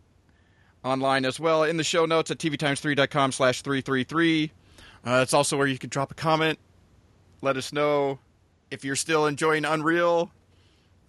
online 0.84 1.24
as 1.24 1.40
well 1.40 1.64
in 1.64 1.78
the 1.78 1.84
show 1.86 2.06
notes 2.06 2.32
at 2.32 2.38
tvtimes3.com 2.38 3.32
slash 3.32 3.62
333. 3.62 4.52
Uh, 5.06 5.20
it's 5.24 5.34
also 5.34 5.58
where 5.58 5.68
you 5.68 5.78
can 5.78 5.90
drop 5.90 6.12
a 6.12 6.16
comment, 6.16 6.60
let 7.42 7.56
us 7.56 7.72
know 7.72 8.20
if 8.72 8.84
you're 8.84 8.96
still 8.96 9.26
enjoying 9.26 9.66
Unreal, 9.66 10.32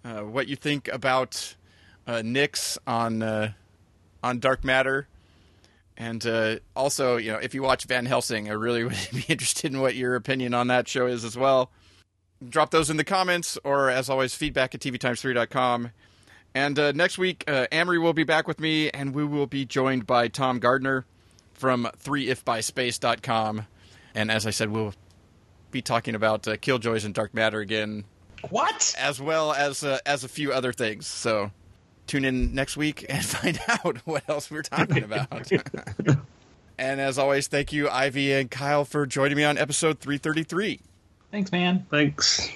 uh, 0.03 0.19
what 0.19 0.47
you 0.47 0.55
think 0.55 0.87
about 0.87 1.55
uh, 2.07 2.17
Nyx 2.17 2.77
on 2.87 3.21
uh, 3.21 3.53
on 4.23 4.39
Dark 4.39 4.63
Matter, 4.63 5.07
and 5.99 6.25
uh, 6.25 6.55
also, 6.75 7.17
you 7.17 7.31
know, 7.31 7.37
if 7.37 7.53
you 7.53 7.61
watch 7.61 7.83
Van 7.83 8.05
Helsing, 8.05 8.49
I 8.49 8.53
really 8.53 8.83
would 8.85 8.95
be 9.11 9.25
interested 9.27 9.71
in 9.71 9.81
what 9.81 9.95
your 9.95 10.15
opinion 10.15 10.53
on 10.53 10.67
that 10.67 10.87
show 10.87 11.07
is 11.07 11.25
as 11.25 11.37
well. 11.37 11.71
Drop 12.47 12.71
those 12.71 12.89
in 12.89 12.95
the 12.95 13.03
comments, 13.03 13.57
or 13.65 13.89
as 13.89 14.09
always, 14.09 14.33
feedback 14.33 14.73
at 14.73 14.79
tvtimes3.com. 14.79 15.91
And 16.55 16.79
uh, 16.79 16.93
next 16.93 17.17
week, 17.17 17.43
uh, 17.47 17.67
Amory 17.71 17.99
will 17.99 18.13
be 18.13 18.23
back 18.23 18.47
with 18.47 18.61
me, 18.61 18.89
and 18.89 19.13
we 19.13 19.25
will 19.25 19.45
be 19.45 19.65
joined 19.65 20.07
by 20.07 20.29
Tom 20.29 20.59
Gardner 20.59 21.05
from 21.53 21.87
3ifbyspace.com. 22.01 23.67
And 24.15 24.31
as 24.31 24.47
I 24.47 24.49
said, 24.51 24.71
we'll 24.71 24.93
be 25.71 25.81
talking 25.81 26.15
about 26.15 26.47
uh, 26.47 26.57
Killjoys 26.57 27.05
and 27.05 27.13
Dark 27.13 27.33
Matter 27.33 27.59
again. 27.59 28.05
What? 28.49 28.95
As 28.97 29.21
well 29.21 29.53
as 29.53 29.83
uh, 29.83 29.99
as 30.05 30.23
a 30.23 30.27
few 30.27 30.51
other 30.51 30.71
things. 30.73 31.07
So 31.07 31.51
tune 32.07 32.25
in 32.25 32.53
next 32.53 32.77
week 32.77 33.05
and 33.07 33.23
find 33.25 33.59
out 33.67 33.97
what 34.05 34.27
else 34.29 34.49
we're 34.49 34.63
talking 34.63 35.03
about. 35.03 35.51
and 36.77 37.01
as 37.01 37.17
always, 37.17 37.47
thank 37.47 37.71
you, 37.71 37.89
Ivey 37.89 38.33
and 38.33 38.49
Kyle, 38.49 38.85
for 38.85 39.05
joining 39.05 39.37
me 39.37 39.43
on 39.43 39.57
episode 39.57 39.99
333. 39.99 40.81
Thanks, 41.31 41.51
man. 41.51 41.85
Thanks. 41.91 42.49